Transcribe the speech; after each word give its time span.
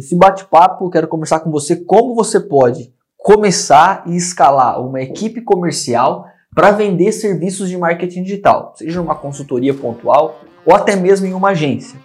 Esse 0.00 0.16
bate-papo 0.16 0.88
quero 0.88 1.06
conversar 1.06 1.40
com 1.40 1.50
você 1.50 1.76
como 1.76 2.14
você 2.14 2.40
pode 2.40 2.90
começar 3.18 4.02
e 4.06 4.16
escalar 4.16 4.80
uma 4.80 5.02
equipe 5.02 5.42
comercial 5.42 6.24
para 6.54 6.70
vender 6.70 7.12
serviços 7.12 7.68
de 7.68 7.76
marketing 7.76 8.22
digital, 8.22 8.72
seja 8.76 8.98
uma 8.98 9.14
consultoria 9.14 9.74
pontual 9.74 10.40
ou 10.64 10.74
até 10.74 10.96
mesmo 10.96 11.26
em 11.26 11.34
uma 11.34 11.50
agência. 11.50 11.98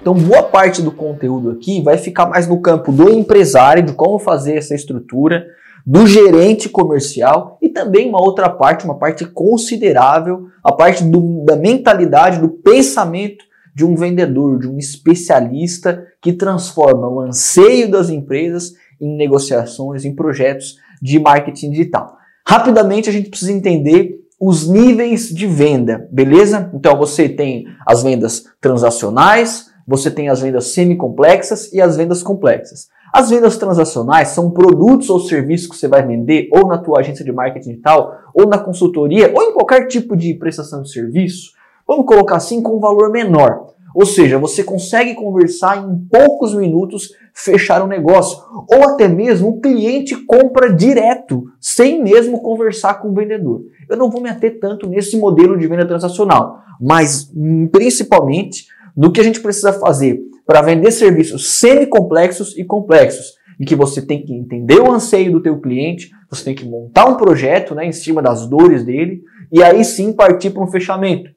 Então, 0.00 0.14
boa 0.14 0.44
parte 0.44 0.80
do 0.80 0.92
conteúdo 0.92 1.50
aqui 1.50 1.82
vai 1.82 1.98
ficar 1.98 2.26
mais 2.26 2.46
no 2.46 2.62
campo 2.62 2.92
do 2.92 3.10
empresário, 3.10 3.82
de 3.82 3.94
como 3.94 4.20
fazer 4.20 4.54
essa 4.54 4.76
estrutura, 4.76 5.44
do 5.90 6.06
gerente 6.06 6.68
comercial 6.68 7.56
e 7.62 7.68
também 7.70 8.10
uma 8.10 8.20
outra 8.20 8.50
parte, 8.50 8.84
uma 8.84 8.98
parte 8.98 9.24
considerável, 9.24 10.48
a 10.62 10.70
parte 10.70 11.02
do, 11.02 11.42
da 11.46 11.56
mentalidade, 11.56 12.42
do 12.42 12.50
pensamento 12.50 13.42
de 13.74 13.86
um 13.86 13.94
vendedor, 13.94 14.58
de 14.58 14.68
um 14.68 14.76
especialista 14.76 16.06
que 16.20 16.34
transforma 16.34 17.08
o 17.08 17.22
anseio 17.22 17.90
das 17.90 18.10
empresas 18.10 18.74
em 19.00 19.16
negociações, 19.16 20.04
em 20.04 20.14
projetos 20.14 20.76
de 21.00 21.18
marketing 21.18 21.70
digital. 21.70 22.18
Rapidamente 22.46 23.08
a 23.08 23.12
gente 23.12 23.30
precisa 23.30 23.52
entender 23.52 24.14
os 24.38 24.68
níveis 24.68 25.30
de 25.30 25.46
venda, 25.46 26.06
beleza? 26.12 26.70
Então 26.74 26.98
você 26.98 27.30
tem 27.30 27.64
as 27.86 28.02
vendas 28.02 28.44
transacionais, 28.60 29.70
você 29.86 30.10
tem 30.10 30.28
as 30.28 30.42
vendas 30.42 30.66
semi-complexas 30.66 31.72
e 31.72 31.80
as 31.80 31.96
vendas 31.96 32.22
complexas. 32.22 32.88
As 33.18 33.30
vendas 33.30 33.56
transacionais 33.56 34.28
são 34.28 34.48
produtos 34.48 35.10
ou 35.10 35.18
serviços 35.18 35.66
que 35.66 35.76
você 35.76 35.88
vai 35.88 36.06
vender 36.06 36.48
ou 36.52 36.68
na 36.68 36.78
tua 36.78 37.00
agência 37.00 37.24
de 37.24 37.32
marketing 37.32 37.70
digital, 37.70 38.16
ou 38.32 38.46
na 38.46 38.58
consultoria, 38.58 39.32
ou 39.34 39.42
em 39.42 39.52
qualquer 39.52 39.88
tipo 39.88 40.16
de 40.16 40.34
prestação 40.34 40.84
de 40.84 40.92
serviço. 40.92 41.50
Vamos 41.84 42.06
colocar 42.06 42.36
assim 42.36 42.62
com 42.62 42.76
um 42.76 42.80
valor 42.80 43.10
menor. 43.10 43.74
Ou 43.92 44.06
seja, 44.06 44.38
você 44.38 44.62
consegue 44.62 45.16
conversar 45.16 45.78
em 45.78 45.98
poucos 46.08 46.54
minutos, 46.54 47.08
fechar 47.34 47.82
um 47.82 47.88
negócio. 47.88 48.38
Ou 48.72 48.84
até 48.84 49.08
mesmo 49.08 49.48
o 49.48 49.60
cliente 49.60 50.14
compra 50.24 50.72
direto, 50.72 51.42
sem 51.60 52.00
mesmo 52.00 52.40
conversar 52.40 53.00
com 53.02 53.08
o 53.08 53.14
vendedor. 53.14 53.62
Eu 53.90 53.96
não 53.96 54.12
vou 54.12 54.20
me 54.20 54.30
ater 54.30 54.60
tanto 54.60 54.88
nesse 54.88 55.18
modelo 55.18 55.58
de 55.58 55.66
venda 55.66 55.84
transacional, 55.84 56.60
mas 56.80 57.32
hum, 57.34 57.66
principalmente 57.66 58.66
no 58.98 59.12
que 59.12 59.20
a 59.20 59.24
gente 59.24 59.38
precisa 59.38 59.72
fazer 59.72 60.18
para 60.44 60.60
vender 60.60 60.90
serviços 60.90 61.60
semi-complexos 61.60 62.58
e 62.58 62.64
complexos, 62.64 63.34
em 63.60 63.64
que 63.64 63.76
você 63.76 64.02
tem 64.02 64.24
que 64.24 64.34
entender 64.34 64.80
o 64.80 64.90
anseio 64.90 65.30
do 65.30 65.40
teu 65.40 65.60
cliente, 65.60 66.10
você 66.28 66.42
tem 66.42 66.54
que 66.54 66.64
montar 66.64 67.06
um 67.06 67.16
projeto 67.16 67.76
né, 67.76 67.86
em 67.86 67.92
cima 67.92 68.20
das 68.20 68.48
dores 68.48 68.84
dele 68.84 69.22
e 69.52 69.62
aí 69.62 69.84
sim 69.84 70.12
partir 70.12 70.50
para 70.50 70.64
um 70.64 70.66
fechamento. 70.66 71.30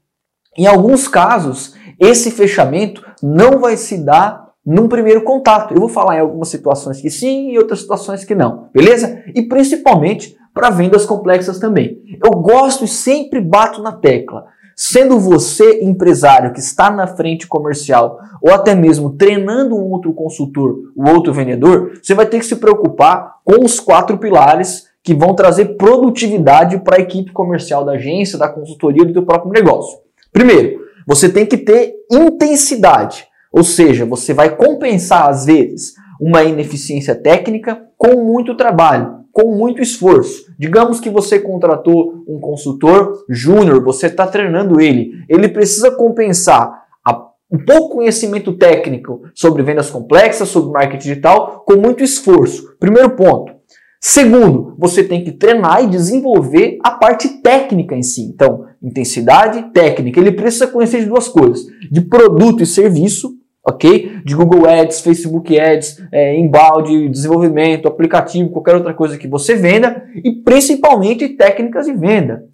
Em 0.57 0.65
alguns 0.65 1.07
casos, 1.07 1.75
esse 1.99 2.31
fechamento 2.31 3.05
não 3.21 3.59
vai 3.59 3.77
se 3.77 4.03
dar 4.03 4.49
num 4.65 4.87
primeiro 4.87 5.23
contato. 5.23 5.73
Eu 5.73 5.81
vou 5.81 5.89
falar 5.89 6.17
em 6.17 6.21
algumas 6.21 6.49
situações 6.49 6.99
que 6.99 7.11
sim 7.11 7.51
e 7.51 7.59
outras 7.59 7.81
situações 7.81 8.25
que 8.25 8.33
não, 8.33 8.69
beleza? 8.73 9.23
E 9.35 9.43
principalmente 9.43 10.35
para 10.51 10.71
vendas 10.71 11.05
complexas 11.05 11.59
também. 11.59 12.01
Eu 12.23 12.31
gosto 12.31 12.85
e 12.85 12.87
sempre 12.87 13.39
bato 13.39 13.83
na 13.83 13.91
tecla. 13.91 14.45
Sendo 14.83 15.19
você 15.19 15.83
empresário 15.83 16.51
que 16.53 16.59
está 16.59 16.89
na 16.89 17.05
frente 17.05 17.45
comercial 17.45 18.19
ou 18.41 18.51
até 18.51 18.73
mesmo 18.73 19.11
treinando 19.11 19.75
um 19.75 19.91
outro 19.91 20.11
consultor, 20.11 20.91
o 20.95 21.07
outro 21.07 21.31
vendedor, 21.31 21.99
você 22.01 22.15
vai 22.15 22.25
ter 22.25 22.39
que 22.39 22.47
se 22.47 22.55
preocupar 22.55 23.35
com 23.45 23.63
os 23.63 23.79
quatro 23.79 24.17
pilares 24.17 24.87
que 25.03 25.13
vão 25.13 25.35
trazer 25.35 25.77
produtividade 25.77 26.79
para 26.79 26.97
a 26.97 26.99
equipe 26.99 27.31
comercial 27.31 27.85
da 27.85 27.91
agência, 27.91 28.39
da 28.39 28.49
consultoria 28.49 29.05
do 29.05 29.13
teu 29.13 29.21
próprio 29.21 29.51
negócio. 29.51 29.99
Primeiro, 30.33 30.79
você 31.07 31.29
tem 31.29 31.45
que 31.45 31.57
ter 31.57 31.93
intensidade, 32.11 33.27
ou 33.53 33.63
seja, 33.63 34.03
você 34.03 34.33
vai 34.33 34.55
compensar 34.55 35.29
às 35.29 35.45
vezes 35.45 35.93
uma 36.19 36.43
ineficiência 36.43 37.13
técnica 37.13 37.79
com 37.95 38.23
muito 38.23 38.57
trabalho 38.57 39.20
com 39.41 39.55
muito 39.55 39.81
esforço. 39.81 40.45
Digamos 40.59 40.99
que 40.99 41.09
você 41.09 41.39
contratou 41.39 42.23
um 42.27 42.39
consultor 42.39 43.25
júnior, 43.27 43.83
você 43.83 44.05
está 44.05 44.27
treinando 44.27 44.79
ele. 44.79 45.23
Ele 45.27 45.49
precisa 45.49 45.89
compensar 45.91 46.81
um 47.53 47.57
pouco 47.65 47.97
conhecimento 47.97 48.53
técnico 48.53 49.23
sobre 49.35 49.61
vendas 49.61 49.89
complexas, 49.89 50.47
sobre 50.47 50.71
marketing 50.71 51.09
digital, 51.09 51.65
com 51.67 51.75
muito 51.75 52.01
esforço. 52.01 52.77
Primeiro 52.79 53.09
ponto. 53.09 53.51
Segundo, 53.99 54.73
você 54.79 55.03
tem 55.03 55.23
que 55.23 55.33
treinar 55.33 55.83
e 55.83 55.87
desenvolver 55.87 56.79
a 56.81 56.91
parte 56.91 57.41
técnica 57.41 57.93
em 57.93 58.01
si. 58.01 58.21
Então, 58.21 58.67
intensidade 58.81 59.71
técnica. 59.73 60.17
Ele 60.17 60.31
precisa 60.31 60.65
conhecer 60.65 61.01
de 61.01 61.07
duas 61.07 61.27
coisas: 61.27 61.65
de 61.91 61.99
produto 61.99 62.63
e 62.63 62.65
serviço 62.65 63.33
ok? 63.63 64.21
De 64.25 64.35
Google 64.35 64.67
Ads, 64.67 65.01
Facebook 65.01 65.59
Ads, 65.59 66.03
é, 66.11 66.35
embalde, 66.35 67.09
desenvolvimento, 67.09 67.87
aplicativo, 67.87 68.49
qualquer 68.49 68.75
outra 68.75 68.93
coisa 68.93 69.17
que 69.17 69.27
você 69.27 69.55
venda 69.55 70.03
e 70.23 70.31
principalmente 70.31 71.29
técnicas 71.29 71.85
de 71.85 71.93
venda. 71.93 72.45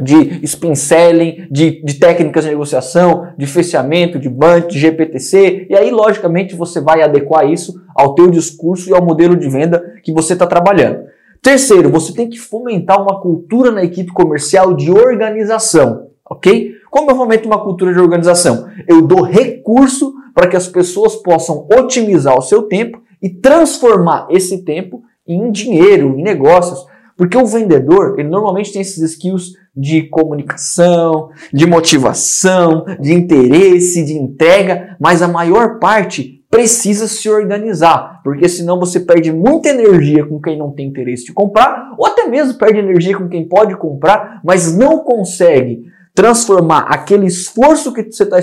De 0.00 0.42
spin 0.44 0.74
selling, 0.74 1.46
de, 1.50 1.82
de 1.84 1.94
técnicas 1.94 2.44
de 2.44 2.50
negociação, 2.50 3.28
de 3.36 3.46
fechamento, 3.46 4.18
de 4.18 4.30
bunch, 4.30 4.68
de 4.68 4.78
GPTC, 4.78 5.66
e 5.68 5.76
aí, 5.76 5.90
logicamente, 5.90 6.54
você 6.54 6.80
vai 6.80 7.02
adequar 7.02 7.50
isso 7.50 7.74
ao 7.94 8.14
teu 8.14 8.30
discurso 8.30 8.88
e 8.88 8.94
ao 8.94 9.04
modelo 9.04 9.36
de 9.36 9.46
venda 9.48 9.96
que 10.02 10.12
você 10.12 10.32
está 10.32 10.46
trabalhando. 10.46 11.04
Terceiro, 11.42 11.90
você 11.90 12.14
tem 12.14 12.30
que 12.30 12.38
fomentar 12.38 13.02
uma 13.02 13.20
cultura 13.20 13.70
na 13.70 13.82
equipe 13.82 14.10
comercial 14.12 14.74
de 14.74 14.90
organização, 14.90 16.08
ok? 16.24 16.74
Como 16.90 17.10
eu 17.10 17.16
fomento 17.16 17.46
uma 17.46 17.62
cultura 17.62 17.92
de 17.92 18.00
organização? 18.00 18.66
Eu 18.88 19.02
dou 19.02 19.22
recurso 19.22 20.12
para 20.34 20.48
que 20.48 20.56
as 20.56 20.66
pessoas 20.66 21.14
possam 21.16 21.66
otimizar 21.72 22.36
o 22.36 22.42
seu 22.42 22.62
tempo 22.62 23.00
e 23.22 23.28
transformar 23.28 24.26
esse 24.30 24.64
tempo 24.64 25.02
em 25.26 25.52
dinheiro, 25.52 26.18
em 26.18 26.22
negócios. 26.22 26.84
Porque 27.16 27.36
o 27.36 27.46
vendedor, 27.46 28.18
ele 28.18 28.28
normalmente 28.28 28.72
tem 28.72 28.82
esses 28.82 28.98
skills 28.98 29.52
de 29.76 30.02
comunicação, 30.08 31.28
de 31.52 31.66
motivação, 31.66 32.84
de 32.98 33.12
interesse, 33.12 34.04
de 34.04 34.14
entrega, 34.14 34.96
mas 34.98 35.22
a 35.22 35.28
maior 35.28 35.78
parte 35.78 36.40
precisa 36.50 37.06
se 37.06 37.30
organizar, 37.30 38.20
porque 38.24 38.48
senão 38.48 38.80
você 38.80 38.98
perde 38.98 39.32
muita 39.32 39.68
energia 39.68 40.26
com 40.26 40.40
quem 40.40 40.58
não 40.58 40.72
tem 40.72 40.88
interesse 40.88 41.26
de 41.26 41.32
comprar, 41.32 41.94
ou 41.96 42.04
até 42.04 42.26
mesmo 42.26 42.58
perde 42.58 42.80
energia 42.80 43.16
com 43.16 43.28
quem 43.28 43.46
pode 43.46 43.76
comprar, 43.76 44.40
mas 44.44 44.76
não 44.76 44.98
consegue 44.98 45.84
transformar 46.20 46.80
aquele 46.80 47.24
esforço 47.24 47.94
que 47.94 48.02
você 48.02 48.24
está 48.24 48.38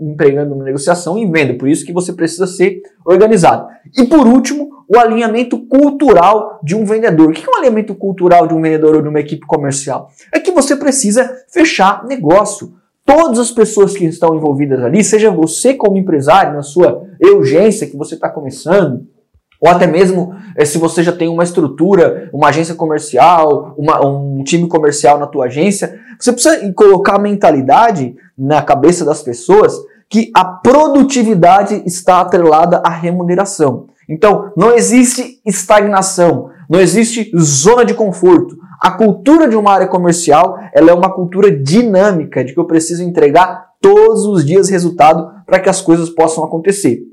empregando 0.00 0.56
na 0.56 0.64
negociação 0.64 1.16
em 1.16 1.30
venda. 1.30 1.54
Por 1.54 1.68
isso 1.68 1.86
que 1.86 1.92
você 1.92 2.12
precisa 2.12 2.48
ser 2.48 2.82
organizado. 3.06 3.68
E 3.96 4.04
por 4.06 4.26
último, 4.26 4.68
o 4.88 4.98
alinhamento 4.98 5.56
cultural 5.66 6.58
de 6.64 6.74
um 6.74 6.84
vendedor. 6.84 7.30
O 7.30 7.32
que 7.32 7.48
é 7.48 7.48
um 7.48 7.58
alinhamento 7.58 7.94
cultural 7.94 8.48
de 8.48 8.54
um 8.54 8.60
vendedor 8.60 8.96
ou 8.96 9.02
de 9.02 9.08
uma 9.08 9.20
equipe 9.20 9.46
comercial? 9.46 10.10
É 10.34 10.40
que 10.40 10.50
você 10.50 10.74
precisa 10.74 11.32
fechar 11.48 12.04
negócio. 12.04 12.72
Todas 13.04 13.38
as 13.38 13.52
pessoas 13.52 13.96
que 13.96 14.04
estão 14.04 14.34
envolvidas 14.34 14.82
ali, 14.82 15.04
seja 15.04 15.30
você 15.30 15.74
como 15.74 15.96
empresário, 15.96 16.54
na 16.54 16.62
sua 16.62 17.04
urgência 17.22 17.86
que 17.86 17.96
você 17.96 18.16
está 18.16 18.28
começando, 18.28 19.06
ou 19.62 19.70
até 19.70 19.86
mesmo 19.86 20.34
eh, 20.56 20.64
se 20.64 20.76
você 20.76 21.04
já 21.04 21.12
tem 21.12 21.28
uma 21.28 21.44
estrutura, 21.44 22.28
uma 22.32 22.48
agência 22.48 22.74
comercial, 22.74 23.76
uma, 23.78 24.04
um 24.04 24.42
time 24.42 24.66
comercial 24.66 25.20
na 25.20 25.26
tua 25.28 25.44
agência, 25.46 26.00
você 26.18 26.32
precisa 26.32 26.72
colocar 26.74 27.14
a 27.14 27.20
mentalidade 27.20 28.16
na 28.36 28.60
cabeça 28.60 29.04
das 29.04 29.22
pessoas 29.22 29.72
que 30.10 30.32
a 30.34 30.44
produtividade 30.44 31.80
está 31.86 32.20
atrelada 32.20 32.82
à 32.84 32.90
remuneração. 32.90 33.86
Então, 34.08 34.52
não 34.56 34.74
existe 34.74 35.40
estagnação, 35.46 36.50
não 36.68 36.80
existe 36.80 37.30
zona 37.38 37.84
de 37.84 37.94
conforto. 37.94 38.56
A 38.80 38.90
cultura 38.90 39.48
de 39.48 39.54
uma 39.54 39.72
área 39.72 39.86
comercial, 39.86 40.58
ela 40.74 40.90
é 40.90 40.94
uma 40.94 41.14
cultura 41.14 41.50
dinâmica, 41.52 42.44
de 42.44 42.52
que 42.52 42.58
eu 42.58 42.66
preciso 42.66 43.04
entregar 43.04 43.68
todos 43.80 44.26
os 44.26 44.44
dias 44.44 44.68
resultado 44.68 45.30
para 45.46 45.60
que 45.60 45.70
as 45.70 45.80
coisas 45.80 46.10
possam 46.10 46.42
acontecer. 46.42 47.12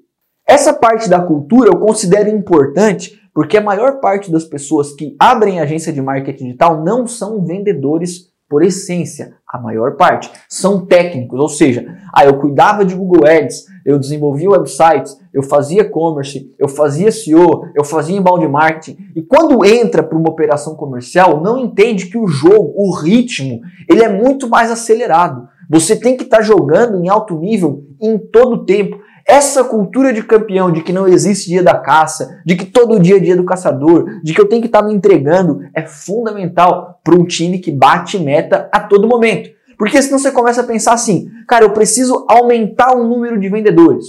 Essa 0.49 0.73
parte 0.73 1.07
da 1.07 1.21
cultura 1.21 1.69
eu 1.69 1.77
considero 1.77 2.27
importante 2.27 3.21
porque 3.31 3.55
a 3.55 3.61
maior 3.61 3.99
parte 3.99 4.31
das 4.31 4.43
pessoas 4.43 4.91
que 4.93 5.15
abrem 5.19 5.59
agência 5.59 5.93
de 5.93 6.01
marketing 6.01 6.45
digital 6.45 6.83
não 6.83 7.05
são 7.05 7.45
vendedores 7.45 8.29
por 8.49 8.63
essência, 8.63 9.35
a 9.47 9.61
maior 9.61 9.95
parte. 9.95 10.31
São 10.49 10.87
técnicos, 10.87 11.39
ou 11.39 11.47
seja, 11.47 11.95
ah, 12.11 12.25
eu 12.25 12.39
cuidava 12.39 12.83
de 12.83 12.95
Google 12.95 13.27
Ads, 13.29 13.65
eu 13.85 13.99
desenvolvia 13.99 14.49
websites, 14.49 15.15
eu 15.31 15.43
fazia 15.43 15.83
e-commerce, 15.83 16.51
eu 16.57 16.67
fazia 16.67 17.11
SEO, 17.11 17.65
eu 17.75 17.83
fazia 17.83 18.17
inbound 18.17 18.47
marketing. 18.47 18.97
E 19.15 19.21
quando 19.21 19.63
entra 19.63 20.01
para 20.01 20.17
uma 20.17 20.31
operação 20.31 20.73
comercial, 20.73 21.41
não 21.41 21.59
entende 21.59 22.07
que 22.07 22.17
o 22.17 22.25
jogo, 22.25 22.73
o 22.75 22.91
ritmo, 22.95 23.61
ele 23.87 24.03
é 24.03 24.09
muito 24.09 24.49
mais 24.49 24.71
acelerado. 24.71 25.47
Você 25.69 25.95
tem 25.95 26.17
que 26.17 26.23
estar 26.23 26.37
tá 26.37 26.43
jogando 26.43 26.97
em 26.97 27.07
alto 27.07 27.37
nível 27.37 27.83
em 28.01 28.17
todo 28.17 28.53
o 28.53 28.65
tempo. 28.65 28.97
Essa 29.29 29.63
cultura 29.63 30.11
de 30.11 30.23
campeão, 30.23 30.71
de 30.71 30.81
que 30.81 30.91
não 30.91 31.07
existe 31.07 31.49
dia 31.49 31.61
da 31.61 31.77
caça, 31.77 32.41
de 32.43 32.55
que 32.55 32.65
todo 32.65 32.99
dia 32.99 33.17
é 33.17 33.19
dia 33.19 33.35
do 33.35 33.45
caçador, 33.45 34.19
de 34.23 34.33
que 34.33 34.41
eu 34.41 34.49
tenho 34.49 34.59
que 34.59 34.67
estar 34.67 34.81
me 34.81 34.91
entregando, 34.91 35.61
é 35.71 35.85
fundamental 35.85 36.99
para 37.03 37.13
um 37.13 37.23
time 37.23 37.59
que 37.59 37.71
bate 37.71 38.17
meta 38.17 38.67
a 38.73 38.79
todo 38.79 39.07
momento. 39.07 39.51
Porque 39.77 40.01
senão 40.01 40.17
você 40.17 40.31
começa 40.31 40.61
a 40.61 40.63
pensar 40.63 40.93
assim, 40.93 41.29
cara, 41.47 41.63
eu 41.63 41.69
preciso 41.69 42.25
aumentar 42.27 42.97
o 42.97 43.03
número 43.03 43.39
de 43.39 43.47
vendedores. 43.49 44.05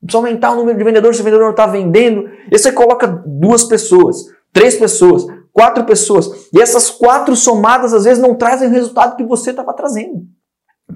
Precisa 0.00 0.16
aumentar 0.16 0.52
o 0.52 0.56
número 0.56 0.78
de 0.78 0.84
vendedores, 0.84 1.18
se 1.18 1.22
o 1.22 1.24
vendedor 1.26 1.44
não 1.44 1.50
está 1.50 1.66
vendendo. 1.66 2.30
E 2.50 2.56
você 2.56 2.72
coloca 2.72 3.06
duas 3.26 3.64
pessoas, 3.64 4.24
três 4.54 4.74
pessoas, 4.74 5.26
quatro 5.52 5.84
pessoas. 5.84 6.48
E 6.50 6.62
essas 6.62 6.88
quatro 6.88 7.36
somadas 7.36 7.92
às 7.92 8.04
vezes 8.04 8.22
não 8.22 8.34
trazem 8.34 8.68
o 8.68 8.72
resultado 8.72 9.16
que 9.16 9.24
você 9.24 9.50
estava 9.50 9.74
trazendo. 9.74 10.22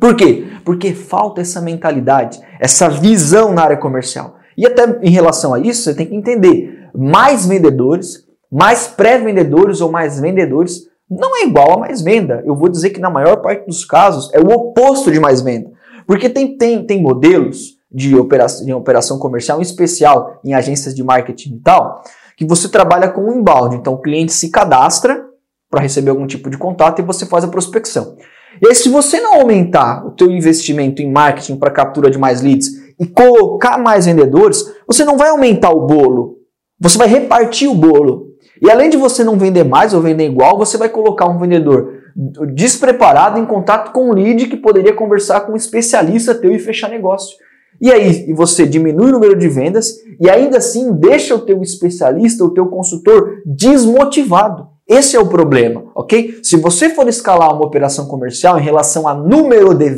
Por 0.01 0.15
quê? 0.15 0.47
Porque 0.65 0.93
falta 0.93 1.41
essa 1.41 1.61
mentalidade, 1.61 2.41
essa 2.61 2.89
visão 2.89 3.53
na 3.53 3.63
área 3.63 3.77
comercial. 3.77 4.37
E 4.57 4.67
até 4.67 4.99
em 5.03 5.11
relação 5.11 5.55
a 5.55 5.61
isso, 5.61 5.83
você 5.83 5.95
tem 5.95 6.07
que 6.07 6.15
entender: 6.15 6.89
mais 6.95 7.47
vendedores, 7.47 8.25
mais 8.51 8.87
pré-vendedores 8.87 9.81
ou 9.81 9.91
mais 9.91 10.21
vendedores 10.21 10.87
não 11.09 11.37
é 11.37 11.45
igual 11.45 11.75
a 11.75 11.79
mais 11.79 12.03
venda. 12.03 12.43
Eu 12.45 12.57
vou 12.57 12.69
dizer 12.69 12.91
que 12.91 13.01
na 13.01 13.11
maior 13.11 13.37
parte 13.37 13.67
dos 13.67 13.85
casos 13.85 14.33
é 14.35 14.41
o 14.41 14.49
oposto 14.49 15.11
de 15.13 15.21
mais 15.21 15.41
venda. 15.41 15.71
Porque 16.07 16.29
tem, 16.29 16.57
tem, 16.57 16.85
tem 16.85 17.03
modelos 17.03 17.77
de 17.91 18.17
operação, 18.17 18.67
de 18.67 18.73
operação 18.73 19.19
comercial, 19.19 19.59
em 19.59 19.63
especial 19.63 20.41
em 20.45 20.55
agências 20.55 20.95
de 20.95 21.03
marketing 21.03 21.55
e 21.55 21.61
tal, 21.61 22.03
que 22.37 22.45
você 22.45 22.69
trabalha 22.69 23.09
com 23.09 23.23
o 23.23 23.33
inbound. 23.33 23.77
Então 23.77 23.95
o 23.95 24.03
cliente 24.03 24.33
se 24.33 24.51
cadastra 24.51 25.25
para 25.71 25.81
receber 25.81 26.11
algum 26.11 26.27
tipo 26.27 26.51
de 26.51 26.59
contato 26.59 27.01
e 27.01 27.05
você 27.05 27.25
faz 27.27 27.45
a 27.45 27.49
prospecção. 27.49 28.17
E 28.63 28.69
aí, 28.69 28.75
se 28.75 28.89
você 28.89 29.21
não 29.21 29.41
aumentar 29.41 30.07
o 30.07 30.13
teu 30.13 30.31
investimento 30.31 31.03
em 31.03 31.11
marketing 31.11 31.57
para 31.57 31.71
captura 31.71 32.11
de 32.11 32.19
mais 32.19 32.41
leads 32.41 32.71
e 32.99 33.07
colocar 33.07 33.79
mais 33.79 34.07
vendedores, 34.07 34.65
você 34.87 35.05
não 35.05 35.17
vai 35.17 35.29
aumentar 35.29 35.71
o 35.71 35.87
bolo. 35.87 36.37
Você 36.81 36.97
vai 36.99 37.09
repartir 37.09 37.69
o 37.69 37.75
bolo. 37.75 38.27
E 38.63 38.71
além 38.71 38.89
de 38.89 38.97
você 38.97 39.23
não 39.23 39.39
vender 39.39 39.65
mais 39.65 39.93
ou 39.93 40.01
vender 40.01 40.27
igual, 40.27 40.57
você 40.57 40.79
vai 40.79 40.89
colocar 40.89 41.27
um 41.27 41.39
vendedor 41.39 41.97
despreparado 42.55 43.39
em 43.39 43.45
contato 43.45 43.93
com 43.93 44.09
um 44.09 44.13
lead 44.15 44.47
que 44.47 44.57
poderia 44.57 44.95
conversar 44.95 45.43
com 45.43 45.53
um 45.53 45.57
especialista 45.57 46.35
teu 46.35 46.51
e 46.51 46.59
fechar 46.59 46.89
negócio. 46.89 47.37
E 47.79 47.91
aí 47.91 48.33
você 48.33 48.67
diminui 48.67 49.11
o 49.11 49.13
número 49.13 49.37
de 49.37 49.49
vendas 49.49 49.97
e 50.19 50.31
ainda 50.31 50.57
assim 50.57 50.95
deixa 50.95 51.35
o 51.35 51.41
teu 51.41 51.61
especialista, 51.61 52.43
o 52.43 52.55
teu 52.55 52.67
consultor 52.69 53.43
desmotivado. 53.45 54.69
Esse 54.89 55.17
é 55.17 55.21
o 55.21 55.29
problema, 55.29 55.85
ok? 55.95 56.39
Se 56.45 56.57
você 56.57 56.91
for 56.91 57.09
escalar 57.09 57.53
uma 57.53 57.67
operação 57.67 58.07
comercial 58.07 58.59
em 58.59 58.63
relação 58.63 59.09
a 59.09 59.15
número 59.15 59.75
de, 59.75 59.91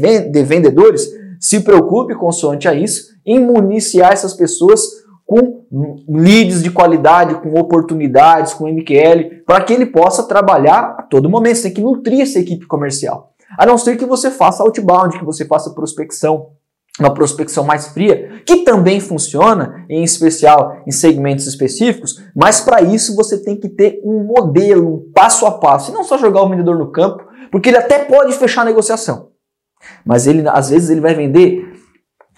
vendedores, 0.43 1.07
se 1.39 1.61
preocupe, 1.61 2.15
consoante 2.15 2.67
a 2.67 2.75
isso, 2.75 3.09
em 3.25 3.39
municiar 3.39 4.13
essas 4.13 4.33
pessoas 4.33 4.81
com 5.27 5.63
leads 6.09 6.63
de 6.63 6.71
qualidade, 6.71 7.35
com 7.43 7.61
oportunidades, 7.61 8.55
com 8.55 8.67
MQL, 8.67 9.43
para 9.47 9.63
que 9.63 9.75
ele 9.75 9.85
possa 9.85 10.23
trabalhar 10.23 10.97
a 10.99 11.03
todo 11.03 11.29
momento. 11.29 11.57
Você 11.57 11.65
tem 11.65 11.75
que 11.75 11.83
nutrir 11.83 12.23
essa 12.23 12.39
equipe 12.39 12.67
comercial. 12.67 13.35
A 13.59 13.67
não 13.67 13.77
ser 13.77 13.99
que 13.99 14.07
você 14.07 14.31
faça 14.31 14.63
outbound, 14.63 15.19
que 15.19 15.25
você 15.25 15.45
faça 15.45 15.75
prospecção, 15.75 16.49
uma 16.99 17.15
prospecção 17.15 17.65
mais 17.65 17.89
fria, 17.89 18.43
que 18.45 18.65
também 18.65 19.01
funciona, 19.01 19.85
em 19.89 20.03
especial 20.03 20.83
em 20.87 20.91
segmentos 20.91 21.47
específicos, 21.47 22.23
mas 22.35 22.61
para 22.61 22.83
isso 22.83 23.15
você 23.15 23.43
tem 23.43 23.57
que 23.57 23.69
ter 23.69 24.01
um 24.05 24.25
modelo, 24.25 24.95
um 24.95 25.13
passo 25.13 25.47
a 25.47 25.53
passo, 25.53 25.91
e 25.91 25.95
não 25.95 26.05
só 26.05 26.19
jogar 26.19 26.43
o 26.43 26.49
vendedor 26.49 26.79
no 26.79 26.91
campo, 26.91 27.25
porque 27.51 27.69
ele 27.69 27.79
até 27.79 28.01
pode 28.01 28.35
fechar 28.35 28.63
a 28.63 28.67
negociação. 28.67 29.29
Mas 30.05 30.27
ele, 30.27 30.47
às 30.49 30.71
vezes, 30.71 30.91
ele 30.91 31.01
vai 31.01 31.15
vender 31.15 31.79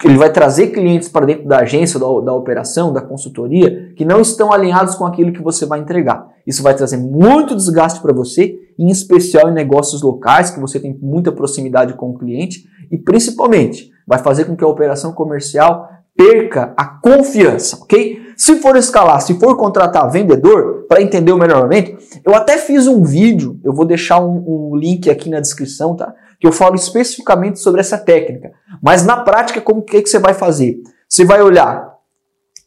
ele 0.03 0.17
vai 0.17 0.31
trazer 0.31 0.67
clientes 0.67 1.07
para 1.07 1.25
dentro 1.25 1.47
da 1.47 1.59
agência, 1.59 1.99
da, 1.99 2.05
da, 2.21 2.33
operação, 2.33 2.91
da 2.91 3.01
consultoria, 3.01 3.93
que 3.95 4.03
não 4.03 4.19
estão 4.19 4.51
alinhados 4.51 4.95
com 4.95 5.05
aquilo 5.05 5.31
que 5.31 5.41
você 5.41 5.65
vai 5.65 5.79
entregar. 5.79 6.27
Isso 6.45 6.63
vai 6.63 6.73
trazer 6.73 6.97
muito 6.97 7.55
desgaste 7.55 8.01
para 8.01 8.13
você, 8.13 8.57
em 8.79 8.89
especial 8.89 9.49
em 9.49 9.53
negócios 9.53 10.01
locais, 10.01 10.49
que 10.49 10.59
você 10.59 10.79
tem 10.79 10.97
muita 10.99 11.31
proximidade 11.31 11.93
com 11.93 12.09
o 12.09 12.17
cliente, 12.17 12.63
e 12.91 12.97
principalmente 12.97 13.90
vai 14.11 14.19
fazer 14.19 14.43
com 14.43 14.57
que 14.57 14.63
a 14.63 14.67
operação 14.67 15.13
comercial 15.13 15.89
perca 16.17 16.73
a 16.75 16.85
confiança, 16.85 17.77
ok? 17.81 18.21
Se 18.35 18.57
for 18.57 18.75
escalar, 18.75 19.21
se 19.21 19.39
for 19.39 19.55
contratar 19.55 20.11
vendedor 20.11 20.85
para 20.85 21.01
entender 21.01 21.31
o 21.31 21.37
melhoramento, 21.37 21.97
eu 22.25 22.35
até 22.35 22.57
fiz 22.57 22.87
um 22.87 23.03
vídeo, 23.03 23.57
eu 23.63 23.71
vou 23.71 23.85
deixar 23.85 24.19
um, 24.19 24.71
um 24.71 24.75
link 24.75 25.09
aqui 25.09 25.29
na 25.29 25.39
descrição, 25.39 25.95
tá? 25.95 26.13
Que 26.41 26.45
eu 26.45 26.51
falo 26.51 26.75
especificamente 26.75 27.59
sobre 27.59 27.79
essa 27.79 27.97
técnica. 27.97 28.51
Mas 28.83 29.05
na 29.05 29.15
prática, 29.15 29.61
como 29.61 29.81
que, 29.81 30.01
que 30.01 30.09
você 30.09 30.19
vai 30.19 30.33
fazer? 30.33 30.81
Você 31.07 31.23
vai 31.23 31.41
olhar 31.41 31.93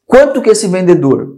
quanto 0.06 0.40
que 0.40 0.48
esse 0.48 0.66
vendedor, 0.66 1.36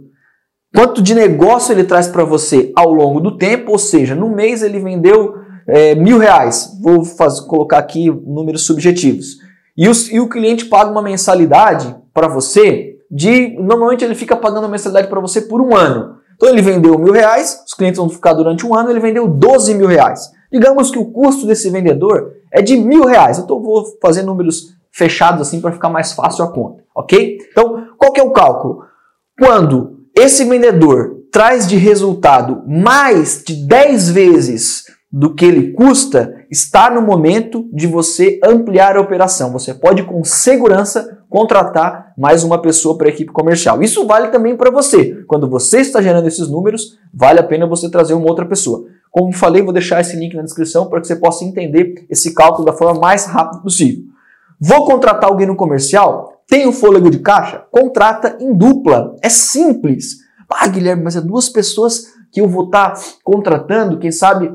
quanto 0.73 1.01
de 1.01 1.13
negócio 1.13 1.73
ele 1.73 1.83
traz 1.83 2.07
para 2.07 2.23
você 2.23 2.71
ao 2.77 2.93
longo 2.93 3.19
do 3.19 3.37
tempo, 3.37 3.73
ou 3.73 3.77
seja, 3.77 4.15
no 4.15 4.29
mês 4.29 4.63
ele 4.63 4.79
vendeu 4.79 5.35
é, 5.67 5.95
mil 5.95 6.17
reais. 6.17 6.79
Vou 6.81 7.03
colocar 7.49 7.79
aqui 7.79 8.09
números 8.09 8.65
subjetivos. 8.65 9.45
E, 9.77 9.85
e 9.85 10.19
o 10.19 10.27
cliente 10.27 10.65
paga 10.65 10.89
uma 10.91 11.01
mensalidade 11.01 11.95
para 12.13 12.27
você 12.27 12.97
de. 13.09 13.55
Normalmente 13.59 14.03
ele 14.03 14.15
fica 14.15 14.35
pagando 14.35 14.67
mensalidade 14.67 15.07
para 15.07 15.21
você 15.21 15.41
por 15.41 15.61
um 15.61 15.75
ano. 15.75 16.17
Então 16.35 16.49
ele 16.49 16.61
vendeu 16.61 16.97
mil 16.97 17.13
reais, 17.13 17.63
os 17.65 17.73
clientes 17.73 17.97
vão 17.97 18.09
ficar 18.09 18.33
durante 18.33 18.65
um 18.65 18.75
ano, 18.75 18.89
ele 18.89 18.99
vendeu 18.99 19.27
12 19.27 19.73
mil 19.73 19.87
reais. 19.87 20.31
Digamos 20.51 20.91
que 20.91 20.99
o 20.99 21.11
custo 21.11 21.45
desse 21.45 21.69
vendedor 21.69 22.31
é 22.51 22.61
de 22.61 22.77
mil 22.77 23.05
reais. 23.05 23.39
Então 23.39 23.61
vou 23.61 23.85
fazer 24.01 24.23
números 24.23 24.75
fechados 24.91 25.41
assim 25.41 25.61
para 25.61 25.71
ficar 25.71 25.89
mais 25.89 26.13
fácil 26.13 26.43
a 26.43 26.51
conta, 26.51 26.83
ok? 26.95 27.37
Então, 27.51 27.87
qual 27.97 28.11
que 28.11 28.19
é 28.19 28.23
o 28.23 28.31
cálculo? 28.31 28.83
Quando 29.39 29.99
esse 30.15 30.43
vendedor 30.43 31.17
traz 31.31 31.67
de 31.67 31.75
resultado 31.75 32.63
mais 32.67 33.43
de 33.45 33.67
10 33.67 34.09
vezes 34.09 34.85
do 35.11 35.33
que 35.33 35.45
ele 35.45 35.71
custa, 35.71 36.45
está 36.51 36.89
no 36.89 37.01
momento 37.01 37.69
de 37.71 37.87
você 37.87 38.39
ampliar 38.43 38.97
a 38.97 39.01
operação. 39.01 39.51
Você 39.53 39.73
pode 39.73 40.03
com 40.03 40.23
segurança 40.23 41.23
contratar 41.29 42.13
mais 42.17 42.43
uma 42.43 42.61
pessoa 42.61 42.97
para 42.97 43.07
a 43.07 43.11
equipe 43.11 43.31
comercial. 43.31 43.81
Isso 43.81 44.05
vale 44.05 44.27
também 44.29 44.55
para 44.55 44.69
você. 44.69 45.23
Quando 45.27 45.49
você 45.49 45.79
está 45.79 46.01
gerando 46.01 46.27
esses 46.27 46.49
números, 46.49 46.97
vale 47.13 47.39
a 47.39 47.43
pena 47.43 47.65
você 47.65 47.89
trazer 47.89 48.13
uma 48.13 48.27
outra 48.27 48.45
pessoa. 48.45 48.85
Como 49.09 49.33
falei, 49.33 49.61
vou 49.61 49.73
deixar 49.73 50.01
esse 50.01 50.15
link 50.17 50.35
na 50.35 50.43
descrição 50.43 50.87
para 50.87 50.99
que 50.99 51.07
você 51.07 51.15
possa 51.15 51.45
entender 51.45 52.05
esse 52.09 52.33
cálculo 52.33 52.65
da 52.65 52.73
forma 52.73 52.99
mais 52.99 53.25
rápida 53.25 53.61
possível. 53.61 54.03
Vou 54.59 54.85
contratar 54.85 55.29
alguém 55.29 55.47
no 55.47 55.55
comercial? 55.55 56.41
Tem 56.47 56.67
o 56.67 56.73
fôlego 56.73 57.09
de 57.09 57.19
caixa? 57.19 57.63
Contrata 57.71 58.37
em 58.39 58.53
dupla. 58.53 59.15
É 59.21 59.29
simples. 59.29 60.17
Ah, 60.49 60.67
Guilherme, 60.67 61.03
mas 61.03 61.15
é 61.15 61.21
duas 61.21 61.49
pessoas 61.49 62.07
que 62.31 62.41
eu 62.41 62.47
vou 62.47 62.65
estar 62.65 62.91
tá 62.91 63.01
contratando, 63.23 63.99
quem 63.99 64.11
sabe 64.11 64.51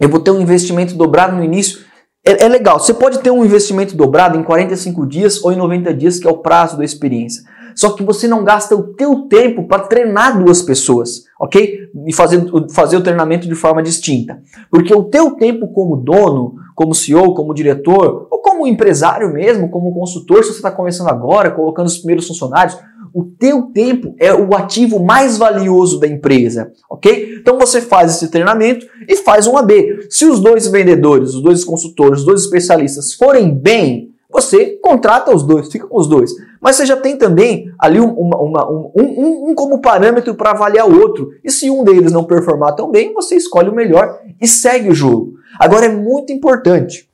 eu 0.00 0.08
vou 0.08 0.18
ter 0.18 0.30
um 0.30 0.40
investimento 0.40 0.94
dobrado 0.94 1.36
no 1.36 1.44
início. 1.44 1.80
É, 2.24 2.44
é, 2.44 2.48
legal. 2.48 2.80
Você 2.80 2.94
pode 2.94 3.18
ter 3.18 3.30
um 3.30 3.44
investimento 3.44 3.94
dobrado 3.94 4.38
em 4.38 4.42
45 4.42 5.06
dias 5.06 5.44
ou 5.44 5.52
em 5.52 5.56
90 5.56 5.92
dias, 5.92 6.18
que 6.18 6.26
é 6.26 6.30
o 6.30 6.38
prazo 6.38 6.78
da 6.78 6.84
experiência. 6.84 7.42
Só 7.74 7.90
que 7.90 8.02
você 8.02 8.26
não 8.26 8.42
gasta 8.42 8.74
o 8.74 8.94
teu 8.94 9.28
tempo 9.28 9.66
para 9.68 9.84
treinar 9.84 10.42
duas 10.42 10.60
pessoas, 10.62 11.24
ok? 11.38 11.78
E 12.06 12.12
fazer, 12.12 12.44
fazer 12.74 12.96
o 12.96 13.02
treinamento 13.02 13.46
de 13.46 13.54
forma 13.54 13.82
distinta. 13.82 14.40
Porque 14.70 14.92
o 14.92 15.04
teu 15.04 15.32
tempo 15.32 15.68
como 15.68 15.96
dono, 15.96 16.56
como 16.74 16.94
CEO, 16.94 17.34
como 17.34 17.54
diretor, 17.54 18.26
ou 18.30 18.40
como 18.40 18.66
empresário 18.66 19.32
mesmo, 19.32 19.70
como 19.70 19.94
consultor, 19.94 20.42
se 20.42 20.50
você 20.50 20.56
está 20.56 20.70
começando 20.70 21.08
agora, 21.08 21.50
colocando 21.50 21.86
os 21.86 21.98
primeiros 21.98 22.26
funcionários, 22.26 22.76
o 23.12 23.24
teu 23.24 23.62
tempo 23.72 24.14
é 24.18 24.32
o 24.32 24.54
ativo 24.54 25.00
mais 25.00 25.36
valioso 25.36 25.98
da 25.98 26.06
empresa, 26.06 26.72
ok? 26.88 27.36
Então 27.40 27.58
você 27.58 27.80
faz 27.80 28.16
esse 28.16 28.30
treinamento 28.30 28.86
e 29.08 29.16
faz 29.16 29.46
um 29.46 29.56
AB. 29.56 30.06
Se 30.08 30.24
os 30.24 30.40
dois 30.40 30.66
vendedores, 30.66 31.34
os 31.34 31.42
dois 31.42 31.64
consultores, 31.64 32.20
os 32.20 32.26
dois 32.26 32.42
especialistas 32.42 33.14
forem 33.14 33.54
bem, 33.54 34.10
você 34.32 34.78
contrata 34.82 35.34
os 35.34 35.42
dois, 35.42 35.70
fica 35.70 35.86
com 35.86 35.98
os 35.98 36.06
dois. 36.06 36.30
Mas 36.60 36.76
você 36.76 36.86
já 36.86 36.96
tem 36.96 37.16
também 37.16 37.72
ali 37.78 37.98
uma, 37.98 38.36
uma, 38.36 38.70
um, 38.70 38.90
um, 38.96 39.50
um 39.50 39.54
como 39.54 39.80
parâmetro 39.80 40.34
para 40.34 40.52
avaliar 40.52 40.88
o 40.88 41.00
outro. 41.00 41.30
E 41.42 41.50
se 41.50 41.68
um 41.70 41.82
deles 41.82 42.12
não 42.12 42.24
performar 42.24 42.76
tão 42.76 42.90
bem, 42.90 43.12
você 43.12 43.34
escolhe 43.34 43.68
o 43.68 43.74
melhor 43.74 44.20
e 44.40 44.46
segue 44.46 44.88
o 44.88 44.94
jogo. 44.94 45.34
Agora 45.58 45.86
é 45.86 45.92
muito 45.92 46.32
importante 46.32 47.08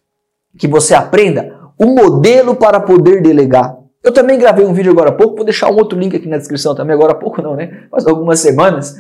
que 0.59 0.69
você 0.69 0.95
aprenda 0.95 1.57
o 1.79 1.87
modelo 1.87 2.55
para 2.55 2.81
poder 2.81 3.23
delegar. 3.23 3.77
Eu 4.03 4.13
também 4.13 4.39
gravei 4.39 4.65
um 4.65 4.73
vídeo 4.73 4.93
agora 4.93 5.11
há 5.11 5.13
pouco, 5.13 5.37
vou 5.37 5.45
deixar 5.45 5.71
um 5.71 5.77
outro 5.77 5.99
link 5.99 6.15
aqui 6.17 6.29
na 6.29 6.39
descrição 6.39 6.75
também, 6.75 6.95
agora 6.95 7.13
há 7.13 7.17
pouco 7.17 7.43
não, 7.43 7.57
né? 7.57 7.85
Faz 7.91 8.07
algumas 8.07 8.39
semanas, 8.41 8.97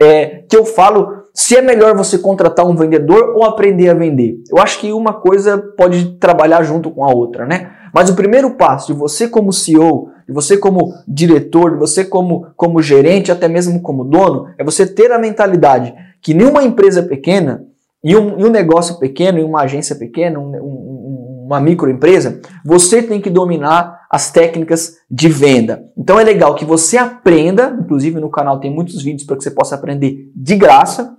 é, 0.00 0.42
que 0.48 0.56
eu 0.56 0.64
falo 0.64 1.24
se 1.32 1.56
é 1.56 1.62
melhor 1.62 1.96
você 1.96 2.16
contratar 2.16 2.64
um 2.64 2.76
vendedor 2.76 3.34
ou 3.36 3.44
aprender 3.44 3.88
a 3.88 3.94
vender. 3.94 4.36
Eu 4.48 4.62
acho 4.62 4.78
que 4.78 4.92
uma 4.92 5.12
coisa 5.12 5.58
pode 5.76 6.16
trabalhar 6.18 6.62
junto 6.62 6.90
com 6.90 7.04
a 7.04 7.12
outra, 7.12 7.44
né? 7.44 7.72
Mas 7.92 8.08
o 8.08 8.14
primeiro 8.14 8.50
passo 8.56 8.92
de 8.92 8.98
você 8.98 9.28
como 9.28 9.52
CEO, 9.52 10.10
de 10.26 10.32
você 10.32 10.56
como 10.56 10.92
diretor, 11.06 11.72
de 11.72 11.78
você 11.78 12.04
como, 12.04 12.46
como 12.56 12.82
gerente, 12.82 13.32
até 13.32 13.48
mesmo 13.48 13.82
como 13.82 14.04
dono, 14.04 14.48
é 14.58 14.64
você 14.64 14.86
ter 14.86 15.10
a 15.10 15.18
mentalidade 15.18 15.94
que 16.20 16.32
nenhuma 16.32 16.62
empresa 16.64 17.02
pequena 17.02 17.64
e 18.02 18.16
um, 18.16 18.38
e 18.38 18.44
um 18.44 18.50
negócio 18.50 18.98
pequeno, 18.98 19.38
e 19.38 19.42
uma 19.42 19.62
agência 19.62 19.96
pequena, 19.96 20.38
um, 20.38 20.54
um, 20.56 21.44
uma 21.46 21.60
microempresa, 21.60 22.40
você 22.64 23.02
tem 23.02 23.20
que 23.20 23.30
dominar 23.30 23.93
as 24.10 24.30
técnicas 24.30 24.96
de 25.10 25.28
venda. 25.28 25.84
Então 25.96 26.18
é 26.18 26.24
legal 26.24 26.54
que 26.54 26.64
você 26.64 26.96
aprenda, 26.96 27.76
inclusive 27.80 28.20
no 28.20 28.30
canal 28.30 28.60
tem 28.60 28.70
muitos 28.70 29.02
vídeos 29.02 29.24
para 29.26 29.36
que 29.36 29.42
você 29.42 29.50
possa 29.50 29.74
aprender 29.74 30.30
de 30.34 30.56
graça. 30.56 31.14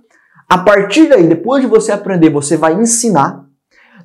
A 0.48 0.58
partir 0.58 1.08
daí, 1.08 1.26
depois 1.26 1.62
de 1.62 1.68
você 1.68 1.92
aprender, 1.92 2.30
você 2.30 2.56
vai 2.56 2.74
ensinar. 2.74 3.44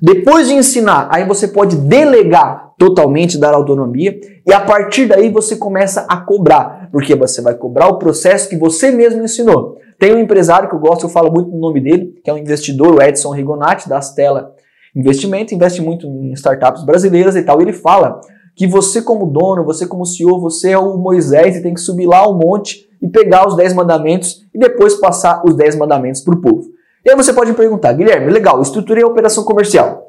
Depois 0.00 0.48
de 0.48 0.54
ensinar, 0.54 1.08
aí 1.12 1.24
você 1.24 1.46
pode 1.46 1.76
delegar 1.76 2.72
totalmente, 2.76 3.38
dar 3.38 3.54
autonomia, 3.54 4.18
e 4.44 4.52
a 4.52 4.58
partir 4.60 5.06
daí 5.06 5.30
você 5.30 5.54
começa 5.54 6.04
a 6.08 6.16
cobrar, 6.16 6.88
porque 6.90 7.14
você 7.14 7.40
vai 7.40 7.54
cobrar 7.54 7.86
o 7.86 7.98
processo 7.98 8.48
que 8.48 8.56
você 8.56 8.90
mesmo 8.90 9.22
ensinou. 9.22 9.78
Tem 10.00 10.12
um 10.12 10.18
empresário 10.18 10.68
que 10.68 10.74
eu 10.74 10.80
gosto, 10.80 11.04
eu 11.04 11.08
falo 11.08 11.30
muito 11.30 11.48
no 11.48 11.60
nome 11.60 11.80
dele, 11.80 12.20
que 12.24 12.28
é 12.28 12.34
um 12.34 12.38
investidor, 12.38 12.96
o 12.96 13.00
Edson 13.00 13.30
Rigonati, 13.30 13.88
da 13.88 13.98
Astela 13.98 14.52
Investimento, 14.94 15.54
investe 15.54 15.80
muito 15.80 16.06
em 16.06 16.32
startups 16.32 16.84
brasileiras 16.84 17.34
e 17.34 17.42
tal. 17.42 17.60
E 17.60 17.64
ele 17.64 17.72
fala 17.72 18.20
que 18.54 18.66
você, 18.66 19.02
como 19.02 19.26
dono, 19.26 19.64
você, 19.64 19.86
como 19.86 20.04
CEO, 20.04 20.40
você 20.40 20.70
é 20.70 20.78
o 20.78 20.96
Moisés 20.98 21.56
e 21.56 21.62
tem 21.62 21.74
que 21.74 21.80
subir 21.80 22.06
lá 22.06 22.18
ao 22.18 22.36
monte 22.38 22.88
e 23.00 23.08
pegar 23.08 23.46
os 23.46 23.56
10 23.56 23.74
mandamentos 23.74 24.42
e 24.54 24.58
depois 24.58 24.94
passar 24.94 25.42
os 25.44 25.54
10 25.56 25.76
mandamentos 25.76 26.20
para 26.20 26.34
o 26.34 26.40
povo. 26.40 26.70
E 27.04 27.10
aí 27.10 27.16
você 27.16 27.32
pode 27.32 27.50
me 27.50 27.56
perguntar, 27.56 27.92
Guilherme, 27.92 28.30
legal, 28.30 28.60
estruturei 28.62 29.02
a 29.02 29.06
operação 29.06 29.42
comercial. 29.42 30.02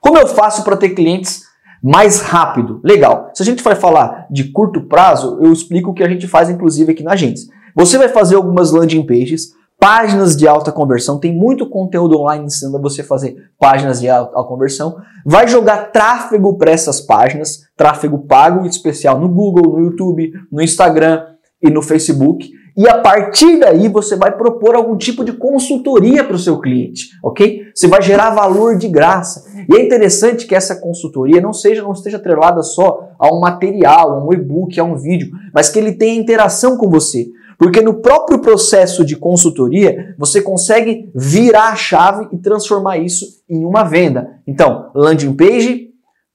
Como 0.00 0.18
eu 0.18 0.26
faço 0.26 0.62
para 0.62 0.76
ter 0.76 0.90
clientes 0.90 1.42
mais 1.82 2.20
rápido? 2.20 2.80
Legal. 2.84 3.30
Se 3.34 3.42
a 3.42 3.46
gente 3.46 3.62
vai 3.62 3.74
falar 3.74 4.26
de 4.30 4.52
curto 4.52 4.82
prazo, 4.82 5.38
eu 5.40 5.52
explico 5.52 5.90
o 5.90 5.94
que 5.94 6.02
a 6.02 6.08
gente 6.08 6.28
faz, 6.28 6.48
inclusive, 6.48 6.92
aqui 6.92 7.02
na 7.02 7.12
agência. 7.12 7.52
Você 7.74 7.98
vai 7.98 8.08
fazer 8.08 8.36
algumas 8.36 8.70
landing 8.70 9.04
pages, 9.04 9.52
páginas 9.82 10.36
de 10.36 10.46
alta 10.46 10.70
conversão, 10.70 11.18
tem 11.18 11.34
muito 11.34 11.68
conteúdo 11.68 12.16
online 12.16 12.44
ensinando 12.44 12.80
você 12.80 13.00
a 13.00 13.04
fazer 13.04 13.34
páginas 13.58 13.98
de 13.98 14.08
alta 14.08 14.40
conversão, 14.44 14.94
vai 15.26 15.48
jogar 15.48 15.90
tráfego 15.90 16.56
para 16.56 16.70
essas 16.70 17.00
páginas, 17.00 17.62
tráfego 17.76 18.20
pago 18.20 18.64
especial 18.64 19.18
no 19.18 19.28
Google, 19.28 19.72
no 19.72 19.80
YouTube, 19.80 20.34
no 20.52 20.62
Instagram 20.62 21.24
e 21.60 21.68
no 21.68 21.82
Facebook. 21.82 22.48
E 22.76 22.88
a 22.88 22.98
partir 22.98 23.58
daí 23.58 23.88
você 23.88 24.14
vai 24.14 24.30
propor 24.30 24.76
algum 24.76 24.96
tipo 24.96 25.24
de 25.24 25.32
consultoria 25.32 26.22
para 26.22 26.36
o 26.36 26.38
seu 26.38 26.60
cliente, 26.60 27.08
ok? 27.20 27.64
Você 27.74 27.88
vai 27.88 28.00
gerar 28.00 28.30
valor 28.30 28.78
de 28.78 28.86
graça. 28.86 29.50
E 29.68 29.76
é 29.76 29.84
interessante 29.84 30.46
que 30.46 30.54
essa 30.54 30.76
consultoria 30.76 31.40
não 31.40 31.52
seja 31.52 31.82
não 31.82 31.90
esteja 31.90 32.18
atrelada 32.18 32.62
só 32.62 33.08
a 33.18 33.34
um 33.34 33.40
material, 33.40 34.12
a 34.12 34.24
um 34.24 34.32
e-book, 34.32 34.78
a 34.78 34.84
um 34.84 34.94
vídeo, 34.94 35.32
mas 35.52 35.68
que 35.68 35.78
ele 35.80 35.90
tenha 35.90 36.14
interação 36.14 36.76
com 36.76 36.88
você. 36.88 37.26
Porque 37.62 37.80
no 37.80 37.94
próprio 37.94 38.40
processo 38.40 39.04
de 39.04 39.14
consultoria, 39.14 40.16
você 40.18 40.42
consegue 40.42 41.08
virar 41.14 41.68
a 41.68 41.76
chave 41.76 42.26
e 42.32 42.36
transformar 42.36 42.98
isso 42.98 43.24
em 43.48 43.64
uma 43.64 43.84
venda. 43.84 44.40
Então, 44.44 44.90
landing 44.92 45.32
page, 45.32 45.90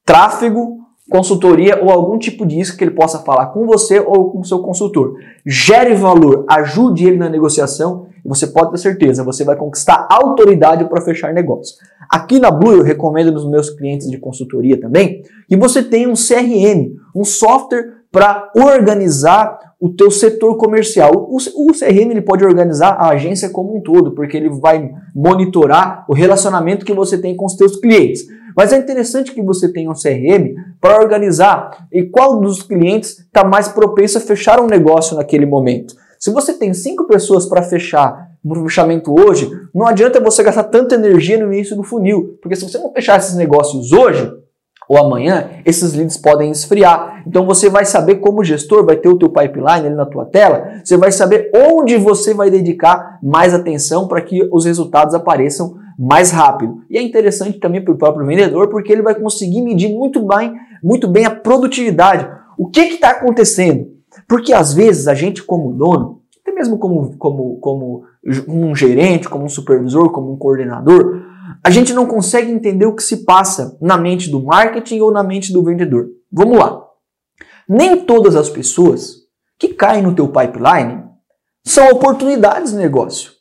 tráfego, 0.05 0.77
consultoria 1.11 1.83
ou 1.83 1.91
algum 1.91 2.17
tipo 2.17 2.45
disso 2.45 2.77
que 2.77 2.83
ele 2.85 2.91
possa 2.91 3.19
falar 3.19 3.47
com 3.47 3.65
você 3.65 3.99
ou 3.99 4.31
com 4.31 4.39
o 4.39 4.45
seu 4.45 4.59
consultor. 4.59 5.15
Gere 5.45 5.95
valor, 5.95 6.45
ajude 6.49 7.05
ele 7.05 7.17
na 7.17 7.27
negociação 7.27 8.07
e 8.23 8.29
você 8.29 8.47
pode 8.47 8.71
ter 8.71 8.77
certeza, 8.77 9.21
você 9.21 9.43
vai 9.43 9.57
conquistar 9.57 10.07
autoridade 10.09 10.85
para 10.85 11.01
fechar 11.01 11.33
negócio. 11.33 11.75
Aqui 12.09 12.39
na 12.39 12.49
Blue 12.49 12.77
eu 12.77 12.83
recomendo 12.83 13.33
nos 13.33 13.45
meus 13.45 13.69
clientes 13.69 14.09
de 14.09 14.17
consultoria 14.17 14.79
também 14.79 15.23
que 15.49 15.57
você 15.57 15.83
tenha 15.83 16.07
um 16.07 16.13
CRM, 16.13 16.95
um 17.13 17.25
software 17.25 17.97
para 18.09 18.49
organizar 18.55 19.66
o 19.79 19.89
teu 19.89 20.09
setor 20.09 20.57
comercial. 20.57 21.11
O, 21.29 21.37
o 21.37 21.73
CRM 21.73 22.11
ele 22.11 22.21
pode 22.21 22.43
organizar 22.43 22.93
a 22.93 23.09
agência 23.09 23.49
como 23.49 23.77
um 23.77 23.81
todo, 23.81 24.13
porque 24.13 24.35
ele 24.35 24.49
vai 24.49 24.91
monitorar 25.15 26.05
o 26.09 26.13
relacionamento 26.13 26.85
que 26.85 26.93
você 26.93 27.17
tem 27.17 27.35
com 27.35 27.45
os 27.45 27.55
teus 27.55 27.75
clientes. 27.75 28.25
Mas 28.55 28.73
é 28.73 28.77
interessante 28.77 29.33
que 29.33 29.41
você 29.43 29.71
tenha 29.71 29.89
um 29.89 29.93
CRM 29.93 30.55
para 30.81 30.99
organizar 30.99 31.87
e 31.93 32.03
qual 32.03 32.39
dos 32.41 32.63
clientes 32.63 33.19
está 33.19 33.43
mais 33.43 33.67
propenso 33.67 34.17
a 34.17 34.21
fechar 34.21 34.59
um 34.59 34.65
negócio 34.65 35.15
naquele 35.15 35.45
momento. 35.45 35.93
Se 36.19 36.31
você 36.31 36.53
tem 36.53 36.73
cinco 36.73 37.05
pessoas 37.05 37.45
para 37.45 37.61
fechar 37.61 38.31
no 38.43 38.63
fechamento 38.63 39.13
hoje, 39.13 39.51
não 39.75 39.85
adianta 39.85 40.19
você 40.19 40.41
gastar 40.41 40.63
tanta 40.63 40.95
energia 40.95 41.37
no 41.37 41.53
início 41.53 41.75
do 41.75 41.83
funil, 41.83 42.39
porque 42.41 42.55
se 42.55 42.67
você 42.67 42.79
não 42.79 42.91
fechar 42.91 43.19
esses 43.19 43.35
negócios 43.35 43.91
hoje, 43.91 44.27
ou 44.87 44.97
amanhã, 44.97 45.49
esses 45.65 45.93
leads 45.93 46.17
podem 46.17 46.51
esfriar. 46.51 47.23
Então 47.27 47.45
você 47.45 47.69
vai 47.69 47.85
saber 47.85 48.15
como 48.15 48.43
gestor, 48.43 48.85
vai 48.85 48.95
ter 48.95 49.09
o 49.09 49.17
teu 49.17 49.29
pipeline 49.29 49.87
ali 49.87 49.95
na 49.95 50.05
tua 50.05 50.25
tela, 50.25 50.81
você 50.83 50.95
vai 50.95 51.11
saber 51.11 51.51
onde 51.53 51.97
você 51.97 52.33
vai 52.33 52.49
dedicar 52.49 53.19
mais 53.21 53.53
atenção 53.53 54.07
para 54.07 54.21
que 54.21 54.47
os 54.51 54.65
resultados 54.65 55.13
apareçam 55.13 55.75
mais 55.97 56.31
rápido. 56.31 56.81
E 56.89 56.97
é 56.97 57.01
interessante 57.01 57.59
também 57.59 57.83
para 57.83 57.93
o 57.93 57.97
próprio 57.97 58.25
vendedor, 58.25 58.69
porque 58.69 58.91
ele 58.91 59.01
vai 59.01 59.15
conseguir 59.15 59.61
medir 59.61 59.93
muito 59.93 60.25
bem, 60.25 60.53
muito 60.83 61.07
bem 61.07 61.25
a 61.25 61.31
produtividade. 61.31 62.29
O 62.57 62.67
que 62.67 62.81
está 62.81 63.09
acontecendo? 63.11 63.87
Porque 64.27 64.53
às 64.53 64.73
vezes 64.73 65.07
a 65.07 65.13
gente 65.13 65.43
como 65.43 65.73
dono, 65.73 66.21
até 66.41 66.51
mesmo 66.51 66.77
como, 66.77 67.17
como, 67.17 67.57
como 67.57 68.03
um 68.47 68.75
gerente, 68.75 69.27
como 69.27 69.45
um 69.45 69.49
supervisor, 69.49 70.11
como 70.11 70.31
um 70.31 70.37
coordenador, 70.37 71.21
a 71.63 71.69
gente 71.69 71.93
não 71.93 72.05
consegue 72.05 72.51
entender 72.51 72.85
o 72.85 72.95
que 72.95 73.03
se 73.03 73.23
passa 73.23 73.77
na 73.81 73.97
mente 73.97 74.29
do 74.29 74.43
marketing 74.43 74.99
ou 74.99 75.11
na 75.11 75.23
mente 75.23 75.51
do 75.51 75.63
vendedor. 75.63 76.09
Vamos 76.31 76.57
lá. 76.57 76.81
Nem 77.67 77.97
todas 77.97 78.35
as 78.35 78.49
pessoas 78.49 79.27
que 79.57 79.69
caem 79.69 80.03
no 80.03 80.15
teu 80.15 80.27
pipeline 80.27 81.03
são 81.65 81.89
oportunidades 81.89 82.71
de 82.71 82.77
negócio. 82.77 83.31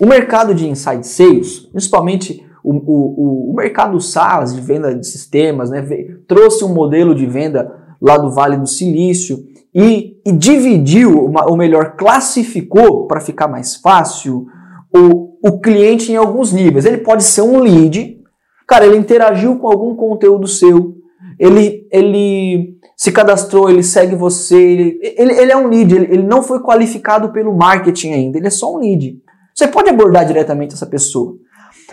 O 0.00 0.06
mercado 0.06 0.54
de 0.54 0.68
inside 0.68 1.06
sales, 1.06 1.60
principalmente 1.60 2.44
o, 2.64 2.74
o, 2.74 3.50
o 3.52 3.54
mercado 3.54 4.00
SaaS 4.00 4.54
de 4.54 4.60
venda 4.60 4.94
de 4.94 5.06
sistemas, 5.06 5.70
né, 5.70 5.82
trouxe 6.26 6.64
um 6.64 6.74
modelo 6.74 7.14
de 7.14 7.26
venda 7.26 7.72
lá 8.00 8.16
do 8.18 8.30
Vale 8.30 8.56
do 8.56 8.66
Silício 8.66 9.44
e, 9.74 10.20
e 10.26 10.32
dividiu, 10.32 11.32
ou 11.46 11.56
melhor, 11.56 11.96
classificou 11.96 13.06
para 13.06 13.20
ficar 13.20 13.48
mais 13.48 13.76
fácil 13.76 14.46
o, 14.94 15.31
o 15.42 15.58
cliente 15.60 16.12
em 16.12 16.16
alguns 16.16 16.52
níveis. 16.52 16.84
Ele 16.84 16.98
pode 16.98 17.24
ser 17.24 17.42
um 17.42 17.58
lead, 17.58 18.18
cara, 18.66 18.86
ele 18.86 18.96
interagiu 18.96 19.56
com 19.56 19.66
algum 19.66 19.94
conteúdo 19.96 20.46
seu, 20.46 20.94
ele, 21.38 21.86
ele 21.90 22.78
se 22.96 23.10
cadastrou, 23.10 23.68
ele 23.68 23.82
segue 23.82 24.14
você, 24.14 24.56
ele, 24.56 25.00
ele, 25.02 25.32
ele 25.32 25.52
é 25.52 25.56
um 25.56 25.66
lead, 25.66 25.94
ele, 25.94 26.04
ele 26.04 26.22
não 26.22 26.42
foi 26.42 26.60
qualificado 26.60 27.32
pelo 27.32 27.52
marketing 27.52 28.12
ainda, 28.12 28.38
ele 28.38 28.46
é 28.46 28.50
só 28.50 28.72
um 28.72 28.78
lead. 28.78 29.20
Você 29.52 29.66
pode 29.66 29.90
abordar 29.90 30.24
diretamente 30.24 30.74
essa 30.74 30.86
pessoa. 30.86 31.36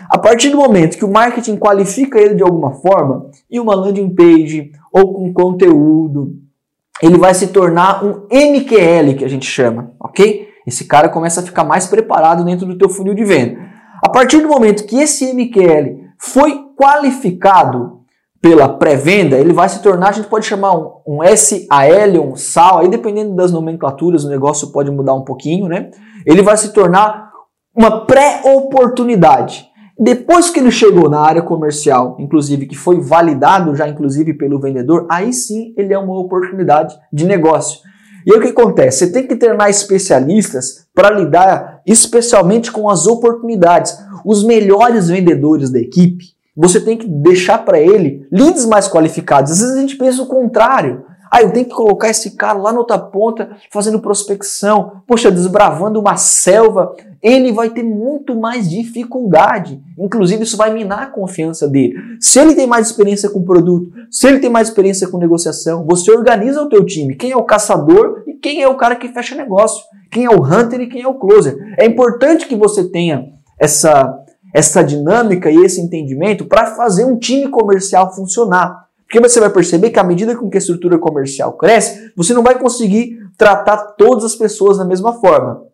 A 0.08 0.16
partir 0.16 0.50
do 0.50 0.56
momento 0.56 0.96
que 0.96 1.04
o 1.04 1.10
marketing 1.10 1.56
qualifica 1.56 2.18
ele 2.18 2.34
de 2.34 2.42
alguma 2.42 2.72
forma, 2.72 3.28
e 3.50 3.58
uma 3.58 3.74
landing 3.74 4.14
page 4.14 4.70
ou 4.92 5.12
com 5.12 5.32
conteúdo, 5.32 6.36
ele 7.02 7.18
vai 7.18 7.34
se 7.34 7.48
tornar 7.48 8.04
um 8.04 8.26
MQL 8.30 9.16
que 9.18 9.24
a 9.24 9.28
gente 9.28 9.46
chama, 9.46 9.92
ok? 9.98 10.49
Esse 10.66 10.84
cara 10.84 11.08
começa 11.08 11.40
a 11.40 11.44
ficar 11.44 11.64
mais 11.64 11.86
preparado 11.86 12.44
dentro 12.44 12.66
do 12.66 12.76
teu 12.76 12.88
funil 12.88 13.14
de 13.14 13.24
venda. 13.24 13.58
A 14.02 14.08
partir 14.08 14.40
do 14.40 14.48
momento 14.48 14.84
que 14.84 14.96
esse 14.96 15.32
MQL 15.32 16.00
foi 16.18 16.64
qualificado 16.76 18.00
pela 18.40 18.68
pré-venda, 18.68 19.36
ele 19.36 19.52
vai 19.52 19.68
se 19.68 19.82
tornar, 19.82 20.08
a 20.08 20.12
gente 20.12 20.28
pode 20.28 20.46
chamar 20.46 20.74
um, 20.74 20.92
um 21.06 21.18
SAL, 21.36 22.22
um 22.24 22.36
SAL, 22.36 22.78
aí 22.78 22.88
dependendo 22.88 23.34
das 23.34 23.52
nomenclaturas, 23.52 24.24
o 24.24 24.30
negócio 24.30 24.72
pode 24.72 24.90
mudar 24.90 25.12
um 25.12 25.24
pouquinho, 25.24 25.68
né? 25.68 25.90
Ele 26.24 26.40
vai 26.40 26.56
se 26.56 26.72
tornar 26.72 27.30
uma 27.76 28.06
pré-oportunidade. 28.06 29.68
Depois 29.98 30.48
que 30.48 30.58
ele 30.58 30.70
chegou 30.70 31.10
na 31.10 31.20
área 31.20 31.42
comercial, 31.42 32.16
inclusive 32.18 32.64
que 32.64 32.74
foi 32.74 32.98
validado 32.98 33.76
já 33.76 33.86
inclusive 33.86 34.32
pelo 34.32 34.58
vendedor, 34.58 35.06
aí 35.10 35.30
sim 35.30 35.74
ele 35.76 35.92
é 35.92 35.98
uma 35.98 36.18
oportunidade 36.18 36.96
de 37.12 37.26
negócio. 37.26 37.80
E 38.26 38.32
aí 38.32 38.38
o 38.38 38.42
que 38.42 38.48
acontece? 38.48 38.98
Você 38.98 39.12
tem 39.12 39.26
que 39.26 39.36
treinar 39.36 39.70
especialistas 39.70 40.86
para 40.94 41.10
lidar 41.10 41.80
especialmente 41.86 42.70
com 42.70 42.88
as 42.88 43.06
oportunidades. 43.06 43.96
Os 44.24 44.44
melhores 44.44 45.08
vendedores 45.08 45.70
da 45.70 45.78
equipe, 45.78 46.26
você 46.54 46.80
tem 46.80 46.96
que 46.96 47.08
deixar 47.08 47.58
para 47.64 47.80
ele 47.80 48.26
leads 48.30 48.66
mais 48.66 48.88
qualificados. 48.88 49.52
Às 49.52 49.60
vezes 49.60 49.76
a 49.76 49.80
gente 49.80 49.96
pensa 49.96 50.22
o 50.22 50.26
contrário. 50.26 51.04
Ah, 51.30 51.42
eu 51.42 51.52
tenho 51.52 51.66
que 51.66 51.74
colocar 51.74 52.08
esse 52.08 52.32
cara 52.32 52.58
lá 52.58 52.72
na 52.72 52.80
outra 52.80 52.98
ponta 52.98 53.56
fazendo 53.70 54.00
prospecção, 54.00 55.02
poxa, 55.06 55.30
desbravando 55.30 56.00
uma 56.00 56.16
selva. 56.16 56.92
Ele 57.22 57.52
vai 57.52 57.70
ter 57.70 57.84
muito 57.84 58.34
mais 58.34 58.68
dificuldade. 58.68 59.80
Inclusive, 59.96 60.42
isso 60.42 60.56
vai 60.56 60.72
minar 60.72 61.02
a 61.02 61.06
confiança 61.06 61.68
dele. 61.68 61.94
Se 62.18 62.40
ele 62.40 62.54
tem 62.54 62.66
mais 62.66 62.88
experiência 62.88 63.30
com 63.30 63.44
produto, 63.44 63.92
se 64.10 64.26
ele 64.26 64.40
tem 64.40 64.50
mais 64.50 64.68
experiência 64.68 65.06
com 65.06 65.18
negociação, 65.18 65.86
você 65.86 66.10
organiza 66.10 66.62
o 66.62 66.68
teu 66.68 66.84
time. 66.84 67.14
Quem 67.14 67.30
é 67.30 67.36
o 67.36 67.44
caçador 67.44 68.24
e 68.26 68.34
quem 68.34 68.62
é 68.62 68.68
o 68.68 68.76
cara 68.76 68.96
que 68.96 69.08
fecha 69.08 69.36
negócio. 69.36 69.84
Quem 70.10 70.24
é 70.24 70.30
o 70.30 70.42
hunter 70.42 70.80
e 70.80 70.88
quem 70.88 71.02
é 71.02 71.08
o 71.08 71.14
closer. 71.14 71.56
É 71.78 71.86
importante 71.86 72.48
que 72.48 72.56
você 72.56 72.90
tenha 72.90 73.26
essa, 73.58 74.12
essa 74.52 74.82
dinâmica 74.82 75.50
e 75.50 75.64
esse 75.64 75.80
entendimento 75.80 76.46
para 76.46 76.74
fazer 76.74 77.04
um 77.04 77.16
time 77.16 77.48
comercial 77.48 78.12
funcionar. 78.12 78.89
Porque 79.10 79.28
você 79.28 79.40
vai 79.40 79.50
perceber 79.50 79.90
que 79.90 79.98
à 79.98 80.04
medida 80.04 80.36
com 80.36 80.48
que 80.48 80.56
a 80.56 80.60
estrutura 80.60 80.96
comercial 80.96 81.54
cresce, 81.54 82.12
você 82.16 82.32
não 82.32 82.44
vai 82.44 82.56
conseguir 82.56 83.18
tratar 83.36 83.76
todas 83.98 84.22
as 84.22 84.36
pessoas 84.36 84.78
da 84.78 84.84
mesma 84.84 85.14
forma. 85.14 85.64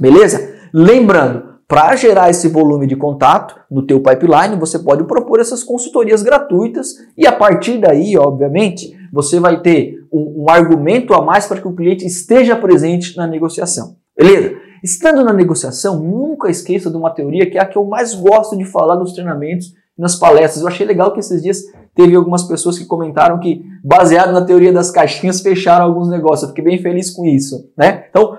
Beleza? 0.00 0.54
Lembrando, 0.72 1.58
para 1.68 1.94
gerar 1.96 2.30
esse 2.30 2.48
volume 2.48 2.86
de 2.86 2.96
contato 2.96 3.60
no 3.70 3.82
teu 3.82 4.00
pipeline, 4.00 4.56
você 4.58 4.78
pode 4.78 5.04
propor 5.04 5.38
essas 5.38 5.62
consultorias 5.62 6.22
gratuitas 6.22 6.94
e 7.14 7.26
a 7.26 7.32
partir 7.32 7.78
daí, 7.78 8.16
obviamente, 8.16 8.96
você 9.12 9.38
vai 9.38 9.60
ter 9.60 9.98
um, 10.10 10.44
um 10.44 10.50
argumento 10.50 11.12
a 11.12 11.20
mais 11.20 11.44
para 11.44 11.60
que 11.60 11.68
o 11.68 11.76
cliente 11.76 12.06
esteja 12.06 12.56
presente 12.56 13.14
na 13.18 13.26
negociação. 13.26 13.96
Beleza? 14.16 14.56
Estando 14.82 15.22
na 15.22 15.34
negociação, 15.34 16.00
nunca 16.00 16.48
esqueça 16.48 16.90
de 16.90 16.96
uma 16.96 17.10
teoria 17.10 17.50
que 17.50 17.58
é 17.58 17.60
a 17.60 17.66
que 17.66 17.76
eu 17.76 17.84
mais 17.84 18.14
gosto 18.14 18.56
de 18.56 18.64
falar 18.64 18.96
nos 18.96 19.12
treinamentos 19.12 19.74
nas 19.98 20.16
palestras. 20.16 20.62
Eu 20.62 20.68
achei 20.68 20.86
legal 20.86 21.12
que 21.12 21.20
esses 21.20 21.42
dias 21.42 21.64
teve 21.98 22.14
algumas 22.14 22.44
pessoas 22.44 22.78
que 22.78 22.84
comentaram 22.84 23.40
que, 23.40 23.60
baseado 23.82 24.30
na 24.30 24.44
teoria 24.44 24.72
das 24.72 24.88
caixinhas, 24.88 25.40
fecharam 25.40 25.84
alguns 25.84 26.08
negócios. 26.08 26.42
Eu 26.44 26.48
fiquei 26.50 26.62
bem 26.62 26.80
feliz 26.80 27.10
com 27.10 27.26
isso, 27.26 27.72
né? 27.76 28.04
Então, 28.08 28.38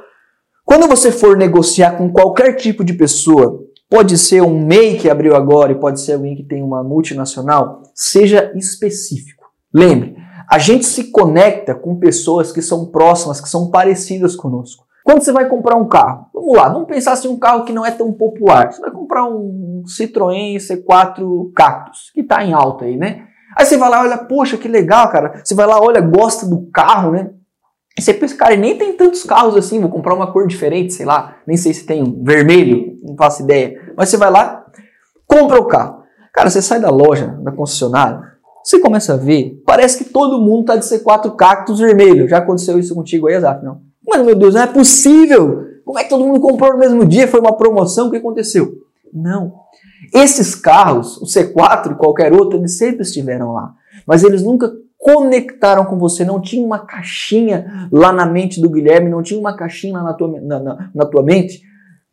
quando 0.64 0.88
você 0.88 1.12
for 1.12 1.36
negociar 1.36 1.98
com 1.98 2.10
qualquer 2.10 2.54
tipo 2.54 2.86
de 2.86 2.94
pessoa, 2.94 3.60
pode 3.90 4.18
ser 4.18 4.42
um 4.42 4.66
MEI 4.66 4.98
que 4.98 5.10
abriu 5.10 5.36
agora 5.36 5.74
e 5.74 5.80
pode 5.80 6.00
ser 6.00 6.14
alguém 6.14 6.38
que 6.38 6.44
tem 6.44 6.64
uma 6.64 6.82
multinacional, 6.86 7.84
seja 7.94 8.50
específico. 8.56 9.44
Lembre, 9.74 10.16
a 10.50 10.58
gente 10.58 10.86
se 10.86 11.12
conecta 11.12 11.76
com 11.76 12.00
pessoas 12.00 12.54
que 12.54 12.62
são 12.62 12.86
próximas, 12.86 13.42
que 13.42 13.50
são 13.50 13.70
parecidas 13.70 14.38
conosco. 14.38 14.86
Quando 15.04 15.22
você 15.22 15.34
vai 15.34 15.50
comprar 15.50 15.76
um 15.76 15.90
carro, 15.90 16.28
vamos 16.34 16.56
lá, 16.56 16.70
vamos 16.70 16.88
pensar 16.88 17.12
assim 17.12 17.28
um 17.28 17.38
carro 17.38 17.66
que 17.66 17.74
não 17.74 17.86
é 17.86 17.92
tão 17.92 18.14
popular. 18.14 18.72
Você 18.72 18.80
vai 18.80 18.92
comprar 18.92 19.26
um 19.26 19.84
Citroën 19.86 20.56
C4 20.56 21.52
Cactus, 21.54 22.10
que 22.14 22.22
está 22.22 22.42
em 22.42 22.54
alta 22.54 22.86
aí, 22.86 22.96
né? 22.96 23.26
Aí 23.60 23.66
você 23.66 23.76
vai 23.76 23.90
lá, 23.90 24.02
olha, 24.02 24.18
poxa, 24.18 24.58
que 24.58 24.70
legal, 24.70 25.12
cara. 25.12 25.42
Você 25.44 25.54
vai 25.54 25.68
lá, 25.68 25.82
olha, 25.82 26.00
gosta 26.00 26.46
do 26.46 26.70
carro, 26.72 27.12
né? 27.12 27.30
E 27.98 28.02
você 28.02 28.14
pensa, 28.14 28.34
cara, 28.38 28.56
nem 28.56 28.78
tem 28.78 28.94
tantos 28.94 29.22
carros 29.24 29.58
assim, 29.58 29.82
vou 29.82 29.90
comprar 29.90 30.16
uma 30.16 30.32
cor 30.32 30.48
diferente, 30.48 30.94
sei 30.94 31.06
lá, 31.06 31.36
nem 31.46 31.58
sei 31.58 31.74
se 31.74 31.86
tem 31.86 32.02
um 32.02 32.24
vermelho, 32.24 32.96
não 33.04 33.18
faço 33.18 33.44
ideia. 33.44 33.78
Mas 33.98 34.08
você 34.08 34.16
vai 34.16 34.32
lá, 34.32 34.66
compra 35.28 35.60
o 35.60 35.66
carro. 35.66 36.04
Cara, 36.34 36.50
você 36.50 36.62
sai 36.62 36.80
da 36.80 36.90
loja, 36.90 37.38
da 37.44 37.52
concessionária, 37.52 38.22
você 38.64 38.80
começa 38.80 39.16
a 39.16 39.18
ver, 39.18 39.62
parece 39.66 39.98
que 39.98 40.10
todo 40.10 40.40
mundo 40.40 40.64
tá 40.64 40.78
de 40.78 40.86
C4 40.86 41.36
cactus 41.36 41.80
vermelho. 41.80 42.30
Já 42.30 42.38
aconteceu 42.38 42.80
isso 42.80 42.96
contigo 42.96 43.28
aí, 43.28 43.36
Exato? 43.36 43.66
Não. 43.66 43.82
Mas, 44.08 44.26
meu 44.26 44.36
Deus, 44.36 44.54
não 44.54 44.62
é 44.62 44.68
possível! 44.68 45.66
Como 45.84 46.00
é 46.00 46.06
que 46.06 46.10
todo 46.10 46.24
mundo 46.24 46.40
comprou 46.40 46.72
no 46.72 46.80
mesmo 46.80 47.06
dia? 47.06 47.28
Foi 47.28 47.42
uma 47.42 47.58
promoção? 47.58 48.08
O 48.08 48.12
que 48.12 48.18
aconteceu? 48.18 48.72
Não. 49.14 49.52
Esses 50.14 50.56
carros, 50.56 51.18
o 51.18 51.26
C4 51.26 51.92
e 51.92 51.96
qualquer 51.96 52.34
outro, 52.34 52.58
eles 52.58 52.78
sempre 52.78 53.02
estiveram 53.02 53.54
lá. 53.54 53.74
Mas 54.06 54.24
eles 54.24 54.42
nunca 54.42 54.72
conectaram 54.98 55.86
com 55.86 55.98
você, 55.98 56.26
não 56.26 56.42
tinha 56.42 56.66
uma 56.66 56.80
caixinha 56.80 57.90
lá 57.92 58.12
na 58.12 58.26
mente 58.26 58.62
do 58.62 58.70
Guilherme, 58.70 59.10
não 59.10 59.22
tinha 59.22 59.40
uma 59.40 59.56
caixinha 59.56 60.02
na 60.02 60.14
tua, 60.14 60.40
na, 60.42 60.60
na, 60.60 60.90
na 60.94 61.06
tua 61.06 61.24
mente 61.24 61.62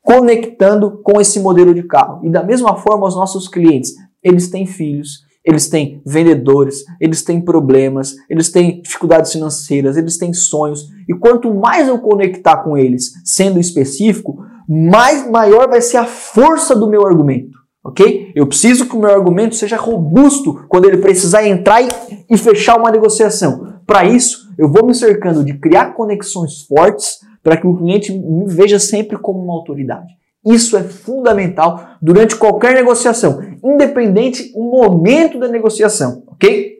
conectando 0.06 1.02
com 1.02 1.20
esse 1.20 1.40
modelo 1.40 1.74
de 1.74 1.82
carro. 1.82 2.24
E 2.24 2.30
da 2.30 2.40
mesma 2.40 2.76
forma, 2.76 3.08
os 3.08 3.16
nossos 3.16 3.48
clientes, 3.48 3.92
eles 4.22 4.48
têm 4.48 4.64
filhos, 4.64 5.26
eles 5.44 5.68
têm 5.68 6.00
vendedores, 6.06 6.84
eles 7.00 7.24
têm 7.24 7.40
problemas, 7.40 8.14
eles 8.30 8.52
têm 8.52 8.80
dificuldades 8.80 9.32
financeiras, 9.32 9.96
eles 9.96 10.16
têm 10.16 10.32
sonhos. 10.32 10.88
E 11.08 11.14
quanto 11.14 11.52
mais 11.52 11.88
eu 11.88 11.98
conectar 11.98 12.58
com 12.58 12.78
eles, 12.78 13.14
sendo 13.24 13.58
específico, 13.58 14.38
mais 14.68 15.28
maior 15.28 15.68
vai 15.68 15.80
ser 15.80 15.96
a 15.96 16.06
força 16.06 16.76
do 16.76 16.88
meu 16.88 17.04
argumento. 17.04 17.55
Ok? 17.86 18.32
Eu 18.34 18.48
preciso 18.48 18.88
que 18.88 18.96
o 18.96 18.98
meu 18.98 19.10
argumento 19.10 19.54
seja 19.54 19.76
robusto 19.76 20.64
quando 20.68 20.86
ele 20.86 20.98
precisar 20.98 21.46
entrar 21.46 21.80
e, 21.80 21.88
e 22.28 22.36
fechar 22.36 22.76
uma 22.76 22.90
negociação. 22.90 23.74
Para 23.86 24.04
isso, 24.04 24.52
eu 24.58 24.68
vou 24.68 24.84
me 24.84 24.92
cercando 24.92 25.44
de 25.44 25.54
criar 25.54 25.94
conexões 25.94 26.62
fortes 26.62 27.20
para 27.44 27.56
que 27.56 27.64
o 27.64 27.76
cliente 27.76 28.12
me 28.12 28.44
veja 28.48 28.80
sempre 28.80 29.16
como 29.16 29.40
uma 29.40 29.54
autoridade. 29.54 30.12
Isso 30.44 30.76
é 30.76 30.82
fundamental 30.82 31.80
durante 32.02 32.34
qualquer 32.34 32.74
negociação, 32.74 33.40
independente 33.62 34.50
o 34.56 34.64
momento 34.64 35.38
da 35.38 35.46
negociação, 35.46 36.24
ok? 36.26 36.74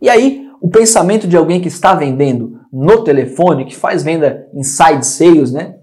E 0.00 0.08
aí, 0.08 0.46
o 0.62 0.70
pensamento 0.70 1.28
de 1.28 1.36
alguém 1.36 1.60
que 1.60 1.68
está 1.68 1.94
vendendo 1.94 2.58
no 2.72 3.04
telefone, 3.04 3.66
que 3.66 3.76
faz 3.76 4.02
venda 4.02 4.46
inside 4.54 5.04
sales, 5.04 5.52
né? 5.52 5.74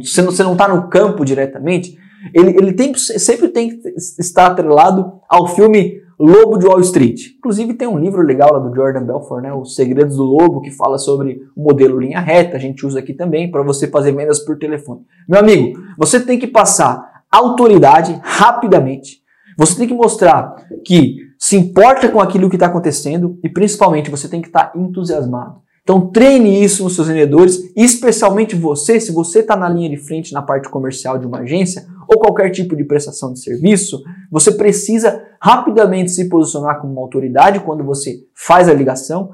Você 0.00 0.42
não 0.42 0.52
está 0.52 0.66
no 0.66 0.88
campo 0.88 1.24
diretamente, 1.24 1.96
ele, 2.32 2.50
ele 2.50 2.72
tem, 2.72 2.94
sempre 2.94 3.48
tem 3.48 3.70
que 3.70 3.88
estar 4.18 4.46
atrelado 4.46 5.12
ao 5.28 5.48
filme 5.48 6.00
Lobo 6.18 6.58
de 6.58 6.66
Wall 6.66 6.80
Street. 6.80 7.34
Inclusive 7.38 7.74
tem 7.74 7.86
um 7.86 7.98
livro 7.98 8.22
legal 8.22 8.52
lá 8.52 8.58
do 8.58 8.74
Jordan 8.74 9.04
Belfort, 9.04 9.42
né, 9.42 9.52
Os 9.52 9.74
Segredos 9.74 10.16
do 10.16 10.24
Lobo, 10.24 10.62
que 10.62 10.70
fala 10.70 10.96
sobre 10.96 11.42
o 11.54 11.62
modelo 11.62 12.00
linha 12.00 12.20
reta. 12.20 12.56
A 12.56 12.60
gente 12.60 12.86
usa 12.86 13.00
aqui 13.00 13.12
também 13.12 13.50
para 13.50 13.62
você 13.62 13.86
fazer 13.86 14.12
vendas 14.12 14.40
por 14.40 14.58
telefone. 14.58 15.02
Meu 15.28 15.40
amigo, 15.40 15.78
você 15.98 16.18
tem 16.18 16.38
que 16.38 16.46
passar 16.46 17.22
autoridade 17.30 18.18
rapidamente. 18.22 19.20
Você 19.58 19.76
tem 19.76 19.88
que 19.88 19.94
mostrar 19.94 20.56
que 20.84 21.16
se 21.38 21.56
importa 21.56 22.08
com 22.08 22.20
aquilo 22.20 22.48
que 22.48 22.56
está 22.56 22.66
acontecendo 22.66 23.38
e 23.44 23.48
principalmente 23.48 24.10
você 24.10 24.28
tem 24.28 24.40
que 24.40 24.48
estar 24.48 24.72
tá 24.72 24.78
entusiasmado. 24.78 25.60
Então 25.82 26.10
treine 26.10 26.64
isso 26.64 26.82
nos 26.82 26.96
seus 26.96 27.06
vendedores, 27.06 27.72
especialmente 27.76 28.56
você, 28.56 28.98
se 28.98 29.12
você 29.12 29.38
está 29.38 29.54
na 29.54 29.68
linha 29.68 29.88
de 29.88 29.96
frente 29.96 30.32
na 30.32 30.42
parte 30.42 30.68
comercial 30.68 31.16
de 31.16 31.26
uma 31.26 31.38
agência 31.38 31.86
ou 32.08 32.18
qualquer 32.18 32.50
tipo 32.50 32.76
de 32.76 32.84
prestação 32.84 33.32
de 33.32 33.40
serviço, 33.40 34.02
você 34.30 34.52
precisa 34.52 35.22
rapidamente 35.40 36.10
se 36.10 36.28
posicionar 36.28 36.80
como 36.80 36.92
uma 36.92 37.02
autoridade 37.02 37.60
quando 37.60 37.84
você 37.84 38.20
faz 38.34 38.68
a 38.68 38.74
ligação, 38.74 39.30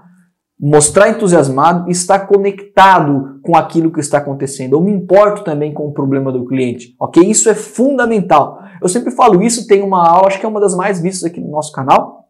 mostrar 0.58 1.08
entusiasmado 1.10 1.90
estar 1.90 2.20
conectado 2.20 3.40
com 3.42 3.56
aquilo 3.56 3.90
que 3.90 3.98
está 3.98 4.18
acontecendo. 4.18 4.76
Eu 4.76 4.80
me 4.80 4.92
importo 4.92 5.42
também 5.42 5.74
com 5.74 5.88
o 5.88 5.92
problema 5.92 6.30
do 6.30 6.46
cliente, 6.46 6.94
ok? 7.00 7.22
Isso 7.28 7.50
é 7.50 7.54
fundamental. 7.54 8.60
Eu 8.80 8.88
sempre 8.88 9.10
falo 9.10 9.42
isso, 9.42 9.66
tem 9.66 9.82
uma 9.82 10.08
aula, 10.08 10.28
acho 10.28 10.38
que 10.38 10.46
é 10.46 10.48
uma 10.48 10.60
das 10.60 10.76
mais 10.76 11.00
vistas 11.00 11.24
aqui 11.24 11.40
no 11.40 11.50
nosso 11.50 11.72
canal, 11.72 12.28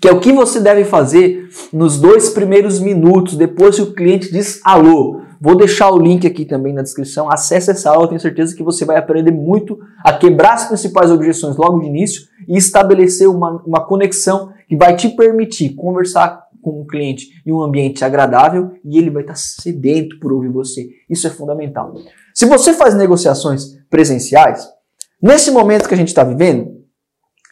que 0.00 0.06
é 0.06 0.12
o 0.12 0.20
que 0.20 0.32
você 0.32 0.60
deve 0.60 0.84
fazer 0.84 1.48
nos 1.72 1.98
dois 1.98 2.28
primeiros 2.28 2.78
minutos, 2.78 3.34
depois 3.34 3.76
que 3.76 3.82
o 3.82 3.94
cliente 3.94 4.30
diz 4.30 4.60
alô. 4.64 5.22
Vou 5.40 5.56
deixar 5.56 5.90
o 5.90 5.98
link 5.98 6.26
aqui 6.26 6.44
também 6.44 6.72
na 6.72 6.82
descrição. 6.82 7.30
Acesse 7.30 7.70
essa 7.70 7.90
aula, 7.90 8.08
tenho 8.08 8.20
certeza 8.20 8.54
que 8.54 8.62
você 8.62 8.84
vai 8.84 8.96
aprender 8.96 9.30
muito 9.30 9.78
a 10.04 10.12
quebrar 10.12 10.54
as 10.54 10.66
principais 10.66 11.10
objeções 11.10 11.56
logo 11.56 11.80
de 11.80 11.86
início 11.86 12.22
e 12.48 12.56
estabelecer 12.56 13.28
uma, 13.28 13.62
uma 13.66 13.86
conexão 13.86 14.52
que 14.68 14.76
vai 14.76 14.96
te 14.96 15.08
permitir 15.08 15.74
conversar 15.74 16.44
com 16.62 16.80
o 16.80 16.86
cliente 16.86 17.28
em 17.46 17.52
um 17.52 17.62
ambiente 17.62 18.04
agradável 18.04 18.72
e 18.84 18.96
ele 18.96 19.10
vai 19.10 19.22
estar 19.22 19.36
sedento 19.36 20.18
por 20.18 20.32
ouvir 20.32 20.48
você. 20.48 20.88
Isso 21.08 21.26
é 21.26 21.30
fundamental. 21.30 21.94
Se 22.34 22.46
você 22.46 22.72
faz 22.72 22.94
negociações 22.94 23.76
presenciais, 23.90 24.66
nesse 25.22 25.50
momento 25.50 25.86
que 25.86 25.94
a 25.94 25.96
gente 25.96 26.08
está 26.08 26.24
vivendo, 26.24 26.72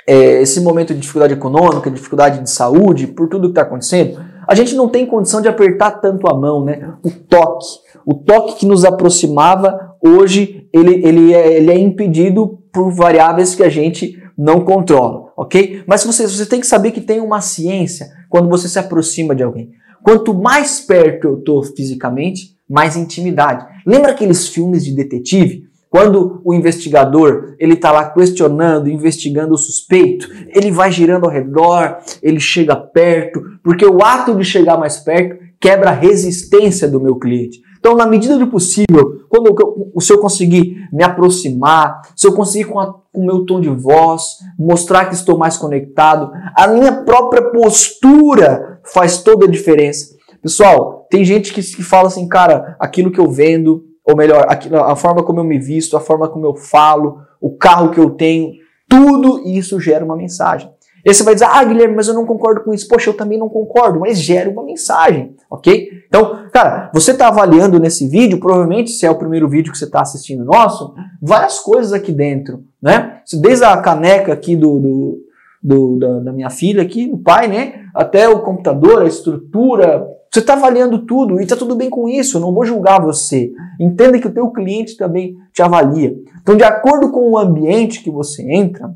é, 0.07 0.43
esse 0.43 0.61
momento 0.61 0.93
de 0.93 1.01
dificuldade 1.01 1.35
econômica, 1.35 1.91
dificuldade 1.91 2.41
de 2.41 2.51
saúde, 2.51 3.07
por 3.07 3.29
tudo 3.29 3.49
que 3.49 3.53
está 3.53 3.63
acontecendo, 3.63 4.19
a 4.49 4.55
gente 4.55 4.75
não 4.75 4.89
tem 4.89 5.07
condição 5.07 5.41
de 5.41 5.49
apertar 5.49 5.93
tanto 5.93 6.29
a 6.29 6.39
mão, 6.39 6.65
né? 6.65 6.95
O 7.05 7.11
toque. 7.11 7.67
O 8.05 8.15
toque 8.15 8.57
que 8.57 8.67
nos 8.67 8.85
aproximava, 8.85 9.95
hoje, 10.05 10.69
ele, 10.73 11.07
ele, 11.07 11.35
é, 11.35 11.57
ele 11.57 11.71
é 11.71 11.79
impedido 11.79 12.59
por 12.73 12.91
variáveis 12.91 13.55
que 13.55 13.63
a 13.63 13.69
gente 13.69 14.21
não 14.37 14.65
controla, 14.65 15.33
ok? 15.37 15.85
Mas 15.87 16.05
você, 16.05 16.27
você 16.27 16.47
tem 16.47 16.61
que 16.61 16.67
saber 16.67 16.91
que 16.91 17.01
tem 17.01 17.21
uma 17.21 17.41
ciência 17.41 18.09
quando 18.29 18.49
você 18.49 18.69
se 18.69 18.79
aproxima 18.79 19.35
de 19.35 19.43
alguém. 19.43 19.71
Quanto 20.03 20.35
mais 20.35 20.81
perto 20.81 21.29
eu 21.29 21.39
estou 21.39 21.63
fisicamente, 21.63 22.57
mais 22.69 22.97
intimidade. 22.97 23.67
Lembra 23.87 24.13
aqueles 24.13 24.49
filmes 24.49 24.85
de 24.85 24.95
detetive? 24.95 25.65
Quando 25.93 26.41
o 26.43 26.55
investigador 26.55 27.55
ele 27.59 27.75
está 27.75 27.93
lá 27.93 28.09
questionando, 28.09 28.89
investigando 28.89 29.53
o 29.53 29.59
suspeito, 29.59 30.27
ele 30.49 30.71
vai 30.71 30.91
girando 30.91 31.27
ao 31.27 31.31
redor, 31.31 31.99
ele 32.23 32.41
chega 32.41 32.75
perto, 32.75 33.43
porque 33.63 33.85
o 33.85 34.03
ato 34.03 34.35
de 34.35 34.43
chegar 34.43 34.79
mais 34.79 34.97
perto 34.97 35.37
quebra 35.61 35.91
a 35.91 35.93
resistência 35.93 36.89
do 36.89 36.99
meu 36.99 37.17
cliente. 37.17 37.61
Então, 37.79 37.95
na 37.95 38.07
medida 38.07 38.39
do 38.39 38.47
possível, 38.47 39.27
quando 39.29 39.49
eu, 39.49 40.01
se 40.01 40.11
eu 40.15 40.19
conseguir 40.19 40.89
me 40.91 41.05
aproximar, 41.05 42.01
se 42.17 42.27
eu 42.27 42.33
conseguir 42.33 42.65
com, 42.71 42.81
a, 42.81 42.87
com 42.87 43.21
o 43.21 43.27
meu 43.27 43.45
tom 43.45 43.61
de 43.61 43.69
voz, 43.69 44.39
mostrar 44.59 45.05
que 45.05 45.15
estou 45.15 45.37
mais 45.37 45.59
conectado, 45.59 46.33
a 46.57 46.69
minha 46.69 47.05
própria 47.05 47.51
postura 47.51 48.81
faz 48.95 49.19
toda 49.19 49.45
a 49.45 49.51
diferença. 49.51 50.17
Pessoal, 50.41 51.07
tem 51.11 51.23
gente 51.23 51.53
que, 51.53 51.61
que 51.61 51.83
fala 51.83 52.09
assim, 52.09 52.27
cara, 52.27 52.77
aquilo 52.81 53.11
que 53.11 53.21
eu 53.21 53.31
vendo, 53.31 53.92
ou 54.05 54.17
melhor, 54.17 54.47
a, 54.49 54.93
a 54.93 54.97
forma 54.97 55.23
como 55.23 55.41
eu 55.41 55.45
me 55.45 55.59
visto, 55.59 55.97
a 55.97 56.01
forma 56.01 56.29
como 56.29 56.47
eu 56.47 56.55
falo, 56.55 57.21
o 57.41 57.57
carro 57.57 57.91
que 57.91 58.01
eu 58.01 58.11
tenho, 58.11 58.53
tudo 58.89 59.41
isso 59.47 59.81
gera 59.81 60.05
uma 60.05 60.17
mensagem. 60.17 60.71
E 61.05 61.13
você 61.13 61.25
vai 61.25 61.35
dizer, 61.35 61.47
ah, 61.47 61.65
Guilherme, 61.65 61.97
mas 61.97 62.07
eu 62.07 62.15
não 62.15 62.25
concordo 62.25 62.63
com 62.63 62.73
isso. 62.73 62.87
Poxa, 62.87 63.11
eu 63.11 63.17
também 63.17 63.39
não 63.39 63.49
concordo, 63.49 63.99
mas 63.99 64.19
gera 64.19 64.49
uma 64.49 64.63
mensagem, 64.63 65.35
ok? 65.51 65.89
Então, 66.07 66.47
cara, 66.53 66.91
você 66.95 67.11
está 67.11 67.27
avaliando 67.27 67.81
nesse 67.81 68.07
vídeo, 68.07 68.39
provavelmente, 68.39 68.93
se 68.93 69.05
é 69.05 69.11
o 69.11 69.19
primeiro 69.19 69.49
vídeo 69.49 69.73
que 69.73 69.79
você 69.79 69.85
está 69.85 70.01
assistindo 70.01 70.45
nosso, 70.45 70.95
várias 71.21 71.59
coisas 71.59 71.93
aqui 71.93 72.13
dentro, 72.13 72.63
né? 72.81 73.21
Desde 73.41 73.65
a 73.65 73.77
caneca 73.79 74.33
aqui 74.33 74.55
do, 74.55 74.79
do, 74.79 75.19
do 75.61 75.99
da, 75.99 76.19
da 76.21 76.33
minha 76.33 76.51
filha 76.51 76.83
aqui, 76.83 77.09
do 77.09 77.19
pai, 77.19 77.49
né? 77.49 77.87
Até 77.93 78.29
o 78.29 78.41
computador, 78.41 79.03
a 79.03 79.07
estrutura, 79.07 80.07
você 80.33 80.41
está 80.41 80.55
avaliando 80.55 81.01
tudo 81.01 81.39
e 81.39 81.43
está 81.43 81.55
tudo 81.55 81.77
bem 81.77 81.91
com 81.91 82.09
isso, 82.09 82.41
não 82.41 82.55
vou 82.55 82.65
julgar 82.65 83.03
você. 83.03 83.53
Entenda 83.79 84.19
que 84.19 84.27
o 84.27 84.33
teu 84.33 84.49
cliente 84.51 84.97
também 84.97 85.37
te 85.53 85.61
avalia. 85.61 86.17
Então, 86.41 86.57
de 86.57 86.65
acordo 86.65 87.11
com 87.11 87.31
o 87.31 87.39
ambiente 87.39 88.03
que 88.03 88.11
você 88.11 88.43
entra, 88.51 88.95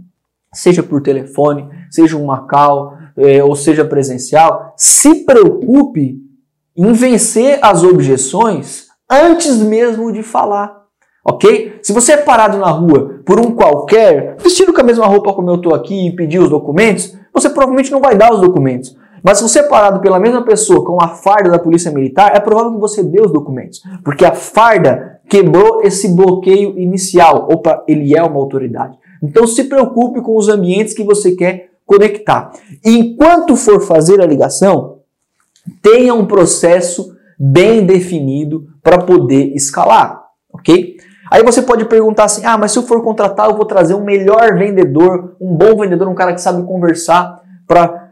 seja 0.51 0.83
por 0.83 1.03
telefone, 1.03 1.69
seja 1.91 2.17
um 2.17 2.25
Macau, 2.25 2.97
é, 3.19 3.45
ou 3.45 3.55
seja 3.55 3.85
presencial, 3.85 4.73
se 4.79 5.27
preocupe 5.27 6.19
em 6.75 6.93
vencer 6.95 7.59
as 7.61 7.83
objeções 7.83 8.87
antes 9.11 9.59
mesmo 9.59 10.11
de 10.11 10.23
falar. 10.23 10.85
ok? 11.23 11.81
Se 11.83 11.93
você 11.93 12.13
é 12.13 12.17
parado 12.17 12.57
na 12.57 12.71
rua 12.71 13.21
por 13.27 13.39
um 13.39 13.51
qualquer, 13.51 14.37
vestido 14.39 14.73
com 14.73 14.81
a 14.81 14.85
mesma 14.85 15.07
roupa 15.07 15.35
como 15.35 15.51
eu 15.51 15.57
estou 15.57 15.75
aqui 15.75 16.09
e 16.09 16.17
pedir 16.17 16.39
os 16.39 16.49
documentos, 16.49 17.15
você 17.31 17.51
provavelmente 17.51 17.93
não 17.93 18.01
vai 18.01 18.17
dar 18.17 18.33
os 18.33 18.41
documentos. 18.41 18.97
Mas 19.23 19.39
se 19.39 19.45
você 19.45 19.61
é 19.61 19.63
parado 19.65 20.01
pela 20.01 20.21
mesma 20.21 20.45
pessoa 20.45 20.85
com 20.85 21.03
a 21.03 21.09
farda 21.09 21.51
da 21.51 21.59
polícia 21.59 21.91
militar, 21.91 22.35
é 22.35 22.41
provável 22.41 22.73
que 22.73 22.81
você 22.81 23.03
dê 23.03 23.21
os 23.21 23.33
documentos. 23.33 23.83
Porque 24.05 24.25
a 24.25 24.35
farda 24.35 25.21
quebrou 25.29 25.83
esse 25.83 26.15
bloqueio 26.15 26.79
inicial. 26.79 27.49
Opa, 27.51 27.85
ele 27.89 28.17
é 28.17 28.23
uma 28.23 28.39
autoridade. 28.39 28.97
Então 29.23 29.47
se 29.47 29.65
preocupe 29.65 30.21
com 30.21 30.37
os 30.37 30.49
ambientes 30.49 30.95
que 30.95 31.03
você 31.03 31.33
quer 31.33 31.71
conectar. 31.85 32.51
Enquanto 32.85 33.57
for 33.57 33.81
fazer 33.81 34.21
a 34.21 34.27
ligação, 34.27 34.99
tenha 35.83 36.15
um 36.15 36.27
processo 36.27 37.17
bem 37.39 37.85
definido 37.85 38.67
para 38.83 38.99
poder 38.99 39.53
escalar, 39.55 40.25
ok? 40.53 40.97
Aí 41.31 41.43
você 41.43 41.63
pode 41.63 41.85
perguntar 41.87 42.25
assim: 42.25 42.45
ah, 42.45 42.57
mas 42.57 42.73
se 42.73 42.79
eu 42.79 42.83
for 42.83 43.03
contratar, 43.03 43.49
eu 43.49 43.57
vou 43.57 43.65
trazer 43.65 43.95
um 43.95 44.05
melhor 44.05 44.57
vendedor, 44.57 45.37
um 45.41 45.55
bom 45.55 45.77
vendedor, 45.77 46.09
um 46.09 46.15
cara 46.15 46.33
que 46.33 46.41
sabe 46.41 46.63
conversar 46.67 47.41
para 47.67 48.06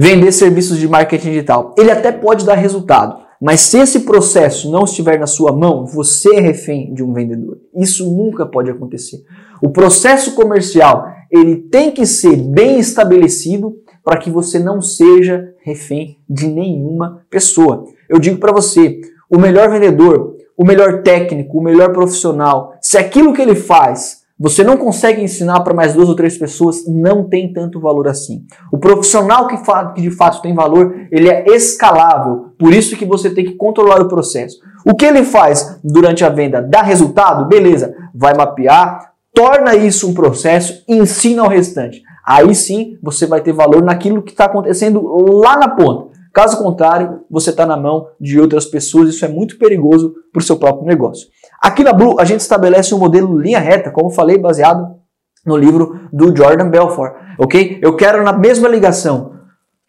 vender 0.00 0.30
serviços 0.30 0.78
de 0.78 0.86
marketing 0.86 1.30
digital. 1.30 1.74
Ele 1.76 1.90
até 1.90 2.12
pode 2.12 2.46
dar 2.46 2.54
resultado, 2.54 3.20
mas 3.42 3.62
se 3.62 3.78
esse 3.78 4.00
processo 4.00 4.70
não 4.70 4.84
estiver 4.84 5.18
na 5.18 5.26
sua 5.26 5.50
mão, 5.50 5.84
você 5.84 6.36
é 6.36 6.40
refém 6.40 6.94
de 6.94 7.02
um 7.02 7.12
vendedor. 7.12 7.58
Isso 7.74 8.08
nunca 8.08 8.46
pode 8.46 8.70
acontecer. 8.70 9.24
O 9.60 9.70
processo 9.70 10.36
comercial 10.36 11.04
ele 11.28 11.56
tem 11.56 11.90
que 11.90 12.06
ser 12.06 12.36
bem 12.36 12.78
estabelecido 12.78 13.74
para 14.04 14.18
que 14.18 14.30
você 14.30 14.60
não 14.60 14.80
seja 14.80 15.52
refém 15.64 16.18
de 16.30 16.46
nenhuma 16.46 17.22
pessoa. 17.28 17.84
Eu 18.08 18.20
digo 18.20 18.38
para 18.38 18.52
você, 18.52 19.00
o 19.28 19.36
melhor 19.36 19.68
vendedor, 19.68 20.36
o 20.56 20.64
melhor 20.64 21.02
técnico, 21.02 21.58
o 21.58 21.62
melhor 21.62 21.92
profissional, 21.92 22.74
se 22.80 22.96
aquilo 22.96 23.34
que 23.34 23.42
ele 23.42 23.56
faz 23.56 24.17
você 24.38 24.62
não 24.62 24.76
consegue 24.76 25.20
ensinar 25.20 25.60
para 25.60 25.74
mais 25.74 25.94
duas 25.94 26.08
ou 26.08 26.14
três 26.14 26.38
pessoas, 26.38 26.86
não 26.86 27.28
tem 27.28 27.52
tanto 27.52 27.80
valor 27.80 28.06
assim. 28.06 28.44
O 28.72 28.78
profissional 28.78 29.48
que, 29.48 29.56
que 29.94 30.00
de 30.00 30.10
fato 30.12 30.40
tem 30.40 30.54
valor, 30.54 30.94
ele 31.10 31.28
é 31.28 31.44
escalável. 31.48 32.52
Por 32.56 32.72
isso 32.72 32.96
que 32.96 33.04
você 33.04 33.30
tem 33.30 33.44
que 33.44 33.56
controlar 33.56 34.00
o 34.00 34.08
processo. 34.08 34.58
O 34.86 34.94
que 34.94 35.04
ele 35.04 35.24
faz 35.24 35.80
durante 35.82 36.24
a 36.24 36.28
venda 36.28 36.62
dá 36.62 36.82
resultado? 36.82 37.48
Beleza. 37.48 37.94
Vai 38.14 38.32
mapear, 38.32 39.12
torna 39.34 39.74
isso 39.74 40.08
um 40.08 40.14
processo 40.14 40.84
ensina 40.86 41.42
ao 41.42 41.48
restante. 41.48 42.02
Aí 42.24 42.54
sim 42.54 42.96
você 43.02 43.26
vai 43.26 43.40
ter 43.40 43.52
valor 43.52 43.82
naquilo 43.82 44.22
que 44.22 44.30
está 44.30 44.44
acontecendo 44.44 45.02
lá 45.40 45.56
na 45.56 45.68
ponta. 45.68 46.16
Caso 46.32 46.58
contrário, 46.58 47.20
você 47.28 47.50
está 47.50 47.66
na 47.66 47.76
mão 47.76 48.06
de 48.20 48.38
outras 48.40 48.64
pessoas, 48.64 49.08
isso 49.08 49.24
é 49.24 49.28
muito 49.28 49.58
perigoso 49.58 50.14
para 50.32 50.40
o 50.40 50.44
seu 50.44 50.56
próprio 50.56 50.86
negócio. 50.86 51.26
Aqui 51.60 51.82
na 51.82 51.92
Blue, 51.92 52.20
a 52.20 52.24
gente 52.24 52.40
estabelece 52.40 52.94
um 52.94 52.98
modelo 52.98 53.38
linha 53.38 53.58
reta, 53.58 53.90
como 53.90 54.10
falei, 54.10 54.38
baseado 54.38 54.96
no 55.44 55.56
livro 55.56 56.00
do 56.12 56.34
Jordan 56.36 56.68
Belfort, 56.68 57.14
ok? 57.38 57.78
Eu 57.82 57.96
quero 57.96 58.22
na 58.22 58.32
mesma 58.32 58.68
ligação 58.68 59.32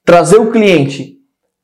trazer 0.06 0.38
o 0.38 0.52
cliente 0.52 1.20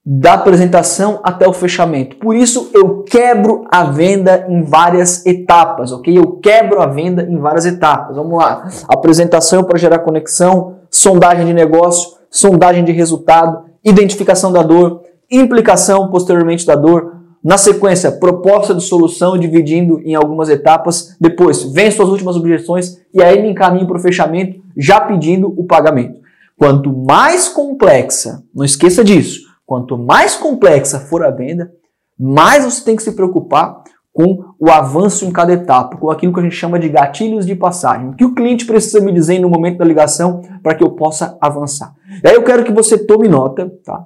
da 0.06 0.34
apresentação 0.34 1.20
até 1.24 1.48
o 1.48 1.54
fechamento. 1.54 2.18
Por 2.18 2.36
isso 2.36 2.70
eu 2.74 3.02
quebro 3.02 3.65
a 3.72 3.86
venda 3.86 4.46
em 4.48 4.62
várias 4.62 5.26
etapas, 5.26 5.91
ok? 5.91 6.15
Eu 6.15 6.34
quebro 6.34 6.80
a 6.80 6.86
venda 6.86 7.24
em 7.24 7.39
várias 7.39 7.65
etapas. 7.65 8.15
Vamos 8.15 8.38
lá. 8.38 8.68
Apresentação 8.88 9.63
para 9.63 9.80
gerar 9.80 10.00
conexão, 10.00 10.76
sondagem 10.91 11.48
de 11.48 11.54
negócio, 11.54 12.18
sondagem 12.30 12.84
de 12.84 12.91
resultado, 12.91 13.63
identificação 13.84 14.52
da 14.52 14.62
dor, 14.62 15.02
implicação 15.32 16.12
posteriormente 16.12 16.68
da 16.68 16.76
dor, 16.76 17.15
na 17.46 17.60
sequência, 17.60 18.12
proposta 18.12 18.74
de 18.74 18.82
solução, 18.82 19.38
dividindo 19.38 20.02
em 20.04 20.16
algumas 20.16 20.50
etapas. 20.50 21.16
Depois, 21.22 21.64
vem 21.72 21.92
suas 21.92 22.10
últimas 22.10 22.36
objeções 22.36 22.98
e 23.14 23.22
aí 23.22 23.40
me 23.40 23.52
encaminho 23.52 23.86
para 23.86 23.98
o 23.98 24.02
fechamento, 24.02 24.60
já 24.76 25.00
pedindo 25.00 25.54
o 25.56 25.64
pagamento. 25.64 26.20
Quanto 26.58 26.92
mais 26.92 27.48
complexa, 27.48 28.44
não 28.52 28.66
esqueça 28.66 29.04
disso, 29.04 29.42
quanto 29.64 29.96
mais 29.96 30.34
complexa 30.34 31.00
for 31.00 31.24
a 31.24 31.30
venda, 31.30 31.72
mais 32.20 32.66
você 32.66 32.84
tem 32.84 32.96
que 32.96 33.04
se 33.04 33.12
preocupar 33.12 33.84
com 34.12 34.44
o 34.60 34.72
avanço 34.72 35.24
em 35.24 35.32
cada 35.32 35.54
etapa, 35.54 35.98
com 35.98 36.10
aquilo 36.10 36.34
que 36.34 36.40
a 36.40 36.44
gente 36.44 36.56
chama 36.56 36.80
de 36.80 36.90
gatilhos 36.90 37.46
de 37.46 37.54
passagem. 37.54 38.14
Que 38.14 38.26
o 38.26 38.34
cliente 38.34 38.66
precisa 38.66 39.00
me 39.00 39.12
dizer 39.12 39.38
no 39.38 39.50
momento 39.52 39.78
da 39.78 39.86
ligação 39.86 40.42
para 40.64 40.74
que 40.74 40.84
eu 40.84 40.90
possa 40.92 41.38
avançar. 41.40 41.94
E 42.24 42.28
aí 42.28 42.34
eu 42.34 42.44
quero 42.44 42.64
que 42.64 42.72
você 42.72 42.98
tome 42.98 43.28
nota, 43.28 43.72
tá? 43.86 44.04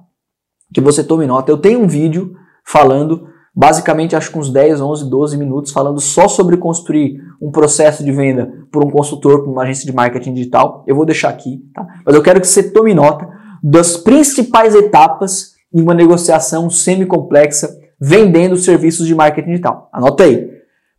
Que 0.74 0.82
você 0.82 1.06
tome 1.06 1.26
nota. 1.26 1.50
Eu 1.50 1.58
tenho 1.58 1.80
um 1.80 1.88
vídeo 1.88 2.36
falando 2.66 3.28
basicamente 3.56 4.16
acho 4.16 4.32
que 4.32 4.40
uns 4.40 4.50
10, 4.50 4.80
11, 4.80 5.10
12 5.10 5.38
minutos 5.38 5.72
falando 5.74 6.00
só 6.00 6.30
sobre 6.30 6.56
construir 6.56 7.20
um 7.42 7.52
processo 7.52 8.04
de 8.06 8.12
venda 8.12 8.50
por 8.72 8.86
um 8.86 8.90
consultor, 8.90 9.44
por 9.44 9.52
uma 9.52 9.64
agência 9.64 9.86
de 9.86 9.94
marketing 9.94 10.34
digital. 10.34 10.84
Eu 10.88 10.96
vou 10.96 11.06
deixar 11.06 11.28
aqui, 11.28 11.62
tá? 11.74 11.86
Mas 12.06 12.16
eu 12.16 12.24
quero 12.24 12.40
que 12.40 12.48
você 12.48 12.64
tome 12.72 12.94
nota 12.94 13.28
das 13.62 13.98
principais 13.98 14.76
etapas 14.76 15.56
em 15.74 15.82
uma 15.82 15.94
negociação 15.94 16.70
semi-complexa 16.70 17.70
vendendo 18.00 18.56
serviços 18.56 19.06
de 19.06 19.14
marketing 19.14 19.50
digital. 19.50 19.90
Anota 19.92 20.24
aí. 20.24 20.50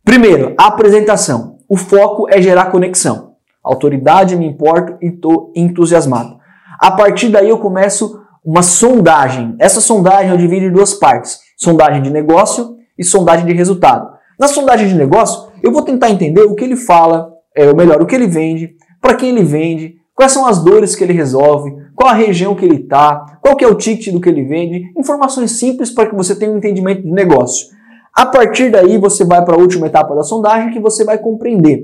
Primeiro, 0.05 0.53
apresentação. 0.57 1.57
O 1.67 1.75
foco 1.75 2.27
é 2.29 2.39
gerar 2.41 2.65
conexão. 2.65 3.31
Autoridade, 3.63 4.35
me 4.35 4.45
importo 4.45 4.97
e 5.01 5.07
estou 5.07 5.51
entusiasmado. 5.55 6.37
A 6.79 6.91
partir 6.91 7.29
daí 7.29 7.49
eu 7.49 7.57
começo 7.57 8.19
uma 8.43 8.61
sondagem. 8.61 9.55
Essa 9.59 9.81
sondagem 9.81 10.31
eu 10.31 10.37
divido 10.37 10.65
em 10.65 10.71
duas 10.71 10.93
partes 10.93 11.39
sondagem 11.61 12.01
de 12.01 12.09
negócio 12.09 12.75
e 12.97 13.03
sondagem 13.03 13.45
de 13.45 13.53
resultado. 13.53 14.09
Na 14.39 14.47
sondagem 14.47 14.87
de 14.87 14.95
negócio, 14.95 15.51
eu 15.61 15.71
vou 15.71 15.83
tentar 15.83 16.09
entender 16.09 16.41
o 16.41 16.55
que 16.55 16.63
ele 16.63 16.75
fala, 16.75 17.31
é, 17.55 17.67
ou 17.67 17.75
melhor, 17.75 18.01
o 18.01 18.05
que 18.05 18.15
ele 18.15 18.27
vende, 18.27 18.75
para 18.99 19.13
quem 19.13 19.29
ele 19.29 19.43
vende, 19.43 19.95
quais 20.15 20.31
são 20.31 20.47
as 20.47 20.63
dores 20.63 20.95
que 20.95 21.03
ele 21.03 21.13
resolve, 21.13 21.71
qual 21.95 22.09
a 22.09 22.13
região 22.13 22.55
que 22.55 22.65
ele 22.65 22.77
está, 22.77 23.37
qual 23.41 23.55
que 23.55 23.63
é 23.63 23.67
o 23.67 23.75
ticket 23.75 24.11
do 24.11 24.19
que 24.19 24.29
ele 24.29 24.43
vende, 24.43 24.91
informações 24.97 25.51
simples 25.51 25.91
para 25.91 26.09
que 26.09 26.15
você 26.15 26.35
tenha 26.35 26.51
um 26.51 26.57
entendimento 26.57 27.03
do 27.03 27.13
negócio. 27.13 27.67
A 28.13 28.25
partir 28.25 28.71
daí, 28.71 28.97
você 28.97 29.23
vai 29.23 29.43
para 29.45 29.55
a 29.55 29.59
última 29.59 29.87
etapa 29.87 30.15
da 30.15 30.23
sondagem 30.23 30.71
que 30.71 30.79
você 30.79 31.05
vai 31.05 31.17
compreender 31.17 31.83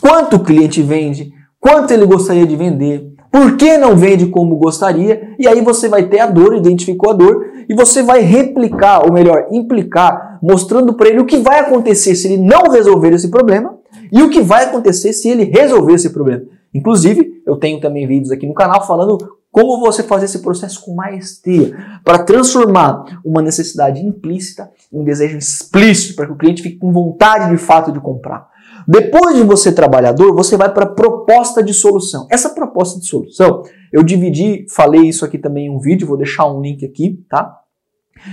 quanto 0.00 0.36
o 0.36 0.44
cliente 0.44 0.82
vende, 0.82 1.32
quanto 1.60 1.92
ele 1.92 2.06
gostaria 2.06 2.46
de 2.46 2.56
vender, 2.56 3.14
por 3.30 3.56
que 3.56 3.76
não 3.76 3.96
vende 3.96 4.26
como 4.26 4.56
gostaria? 4.56 5.34
E 5.38 5.48
aí 5.48 5.60
você 5.60 5.88
vai 5.88 6.04
ter 6.08 6.20
a 6.20 6.26
dor, 6.26 6.54
identificou 6.54 7.10
a 7.10 7.14
dor, 7.14 7.44
e 7.68 7.74
você 7.74 8.02
vai 8.02 8.20
replicar, 8.20 9.04
ou 9.04 9.12
melhor, 9.12 9.46
implicar, 9.50 10.38
mostrando 10.42 10.94
para 10.94 11.08
ele 11.08 11.20
o 11.20 11.26
que 11.26 11.38
vai 11.38 11.60
acontecer 11.60 12.14
se 12.14 12.28
ele 12.28 12.42
não 12.42 12.70
resolver 12.70 13.12
esse 13.12 13.28
problema 13.28 13.76
e 14.12 14.22
o 14.22 14.30
que 14.30 14.40
vai 14.40 14.64
acontecer 14.64 15.12
se 15.12 15.28
ele 15.28 15.44
resolver 15.44 15.94
esse 15.94 16.10
problema. 16.10 16.42
Inclusive, 16.72 17.42
eu 17.46 17.56
tenho 17.56 17.80
também 17.80 18.06
vídeos 18.06 18.30
aqui 18.30 18.46
no 18.46 18.54
canal 18.54 18.86
falando 18.86 19.18
como 19.54 19.78
você 19.78 20.02
fazer 20.02 20.24
esse 20.24 20.40
processo 20.40 20.84
com 20.84 20.96
maestria 20.96 21.76
para 22.04 22.18
transformar 22.18 23.20
uma 23.24 23.40
necessidade 23.40 24.00
implícita 24.00 24.68
em 24.92 24.98
um 24.98 25.04
desejo 25.04 25.38
explícito 25.38 26.16
para 26.16 26.26
que 26.26 26.32
o 26.32 26.36
cliente 26.36 26.60
fique 26.60 26.76
com 26.76 26.92
vontade 26.92 27.50
de 27.50 27.56
fato 27.56 27.92
de 27.92 28.00
comprar. 28.00 28.48
Depois 28.86 29.36
de 29.36 29.44
você 29.44 29.72
trabalhador, 29.72 30.34
você 30.34 30.56
vai 30.56 30.72
para 30.72 30.86
proposta 30.86 31.62
de 31.62 31.72
solução. 31.72 32.26
Essa 32.30 32.50
proposta 32.50 32.98
de 32.98 33.06
solução, 33.06 33.62
eu 33.94 34.02
dividi, 34.02 34.66
falei 34.68 35.02
isso 35.02 35.24
aqui 35.24 35.38
também 35.38 35.66
em 35.66 35.70
um 35.70 35.78
vídeo, 35.78 36.08
vou 36.08 36.16
deixar 36.16 36.50
um 36.50 36.60
link 36.60 36.84
aqui, 36.84 37.24
tá? 37.30 37.60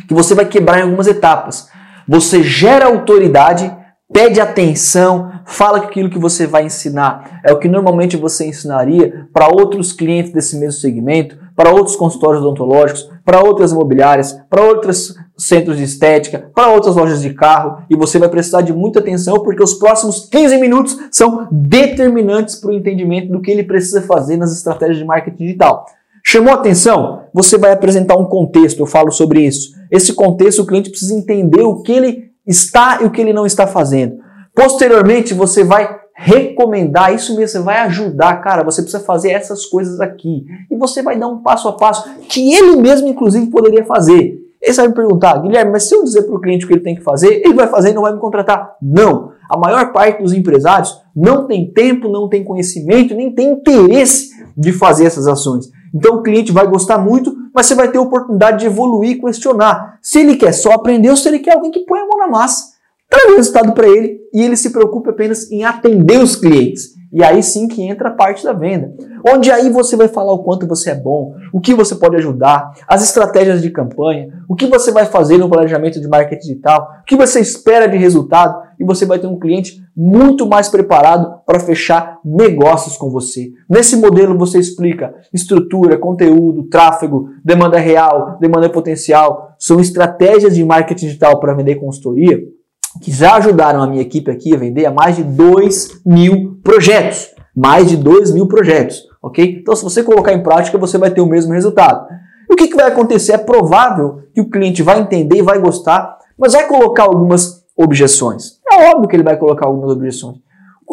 Que 0.07 0.13
você 0.13 0.33
vai 0.33 0.45
quebrar 0.45 0.79
em 0.79 0.81
algumas 0.81 1.05
etapas. 1.05 1.69
Você 2.07 2.41
gera 2.41 2.87
autoridade, 2.87 3.71
pede 4.11 4.41
atenção, 4.41 5.31
fala 5.45 5.79
que 5.81 5.85
aquilo 5.85 6.09
que 6.09 6.17
você 6.17 6.47
vai 6.47 6.65
ensinar 6.65 7.41
é 7.45 7.53
o 7.53 7.59
que 7.59 7.67
normalmente 7.67 8.17
você 8.17 8.47
ensinaria 8.47 9.27
para 9.31 9.49
outros 9.49 9.93
clientes 9.93 10.33
desse 10.33 10.57
mesmo 10.57 10.81
segmento, 10.81 11.37
para 11.55 11.69
outros 11.69 11.95
consultórios 11.95 12.43
odontológicos, 12.43 13.10
para 13.23 13.41
outras 13.41 13.71
imobiliárias, 13.71 14.33
para 14.49 14.63
outros 14.63 15.15
centros 15.37 15.77
de 15.77 15.83
estética, 15.83 16.51
para 16.53 16.69
outras 16.69 16.95
lojas 16.95 17.21
de 17.21 17.33
carro, 17.33 17.83
e 17.89 17.95
você 17.95 18.19
vai 18.19 18.29
precisar 18.29 18.61
de 18.61 18.73
muita 18.73 18.99
atenção 18.99 19.39
porque 19.39 19.63
os 19.63 19.75
próximos 19.75 20.27
15 20.29 20.57
minutos 20.57 20.97
são 21.11 21.47
determinantes 21.51 22.55
para 22.55 22.71
o 22.71 22.73
entendimento 22.73 23.31
do 23.31 23.41
que 23.41 23.51
ele 23.51 23.63
precisa 23.63 24.01
fazer 24.01 24.37
nas 24.37 24.51
estratégias 24.51 24.97
de 24.97 25.05
marketing 25.05 25.43
digital. 25.43 25.85
Chamou 26.23 26.53
atenção? 26.53 27.23
Você 27.33 27.57
vai 27.57 27.71
apresentar 27.71 28.17
um 28.17 28.25
contexto, 28.25 28.79
eu 28.79 28.85
falo 28.85 29.11
sobre 29.11 29.41
isso. 29.41 29.71
Esse 29.89 30.13
contexto 30.13 30.61
o 30.61 30.65
cliente 30.65 30.89
precisa 30.89 31.13
entender 31.13 31.63
o 31.63 31.81
que 31.81 31.91
ele 31.91 32.31
está 32.45 32.99
e 33.01 33.05
o 33.05 33.11
que 33.11 33.21
ele 33.21 33.33
não 33.33 33.45
está 33.45 33.65
fazendo. 33.65 34.17
Posteriormente, 34.53 35.33
você 35.33 35.63
vai 35.63 36.00
recomendar, 36.23 37.15
isso 37.15 37.35
mesmo, 37.35 37.47
você 37.47 37.59
vai 37.59 37.79
ajudar, 37.79 38.35
cara, 38.41 38.63
você 38.63 38.83
precisa 38.83 39.03
fazer 39.03 39.31
essas 39.31 39.65
coisas 39.65 39.99
aqui. 39.99 40.45
E 40.69 40.75
você 40.75 41.01
vai 41.01 41.17
dar 41.17 41.27
um 41.27 41.39
passo 41.39 41.67
a 41.67 41.73
passo 41.73 42.07
que 42.29 42.53
ele 42.53 42.75
mesmo, 42.75 43.07
inclusive, 43.07 43.47
poderia 43.47 43.83
fazer. 43.83 44.39
Ele 44.61 44.73
vai 44.73 44.87
me 44.87 44.93
perguntar, 44.93 45.41
Guilherme, 45.41 45.71
mas 45.71 45.83
se 45.83 45.95
eu 45.95 46.03
dizer 46.03 46.21
para 46.21 46.35
o 46.35 46.39
cliente 46.39 46.65
o 46.65 46.67
que 46.67 46.75
ele 46.75 46.83
tem 46.83 46.93
que 46.93 47.01
fazer, 47.01 47.41
ele 47.43 47.55
vai 47.55 47.65
fazer 47.65 47.89
e 47.89 47.93
não 47.93 48.03
vai 48.03 48.13
me 48.13 48.19
contratar. 48.19 48.75
Não. 48.79 49.31
A 49.49 49.57
maior 49.57 49.91
parte 49.91 50.21
dos 50.21 50.31
empresários 50.31 51.01
não 51.15 51.47
tem 51.47 51.71
tempo, 51.73 52.07
não 52.07 52.29
tem 52.29 52.43
conhecimento, 52.43 53.15
nem 53.15 53.33
tem 53.33 53.53
interesse 53.53 54.29
de 54.55 54.71
fazer 54.71 55.05
essas 55.05 55.27
ações. 55.27 55.71
Então 55.93 56.17
o 56.17 56.21
cliente 56.21 56.51
vai 56.51 56.67
gostar 56.67 56.99
muito, 56.99 57.35
mas 57.53 57.65
você 57.65 57.73
vai 57.73 57.89
ter 57.89 57.97
a 57.97 58.01
oportunidade 58.01 58.59
de 58.59 58.67
evoluir 58.67 59.11
e 59.11 59.19
questionar 59.19 59.97
se 60.03 60.19
ele 60.19 60.35
quer 60.35 60.51
só 60.51 60.73
aprender 60.73 61.09
ou 61.09 61.17
se 61.17 61.27
ele 61.27 61.39
quer 61.39 61.55
alguém 61.55 61.71
que 61.71 61.79
põe 61.79 61.99
a 61.99 62.05
mão 62.05 62.19
na 62.19 62.27
massa. 62.27 62.70
Traga 63.11 63.33
o 63.33 63.35
resultado 63.35 63.73
para 63.73 63.87
ele 63.87 64.21
e 64.33 64.41
ele 64.41 64.55
se 64.55 64.71
preocupe 64.71 65.09
apenas 65.09 65.51
em 65.51 65.65
atender 65.65 66.17
os 66.17 66.37
clientes. 66.37 66.99
E 67.13 67.21
aí 67.21 67.43
sim 67.43 67.67
que 67.67 67.83
entra 67.83 68.07
a 68.07 68.13
parte 68.13 68.41
da 68.41 68.53
venda. 68.53 68.93
Onde 69.27 69.51
aí 69.51 69.69
você 69.69 69.97
vai 69.97 70.07
falar 70.07 70.31
o 70.31 70.43
quanto 70.43 70.65
você 70.65 70.91
é 70.91 70.95
bom, 70.95 71.35
o 71.51 71.59
que 71.59 71.73
você 71.73 71.93
pode 71.93 72.15
ajudar, 72.15 72.71
as 72.87 73.03
estratégias 73.03 73.61
de 73.61 73.69
campanha, 73.69 74.29
o 74.47 74.55
que 74.55 74.65
você 74.65 74.93
vai 74.93 75.05
fazer 75.05 75.37
no 75.37 75.49
planejamento 75.49 75.99
de 75.99 76.07
marketing 76.07 76.47
digital, 76.47 76.87
o 77.01 77.05
que 77.05 77.17
você 77.17 77.41
espera 77.41 77.85
de 77.85 77.97
resultado 77.97 78.61
e 78.79 78.85
você 78.85 79.05
vai 79.05 79.19
ter 79.19 79.27
um 79.27 79.37
cliente 79.37 79.83
muito 79.95 80.47
mais 80.47 80.69
preparado 80.69 81.41
para 81.45 81.59
fechar 81.59 82.17
negócios 82.23 82.95
com 82.95 83.09
você. 83.09 83.51
Nesse 83.69 83.97
modelo 83.97 84.37
você 84.37 84.57
explica 84.57 85.13
estrutura, 85.33 85.97
conteúdo, 85.97 86.63
tráfego, 86.63 87.29
demanda 87.43 87.77
real, 87.77 88.37
demanda 88.39 88.69
potencial, 88.69 89.53
são 89.59 89.81
estratégias 89.81 90.55
de 90.55 90.63
marketing 90.63 91.07
digital 91.07 91.41
para 91.41 91.53
vender 91.53 91.75
consultoria 91.75 92.39
que 93.01 93.11
já 93.11 93.35
ajudaram 93.35 93.81
a 93.81 93.87
minha 93.87 94.01
equipe 94.01 94.29
aqui 94.29 94.53
a 94.53 94.57
vender 94.57 94.85
a 94.85 94.91
mais 94.91 95.15
de 95.15 95.23
2 95.23 96.01
mil 96.05 96.59
projetos. 96.63 97.29
Mais 97.55 97.89
de 97.89 97.97
2 97.97 98.31
mil 98.31 98.47
projetos, 98.47 99.03
ok? 99.21 99.59
Então, 99.61 99.75
se 99.75 99.83
você 99.83 100.03
colocar 100.03 100.33
em 100.33 100.41
prática, 100.41 100.77
você 100.77 100.97
vai 100.97 101.11
ter 101.11 101.21
o 101.21 101.25
mesmo 101.25 101.53
resultado. 101.53 102.07
E 102.49 102.53
o 102.53 102.55
que, 102.55 102.67
que 102.67 102.75
vai 102.75 102.87
acontecer? 102.87 103.33
É 103.33 103.37
provável 103.37 104.23
que 104.33 104.41
o 104.41 104.49
cliente 104.49 104.81
vai 104.81 104.99
entender 104.99 105.37
e 105.37 105.41
vai 105.41 105.59
gostar, 105.59 106.17
mas 106.37 106.53
vai 106.53 106.67
colocar 106.67 107.03
algumas 107.03 107.63
objeções. 107.77 108.59
É 108.71 108.89
óbvio 108.89 109.07
que 109.07 109.15
ele 109.15 109.23
vai 109.23 109.37
colocar 109.37 109.67
algumas 109.67 109.91
objeções. 109.91 110.37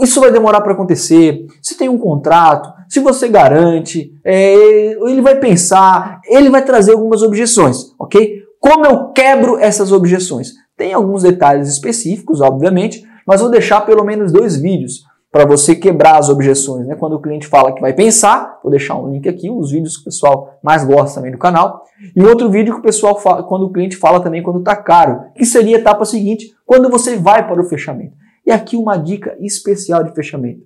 Isso 0.03 0.21
vai 0.21 0.31
demorar 0.31 0.61
para 0.61 0.73
acontecer. 0.73 1.47
Se 1.61 1.77
tem 1.77 1.89
um 1.89 1.99
contrato, 1.99 2.73
se 2.89 3.01
você 3.01 3.29
garante, 3.29 4.13
é, 4.25 4.55
ele 4.55 5.21
vai 5.21 5.37
pensar, 5.37 6.21
ele 6.27 6.51
vai 6.51 6.65
trazer 6.65 6.93
algumas 6.93 7.23
objeções, 7.23 7.93
ok? 7.99 8.43
Como 8.61 8.87
eu 8.87 9.09
quebro 9.09 9.59
essas 9.59 9.93
objeções? 9.93 10.53
Tem 10.79 10.95
alguns 10.95 11.25
detalhes 11.25 11.69
específicos, 11.69 12.41
obviamente, 12.41 13.05
mas 13.27 13.41
vou 13.41 13.51
deixar 13.51 13.81
pelo 13.81 14.05
menos 14.05 14.31
dois 14.33 14.57
vídeos 14.57 15.03
para 15.31 15.45
você 15.45 15.75
quebrar 15.75 16.17
as 16.17 16.29
objeções. 16.31 16.87
Né? 16.87 16.95
Quando 16.95 17.15
o 17.15 17.21
cliente 17.21 17.49
fala 17.49 17.75
que 17.75 17.81
vai 17.81 17.93
pensar, 17.93 18.61
vou 18.63 18.71
deixar 18.71 18.97
um 18.97 19.11
link 19.11 19.29
aqui, 19.29 19.51
os 19.51 19.73
vídeos 19.73 19.97
que 19.97 20.03
o 20.03 20.05
pessoal 20.05 20.59
mais 20.63 20.85
gosta 20.85 21.17
também 21.17 21.33
do 21.33 21.37
canal. 21.37 21.83
E 22.15 22.23
outro 22.23 22.49
vídeo 22.49 22.75
que 22.75 22.81
o 22.81 22.83
pessoal 22.83 23.21
fala, 23.21 23.43
quando 23.43 23.67
o 23.67 23.73
cliente 23.73 23.97
fala 23.97 24.23
também 24.23 24.41
quando 24.41 24.61
está 24.61 24.77
caro, 24.77 25.25
que 25.35 25.45
seria 25.45 25.77
a 25.77 25.81
etapa 25.81 26.05
seguinte, 26.05 26.55
quando 26.65 26.89
você 26.89 27.17
vai 27.17 27.47
para 27.47 27.61
o 27.61 27.65
fechamento. 27.65 28.15
E 28.47 28.53
aqui 28.53 28.77
uma 28.77 28.97
dica 28.97 29.37
especial 29.41 30.05
de 30.05 30.15
fechamento. 30.15 30.63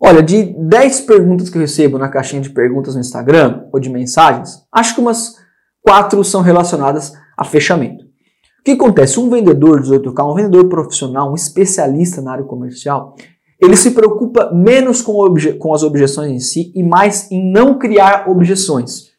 Olha, 0.00 0.22
de 0.22 0.54
10 0.58 1.02
perguntas 1.02 1.48
que 1.48 1.56
eu 1.56 1.62
recebo 1.62 1.96
na 1.96 2.08
caixinha 2.08 2.42
de 2.42 2.50
perguntas 2.50 2.94
no 2.94 3.00
Instagram 3.00 3.66
ou 3.72 3.78
de 3.78 3.88
mensagens, 3.88 4.66
acho 4.70 4.96
que 4.96 5.00
umas 5.00 5.36
4 5.82 6.22
são 6.24 6.42
relacionadas 6.42 7.12
a 7.38 7.44
fechamento. 7.44 8.04
O 8.64 8.72
que 8.72 8.72
acontece? 8.72 9.20
Um 9.20 9.28
vendedor 9.28 9.82
de 9.82 9.90
18K, 9.90 10.26
um 10.26 10.34
vendedor 10.34 10.70
profissional, 10.70 11.30
um 11.30 11.34
especialista 11.34 12.22
na 12.22 12.32
área 12.32 12.44
comercial, 12.44 13.14
ele 13.60 13.76
se 13.76 13.90
preocupa 13.90 14.50
menos 14.54 15.02
com, 15.02 15.22
com 15.58 15.74
as 15.74 15.82
objeções 15.82 16.32
em 16.32 16.38
si 16.38 16.72
e 16.74 16.82
mais 16.82 17.30
em 17.30 17.52
não 17.52 17.78
criar 17.78 18.26
objeções. 18.26 19.10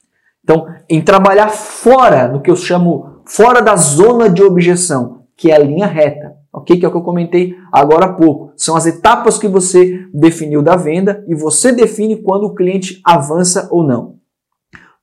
Então, 0.44 0.66
em 0.90 1.00
trabalhar 1.00 1.50
fora 1.50 2.26
do 2.26 2.42
que 2.42 2.50
eu 2.50 2.56
chamo 2.56 3.22
fora 3.24 3.62
da 3.62 3.76
zona 3.76 4.32
de 4.32 4.42
objeção, 4.42 5.26
que 5.38 5.52
é 5.52 5.56
a 5.56 5.60
linha 5.60 5.86
reta, 5.86 6.34
ok? 6.52 6.80
Que 6.80 6.84
é 6.84 6.88
o 6.88 6.92
que 6.92 6.98
eu 6.98 7.04
comentei 7.04 7.54
agora 7.72 8.06
há 8.06 8.14
pouco. 8.14 8.52
São 8.58 8.76
as 8.76 8.88
etapas 8.88 9.38
que 9.38 9.48
você 9.48 10.08
definiu 10.12 10.64
da 10.64 10.76
venda 10.76 11.24
e 11.28 11.36
você 11.36 11.72
define 11.72 12.16
quando 12.16 12.46
o 12.46 12.56
cliente 12.56 13.00
avança 13.06 13.70
ou 13.72 13.84
não. 13.84 14.16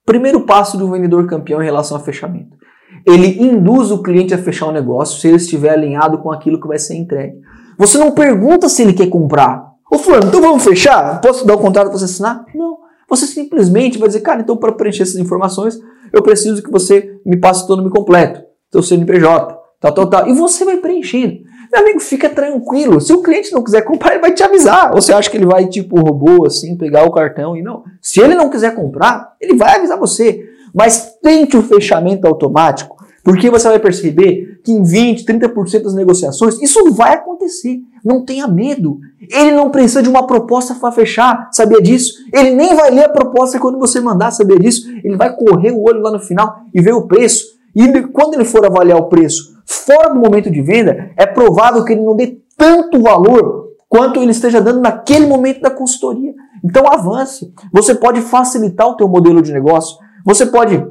Primeiro 0.04 0.40
passo 0.40 0.76
do 0.76 0.90
vendedor 0.90 1.28
campeão 1.28 1.62
em 1.62 1.64
relação 1.64 1.96
a 1.96 2.00
fechamento 2.00 2.60
ele 3.06 3.42
induz 3.42 3.90
o 3.90 4.02
cliente 4.02 4.34
a 4.34 4.38
fechar 4.38 4.66
o 4.66 4.72
negócio 4.72 5.20
se 5.20 5.28
ele 5.28 5.36
estiver 5.36 5.70
alinhado 5.70 6.18
com 6.18 6.30
aquilo 6.30 6.60
que 6.60 6.68
vai 6.68 6.78
ser 6.78 6.94
entregue. 6.96 7.36
Você 7.78 7.98
não 7.98 8.12
pergunta 8.12 8.68
se 8.68 8.82
ele 8.82 8.92
quer 8.92 9.08
comprar. 9.08 9.72
Ô 9.90 9.98
fulano, 9.98 10.26
então 10.26 10.40
vamos 10.40 10.64
fechar? 10.64 11.20
Posso 11.20 11.46
dar 11.46 11.54
o 11.54 11.58
contrato 11.58 11.88
para 11.88 11.98
você 11.98 12.04
assinar? 12.04 12.44
Não. 12.54 12.78
Você 13.08 13.26
simplesmente 13.26 13.98
vai 13.98 14.08
dizer, 14.08 14.20
cara, 14.20 14.40
então 14.40 14.56
para 14.56 14.72
preencher 14.72 15.02
essas 15.02 15.16
informações, 15.16 15.78
eu 16.12 16.22
preciso 16.22 16.62
que 16.62 16.70
você 16.70 17.18
me 17.26 17.36
passe 17.36 17.70
o 17.70 17.76
nome 17.76 17.90
completo, 17.90 18.42
teu 18.70 18.82
CNPJ, 18.82 19.58
tal, 19.80 19.92
tal, 19.92 20.06
tal. 20.06 20.28
E 20.28 20.32
você 20.32 20.64
vai 20.64 20.76
preenchendo. 20.76 21.40
Meu 21.72 21.80
amigo, 21.80 22.00
fica 22.00 22.28
tranquilo. 22.28 23.00
Se 23.00 23.12
o 23.14 23.22
cliente 23.22 23.50
não 23.50 23.62
quiser 23.62 23.82
comprar, 23.82 24.12
ele 24.12 24.20
vai 24.20 24.32
te 24.32 24.42
avisar. 24.42 24.92
Você 24.92 25.12
acha 25.12 25.30
que 25.30 25.38
ele 25.38 25.46
vai, 25.46 25.66
tipo, 25.66 25.98
robô, 25.98 26.46
assim, 26.46 26.76
pegar 26.76 27.04
o 27.04 27.10
cartão 27.10 27.56
e 27.56 27.62
não. 27.62 27.82
Se 28.00 28.20
ele 28.20 28.34
não 28.34 28.50
quiser 28.50 28.74
comprar, 28.74 29.34
ele 29.40 29.56
vai 29.56 29.76
avisar 29.76 29.98
você. 29.98 30.51
Mas 30.74 31.16
tente 31.22 31.56
o 31.56 31.62
fechamento 31.62 32.26
automático, 32.26 32.96
porque 33.24 33.50
você 33.50 33.68
vai 33.68 33.78
perceber 33.78 34.60
que 34.64 34.72
em 34.72 34.82
20, 34.82 35.24
30% 35.24 35.82
das 35.82 35.94
negociações 35.94 36.60
isso 36.60 36.92
vai 36.92 37.14
acontecer. 37.14 37.80
Não 38.04 38.24
tenha 38.24 38.48
medo. 38.48 38.98
Ele 39.30 39.52
não 39.52 39.70
precisa 39.70 40.02
de 40.02 40.08
uma 40.08 40.26
proposta 40.26 40.74
para 40.74 40.90
fechar, 40.92 41.48
sabia 41.52 41.80
disso? 41.80 42.14
Ele 42.32 42.50
nem 42.50 42.74
vai 42.74 42.90
ler 42.90 43.04
a 43.04 43.08
proposta 43.08 43.58
quando 43.58 43.78
você 43.78 44.00
mandar, 44.00 44.30
sabia 44.32 44.58
disso? 44.58 44.90
Ele 45.04 45.16
vai 45.16 45.34
correr 45.36 45.72
o 45.72 45.82
olho 45.82 46.00
lá 46.00 46.10
no 46.10 46.20
final 46.20 46.62
e 46.74 46.80
ver 46.80 46.92
o 46.92 47.06
preço. 47.06 47.46
E 47.74 48.02
quando 48.08 48.34
ele 48.34 48.44
for 48.44 48.64
avaliar 48.66 48.98
o 48.98 49.08
preço 49.08 49.52
fora 49.64 50.12
do 50.12 50.20
momento 50.20 50.50
de 50.50 50.60
venda, 50.60 51.10
é 51.16 51.24
provável 51.24 51.84
que 51.84 51.92
ele 51.92 52.02
não 52.02 52.16
dê 52.16 52.38
tanto 52.56 53.00
valor 53.00 53.68
quanto 53.88 54.20
ele 54.20 54.30
esteja 54.30 54.60
dando 54.60 54.80
naquele 54.80 55.26
momento 55.26 55.60
da 55.60 55.70
consultoria. 55.70 56.34
Então 56.64 56.84
avance. 56.86 57.52
Você 57.72 57.94
pode 57.94 58.20
facilitar 58.20 58.88
o 58.88 58.96
teu 58.96 59.08
modelo 59.08 59.40
de 59.40 59.52
negócio. 59.52 59.96
Você 60.24 60.46
pode 60.46 60.84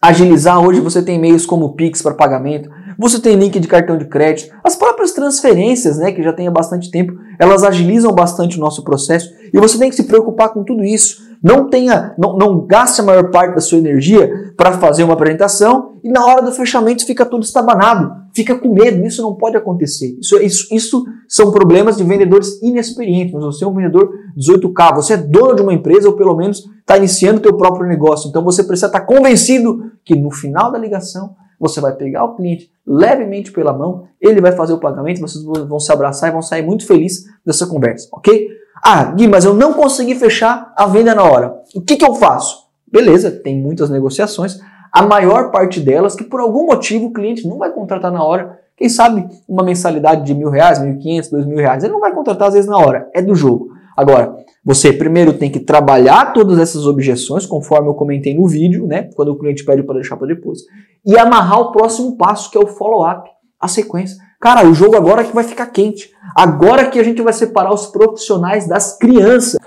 agilizar. 0.00 0.60
Hoje 0.60 0.80
você 0.80 1.02
tem 1.02 1.18
meios 1.18 1.46
como 1.46 1.66
o 1.66 1.72
Pix 1.74 2.02
para 2.02 2.14
pagamento, 2.14 2.70
você 2.98 3.20
tem 3.20 3.36
link 3.36 3.58
de 3.58 3.68
cartão 3.68 3.96
de 3.96 4.06
crédito, 4.06 4.54
as 4.64 4.76
próprias 4.76 5.12
transferências, 5.12 5.98
né, 5.98 6.12
que 6.12 6.22
já 6.22 6.32
tem 6.32 6.48
há 6.48 6.50
bastante 6.50 6.90
tempo, 6.90 7.14
elas 7.38 7.62
agilizam 7.62 8.12
bastante 8.12 8.56
o 8.56 8.60
nosso 8.60 8.82
processo 8.82 9.30
e 9.52 9.58
você 9.58 9.78
tem 9.78 9.90
que 9.90 9.96
se 9.96 10.04
preocupar 10.04 10.50
com 10.50 10.64
tudo 10.64 10.82
isso. 10.84 11.25
Não 11.46 11.70
tenha, 11.70 12.12
não, 12.18 12.36
não 12.36 12.66
gaste 12.66 13.00
a 13.00 13.04
maior 13.04 13.30
parte 13.30 13.54
da 13.54 13.60
sua 13.60 13.78
energia 13.78 14.52
para 14.56 14.72
fazer 14.72 15.04
uma 15.04 15.12
apresentação 15.12 16.00
e 16.02 16.10
na 16.10 16.26
hora 16.26 16.42
do 16.42 16.50
fechamento 16.50 17.06
fica 17.06 17.24
tudo 17.24 17.44
estabanado, 17.44 18.10
fica 18.34 18.58
com 18.58 18.74
medo. 18.74 19.06
Isso 19.06 19.22
não 19.22 19.32
pode 19.32 19.56
acontecer. 19.56 20.18
Isso, 20.18 20.42
isso, 20.42 20.74
isso 20.74 21.04
são 21.28 21.52
problemas 21.52 21.98
de 21.98 22.02
vendedores 22.02 22.60
inexperientes. 22.60 23.32
Mas 23.32 23.44
você 23.44 23.64
é 23.64 23.68
um 23.68 23.74
vendedor 23.74 24.10
18K, 24.36 24.96
você 24.96 25.12
é 25.12 25.16
dono 25.18 25.54
de 25.54 25.62
uma 25.62 25.72
empresa 25.72 26.08
ou 26.08 26.16
pelo 26.16 26.34
menos 26.34 26.64
está 26.80 26.96
iniciando 26.96 27.38
o 27.38 27.42
teu 27.42 27.56
próprio 27.56 27.86
negócio. 27.86 28.28
Então 28.28 28.42
você 28.42 28.64
precisa 28.64 28.86
estar 28.86 28.98
tá 28.98 29.06
convencido 29.06 29.92
que 30.04 30.16
no 30.16 30.32
final 30.32 30.72
da 30.72 30.78
ligação 30.78 31.36
você 31.60 31.80
vai 31.80 31.94
pegar 31.94 32.24
o 32.24 32.34
cliente 32.34 32.72
levemente 32.84 33.52
pela 33.52 33.72
mão, 33.72 34.08
ele 34.20 34.40
vai 34.40 34.50
fazer 34.50 34.72
o 34.72 34.80
pagamento, 34.80 35.20
vocês 35.20 35.44
vão 35.44 35.78
se 35.78 35.92
abraçar 35.92 36.28
e 36.28 36.32
vão 36.32 36.42
sair 36.42 36.62
muito 36.62 36.84
felizes 36.84 37.24
dessa 37.44 37.68
conversa, 37.68 38.08
ok? 38.12 38.48
Ah, 38.84 39.04
Gui, 39.04 39.26
mas 39.26 39.44
eu 39.44 39.54
não 39.54 39.72
consegui 39.72 40.14
fechar 40.14 40.72
a 40.76 40.86
venda 40.86 41.14
na 41.14 41.24
hora. 41.24 41.54
O 41.74 41.80
que, 41.80 41.96
que 41.96 42.04
eu 42.04 42.14
faço? 42.14 42.66
Beleza, 42.90 43.30
tem 43.30 43.60
muitas 43.60 43.90
negociações. 43.90 44.58
A 44.92 45.02
maior 45.02 45.50
parte 45.50 45.80
delas 45.80 46.14
que 46.14 46.24
por 46.24 46.40
algum 46.40 46.66
motivo 46.66 47.06
o 47.06 47.12
cliente 47.12 47.46
não 47.46 47.58
vai 47.58 47.70
contratar 47.72 48.12
na 48.12 48.22
hora. 48.22 48.58
Quem 48.76 48.88
sabe 48.88 49.26
uma 49.48 49.62
mensalidade 49.62 50.24
de 50.24 50.34
mil 50.34 50.50
reais, 50.50 50.78
mil 50.78 50.94
e 50.94 50.98
quinhentos, 50.98 51.30
dois 51.30 51.46
mil 51.46 51.58
reais. 51.58 51.82
Ele 51.82 51.92
não 51.92 52.00
vai 52.00 52.14
contratar 52.14 52.48
às 52.48 52.54
vezes 52.54 52.68
na 52.68 52.78
hora. 52.78 53.08
É 53.14 53.20
do 53.20 53.34
jogo. 53.34 53.68
Agora, 53.96 54.36
você 54.64 54.92
primeiro 54.92 55.32
tem 55.32 55.50
que 55.50 55.60
trabalhar 55.60 56.32
todas 56.32 56.58
essas 56.58 56.86
objeções, 56.86 57.46
conforme 57.46 57.88
eu 57.88 57.94
comentei 57.94 58.34
no 58.34 58.46
vídeo, 58.46 58.86
né? 58.86 59.08
Quando 59.14 59.28
o 59.28 59.38
cliente 59.38 59.64
pede 59.64 59.82
para 59.82 59.94
deixar 59.94 60.16
para 60.16 60.26
depois. 60.26 60.60
E 61.04 61.18
amarrar 61.18 61.60
o 61.60 61.72
próximo 61.72 62.16
passo, 62.16 62.50
que 62.50 62.58
é 62.58 62.60
o 62.60 62.66
follow-up, 62.66 63.30
a 63.60 63.68
sequência. 63.68 64.16
Cara, 64.46 64.64
o 64.64 64.72
jogo 64.72 64.94
agora 64.96 65.24
que 65.24 65.34
vai 65.34 65.42
ficar 65.42 65.66
quente. 65.66 66.12
Agora 66.32 66.88
que 66.88 67.00
a 67.00 67.02
gente 67.02 67.20
vai 67.20 67.32
separar 67.32 67.74
os 67.74 67.86
profissionais 67.86 68.68
das 68.68 68.96
crianças. 68.96 69.58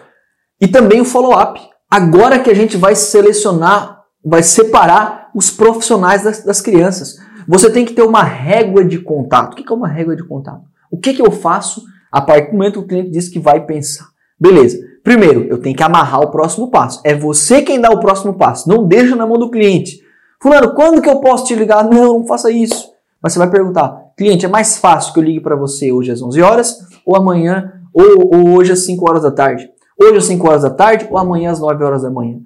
E 0.61 0.69
também 0.69 1.01
o 1.01 1.05
follow-up. 1.05 1.59
Agora 1.91 2.39
que 2.39 2.49
a 2.49 2.53
gente 2.53 2.77
vai 2.77 2.95
selecionar, 2.95 4.03
vai 4.23 4.41
separar 4.41 5.31
os 5.35 5.51
profissionais 5.51 6.23
das, 6.23 6.45
das 6.45 6.61
crianças. 6.61 7.17
Você 7.45 7.69
tem 7.69 7.83
que 7.83 7.91
ter 7.91 8.03
uma 8.03 8.23
régua 8.23 8.85
de 8.85 8.99
contato. 8.99 9.51
O 9.51 9.55
que 9.57 9.69
é 9.69 9.75
uma 9.75 9.89
régua 9.89 10.15
de 10.15 10.23
contato? 10.23 10.61
O 10.89 10.97
que, 10.97 11.13
que 11.13 11.21
eu 11.21 11.29
faço 11.29 11.83
a 12.09 12.21
partir 12.21 12.51
do 12.51 12.53
momento 12.53 12.79
que 12.79 12.85
o 12.85 12.87
cliente 12.87 13.11
diz 13.11 13.27
que 13.27 13.37
vai 13.37 13.65
pensar? 13.65 14.07
Beleza. 14.39 14.79
Primeiro, 15.03 15.41
eu 15.49 15.57
tenho 15.57 15.75
que 15.75 15.83
amarrar 15.83 16.21
o 16.21 16.31
próximo 16.31 16.71
passo. 16.71 17.01
É 17.03 17.13
você 17.13 17.61
quem 17.61 17.81
dá 17.81 17.89
o 17.89 17.99
próximo 17.99 18.35
passo. 18.35 18.69
Não 18.69 18.87
deixa 18.87 19.13
na 19.13 19.27
mão 19.27 19.37
do 19.37 19.51
cliente. 19.51 19.99
Fulano, 20.41 20.73
quando 20.73 21.01
que 21.01 21.09
eu 21.09 21.19
posso 21.19 21.43
te 21.43 21.53
ligar? 21.53 21.83
Não, 21.83 22.19
não 22.19 22.25
faça 22.25 22.49
isso. 22.49 22.97
Mas 23.21 23.33
você 23.33 23.39
vai 23.39 23.49
perguntar, 23.49 24.08
cliente, 24.19 24.45
é 24.45 24.49
mais 24.49 24.77
fácil 24.77 25.13
que 25.13 25.19
eu 25.19 25.23
ligue 25.23 25.39
para 25.39 25.55
você 25.55 25.93
hoje 25.93 26.11
às 26.11 26.21
11 26.21 26.41
horas 26.41 26.77
ou 27.05 27.15
amanhã 27.15 27.71
ou, 27.93 28.35
ou, 28.35 28.49
hoje 28.49 28.73
às 28.73 28.85
5 28.85 29.09
horas 29.09 29.23
da 29.23 29.31
tarde? 29.31 29.69
Hoje 29.97 30.17
às 30.17 30.25
5 30.25 30.45
horas 30.45 30.63
da 30.63 30.69
tarde 30.69 31.07
ou 31.09 31.17
amanhã 31.17 31.51
às 31.51 31.59
9 31.61 31.81
horas 31.81 32.01
da 32.01 32.11
manhã? 32.11 32.37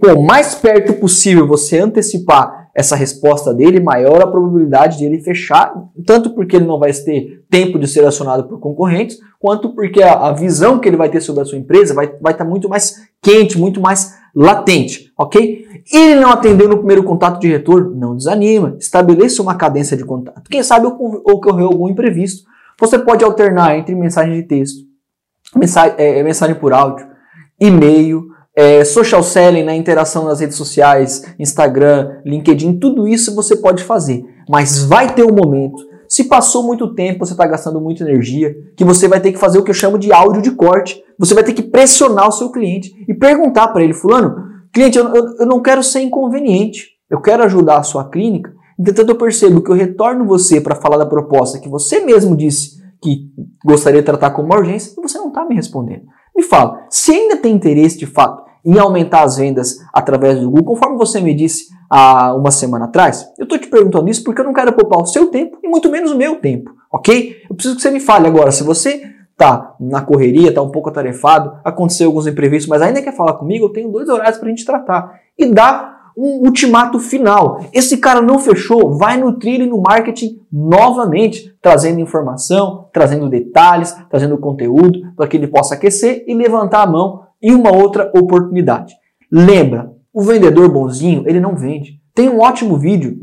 Quanto 0.00 0.20
mais 0.20 0.56
perto 0.56 0.94
possível 0.94 1.46
você 1.46 1.78
antecipar 1.78 2.68
essa 2.74 2.96
resposta 2.96 3.54
dele, 3.54 3.78
maior 3.78 4.20
a 4.20 4.26
probabilidade 4.26 4.98
de 4.98 5.04
ele 5.04 5.20
fechar, 5.20 5.72
tanto 6.04 6.30
porque 6.30 6.56
ele 6.56 6.66
não 6.66 6.80
vai 6.80 6.92
ter 6.92 7.44
tempo 7.48 7.78
de 7.78 7.86
ser 7.86 8.04
acionado 8.04 8.44
por 8.44 8.58
concorrentes, 8.58 9.18
quanto 9.40 9.70
porque 9.70 10.02
a, 10.02 10.28
a 10.28 10.32
visão 10.32 10.78
que 10.78 10.86
ele 10.86 10.98
vai 10.98 11.08
ter 11.08 11.20
sobre 11.22 11.40
a 11.40 11.44
sua 11.46 11.58
empresa 11.58 11.94
vai 11.94 12.04
estar 12.04 12.18
vai 12.20 12.34
tá 12.34 12.44
muito 12.44 12.68
mais 12.68 12.96
quente, 13.22 13.58
muito 13.58 13.80
mais 13.80 14.14
latente, 14.34 15.10
ok? 15.18 15.66
Ele 15.92 16.14
não 16.14 16.30
atendeu 16.30 16.68
no 16.68 16.76
primeiro 16.76 17.02
contato 17.02 17.40
de 17.40 17.48
retorno, 17.48 17.96
não 17.96 18.14
desanima, 18.14 18.76
estabeleça 18.78 19.42
uma 19.42 19.56
cadência 19.56 19.96
de 19.96 20.04
contato. 20.04 20.48
Quem 20.48 20.62
sabe 20.62 20.86
ocorreu 20.86 21.66
algum 21.66 21.88
imprevisto. 21.88 22.48
Você 22.78 22.98
pode 22.98 23.24
alternar 23.24 23.76
entre 23.76 23.94
mensagem 23.94 24.34
de 24.34 24.42
texto, 24.42 24.84
mensagem, 25.56 25.94
é, 25.98 26.22
mensagem 26.22 26.54
por 26.54 26.72
áudio, 26.72 27.06
e-mail, 27.58 28.28
é, 28.54 28.84
social 28.84 29.22
selling, 29.22 29.62
né, 29.62 29.74
interação 29.74 30.24
nas 30.24 30.40
redes 30.40 30.56
sociais, 30.56 31.34
Instagram, 31.38 32.20
LinkedIn, 32.24 32.78
tudo 32.78 33.08
isso 33.08 33.34
você 33.34 33.56
pode 33.56 33.82
fazer. 33.84 34.24
Mas 34.48 34.84
vai 34.84 35.14
ter 35.14 35.24
um 35.24 35.34
momento, 35.34 35.82
se 36.10 36.24
passou 36.24 36.64
muito 36.64 36.92
tempo, 36.92 37.24
você 37.24 37.34
está 37.34 37.46
gastando 37.46 37.80
muita 37.80 38.02
energia, 38.02 38.52
que 38.76 38.84
você 38.84 39.06
vai 39.06 39.20
ter 39.20 39.30
que 39.30 39.38
fazer 39.38 39.60
o 39.60 39.62
que 39.62 39.70
eu 39.70 39.74
chamo 39.74 39.96
de 39.96 40.12
áudio 40.12 40.42
de 40.42 40.50
corte. 40.50 41.00
Você 41.16 41.34
vai 41.34 41.44
ter 41.44 41.52
que 41.52 41.62
pressionar 41.62 42.28
o 42.28 42.32
seu 42.32 42.50
cliente 42.50 42.92
e 43.08 43.14
perguntar 43.14 43.68
para 43.68 43.84
ele, 43.84 43.94
fulano, 43.94 44.44
cliente, 44.72 44.98
eu, 44.98 45.06
eu, 45.14 45.24
eu 45.38 45.46
não 45.46 45.62
quero 45.62 45.84
ser 45.84 46.00
inconveniente, 46.00 46.88
eu 47.08 47.20
quero 47.20 47.44
ajudar 47.44 47.78
a 47.78 47.84
sua 47.84 48.10
clínica. 48.10 48.52
Entretanto, 48.76 49.10
eu 49.10 49.18
percebo 49.18 49.62
que 49.62 49.70
eu 49.70 49.74
retorno 49.76 50.26
você 50.26 50.60
para 50.60 50.74
falar 50.74 50.96
da 50.96 51.06
proposta 51.06 51.60
que 51.60 51.68
você 51.68 52.00
mesmo 52.00 52.36
disse 52.36 52.80
que 53.00 53.30
gostaria 53.64 54.00
de 54.00 54.06
tratar 54.06 54.32
como 54.32 54.46
uma 54.46 54.58
urgência 54.58 54.92
e 54.98 55.00
você 55.00 55.16
não 55.16 55.28
está 55.28 55.44
me 55.44 55.54
respondendo. 55.54 56.02
Me 56.36 56.42
fala, 56.42 56.86
se 56.90 57.12
ainda 57.12 57.36
tem 57.36 57.54
interesse 57.54 57.96
de 57.96 58.06
fato 58.06 58.42
em 58.64 58.76
aumentar 58.80 59.22
as 59.22 59.36
vendas 59.36 59.76
através 59.94 60.40
do 60.40 60.50
Google, 60.50 60.74
conforme 60.74 60.98
você 60.98 61.20
me 61.20 61.34
disse 61.34 61.68
há 61.90 62.32
uma 62.34 62.52
semana 62.52 62.84
atrás, 62.84 63.28
eu 63.36 63.42
estou 63.42 63.58
te 63.58 63.66
perguntando 63.66 64.08
isso 64.08 64.22
porque 64.22 64.40
eu 64.40 64.44
não 64.44 64.52
quero 64.52 64.72
poupar 64.72 65.00
o 65.00 65.06
seu 65.06 65.26
tempo 65.26 65.58
e 65.62 65.68
muito 65.68 65.90
menos 65.90 66.12
o 66.12 66.16
meu 66.16 66.36
tempo, 66.36 66.70
ok? 66.92 67.42
Eu 67.50 67.56
preciso 67.56 67.76
que 67.76 67.82
você 67.82 67.90
me 67.90 67.98
fale 67.98 68.28
agora, 68.28 68.52
se 68.52 68.62
você 68.62 69.02
está 69.32 69.74
na 69.80 70.02
correria, 70.02 70.50
está 70.50 70.62
um 70.62 70.70
pouco 70.70 70.90
atarefado, 70.90 71.58
aconteceu 71.64 72.06
alguns 72.06 72.26
imprevistos, 72.26 72.68
mas 72.68 72.82
ainda 72.82 73.02
quer 73.02 73.16
falar 73.16 73.32
comigo, 73.34 73.64
eu 73.64 73.72
tenho 73.72 73.90
dois 73.90 74.08
horários 74.08 74.38
para 74.38 74.46
a 74.46 74.50
gente 74.50 74.64
tratar. 74.64 75.18
E 75.36 75.46
dá 75.46 75.96
um 76.16 76.44
ultimato 76.44 76.98
final. 76.98 77.60
Esse 77.72 77.96
cara 77.96 78.20
não 78.20 78.38
fechou, 78.38 78.98
vai 78.98 79.16
nutrir 79.16 79.54
ele 79.54 79.66
no 79.66 79.80
marketing 79.80 80.40
novamente, 80.52 81.56
trazendo 81.62 82.00
informação, 82.00 82.88
trazendo 82.92 83.30
detalhes, 83.30 83.96
trazendo 84.10 84.36
conteúdo 84.36 85.00
para 85.16 85.26
que 85.26 85.38
ele 85.38 85.46
possa 85.46 85.74
aquecer 85.74 86.24
e 86.26 86.34
levantar 86.34 86.82
a 86.82 86.86
mão 86.86 87.22
em 87.42 87.54
uma 87.54 87.74
outra 87.74 88.12
oportunidade. 88.14 88.94
Lembra, 89.32 89.90
o 90.12 90.22
vendedor 90.22 90.68
bonzinho, 90.68 91.24
ele 91.26 91.40
não 91.40 91.56
vende. 91.56 92.00
Tem 92.14 92.28
um 92.28 92.40
ótimo 92.40 92.76
vídeo 92.76 93.16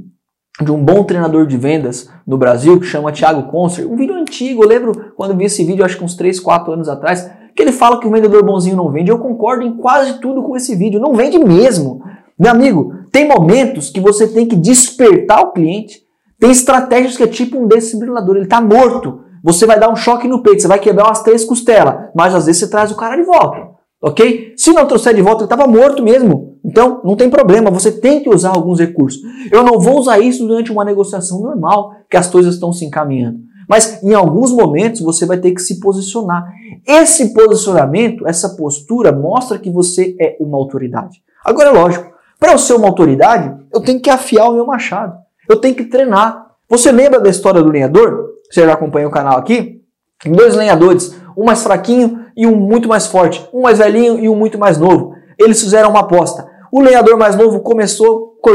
de 0.62 0.72
um 0.72 0.84
bom 0.84 1.04
treinador 1.04 1.46
de 1.46 1.58
vendas 1.58 2.10
no 2.26 2.38
Brasil 2.38 2.80
que 2.80 2.86
chama 2.86 3.12
Thiago 3.12 3.44
Concer, 3.52 3.86
um 3.86 3.96
vídeo 3.96 4.16
antigo, 4.16 4.64
eu 4.64 4.68
lembro 4.68 5.14
quando 5.16 5.38
vi 5.38 5.46
esse 5.46 5.64
vídeo, 5.64 5.86
acho 5.86 5.98
que 5.98 6.04
uns 6.04 6.16
3, 6.16 6.40
4 6.40 6.74
anos 6.74 6.90
atrás, 6.90 7.30
que 7.56 7.62
ele 7.62 7.72
fala 7.72 8.00
que 8.00 8.08
o 8.08 8.12
vendedor 8.12 8.44
bonzinho 8.44 8.76
não 8.76 8.92
vende. 8.92 9.10
Eu 9.10 9.20
concordo 9.20 9.64
em 9.64 9.78
quase 9.78 10.20
tudo 10.20 10.44
com 10.44 10.56
esse 10.56 10.76
vídeo, 10.76 11.00
não 11.00 11.14
vende 11.14 11.40
mesmo. 11.40 12.02
Meu 12.40 12.52
amigo, 12.52 12.94
tem 13.12 13.28
momentos 13.28 13.90
que 13.90 14.00
você 14.00 14.28
tem 14.28 14.48
que 14.48 14.56
despertar 14.56 15.42
o 15.42 15.52
cliente. 15.52 16.02
Tem 16.40 16.52
estratégias 16.52 17.18
que 17.18 17.24
é 17.24 17.28
tipo 17.28 17.60
um 17.60 17.68
desfibrilador, 17.68 18.36
ele 18.36 18.46
está 18.46 18.62
morto. 18.62 19.22
Você 19.44 19.66
vai 19.66 19.80
dar 19.80 19.90
um 19.90 19.96
choque 19.96 20.28
no 20.28 20.44
peito, 20.44 20.62
você 20.62 20.68
vai 20.68 20.78
quebrar 20.78 21.06
umas 21.06 21.24
três 21.24 21.44
costelas, 21.44 22.10
mas 22.16 22.36
às 22.36 22.46
vezes 22.46 22.62
você 22.62 22.70
traz 22.70 22.92
o 22.92 22.98
cara 22.98 23.16
de 23.16 23.24
volta, 23.24 23.70
ok? 24.02 24.54
Se 24.56 24.72
não 24.72 24.86
trouxer 24.86 25.14
de 25.16 25.22
volta, 25.22 25.44
ele 25.44 25.46
estava 25.46 25.68
morto 25.68 26.04
mesmo. 26.04 26.58
Então, 26.64 27.02
não 27.04 27.16
tem 27.16 27.30
problema, 27.30 27.72
você 27.72 27.92
tem 27.92 28.22
que 28.22 28.30
usar 28.30 28.50
alguns 28.50 28.80
recursos. 28.80 29.22
Eu 29.52 29.64
não 29.64 29.80
vou 29.80 30.00
usar 30.00 30.20
isso 30.20 30.46
durante 30.46 30.72
uma 30.72 30.84
negociação 30.84 31.40
normal, 31.42 31.92
que 32.10 32.18
as 32.18 32.30
coisas 32.30 32.56
estão 32.56 32.74
se 32.74 32.86
encaminhando. 32.86 33.40
Mas 33.70 34.02
em 34.02 34.14
alguns 34.14 34.52
momentos 34.52 35.02
você 35.02 35.26
vai 35.26 35.38
ter 35.38 35.52
que 35.52 35.62
se 35.62 35.80
posicionar. 35.80 36.46
Esse 36.86 37.34
posicionamento, 37.34 38.26
essa 38.28 38.50
postura, 38.50 39.12
mostra 39.12 39.60
que 39.60 39.70
você 39.70 40.16
é 40.20 40.38
uma 40.40 40.58
autoridade. 40.58 41.22
Agora, 41.46 41.70
é 41.70 41.72
lógico, 41.72 42.12
para 42.40 42.54
eu 42.54 42.58
ser 42.58 42.74
uma 42.74 42.88
autoridade, 42.88 43.54
eu 43.74 43.82
tenho 43.82 44.00
que 44.00 44.10
afiar 44.10 44.50
o 44.50 44.54
meu 44.54 44.66
machado. 44.66 45.18
Eu 45.50 45.58
tenho 45.58 45.76
que 45.76 45.86
treinar. 45.86 46.48
Você 46.70 46.92
lembra 46.92 47.20
da 47.20 47.30
história 47.30 47.62
do 47.62 47.72
lenhador? 47.72 48.30
Você 48.50 48.66
já 48.66 48.74
acompanha 48.74 49.08
o 49.08 49.12
canal 49.12 49.38
aqui? 49.38 49.82
Dois 50.26 50.56
lenhadores, 50.56 51.16
um 51.38 51.46
mais 51.46 51.64
fraquinho 51.64 52.26
e 52.36 52.48
um 52.48 52.56
muito 52.56 52.90
mais 52.90 53.08
forte. 53.08 53.48
Um 53.54 53.62
mais 53.62 53.78
velhinho 53.78 54.20
e 54.20 54.28
um 54.28 54.36
muito 54.36 54.58
mais 54.58 54.78
novo. 54.78 55.14
Eles 55.38 55.62
fizeram 55.62 55.90
uma 55.90 56.00
aposta. 56.00 56.48
O 56.72 56.82
lenhador 56.82 57.18
mais 57.18 57.36
novo 57.36 57.60
começou 57.60 58.38
a 58.44 58.52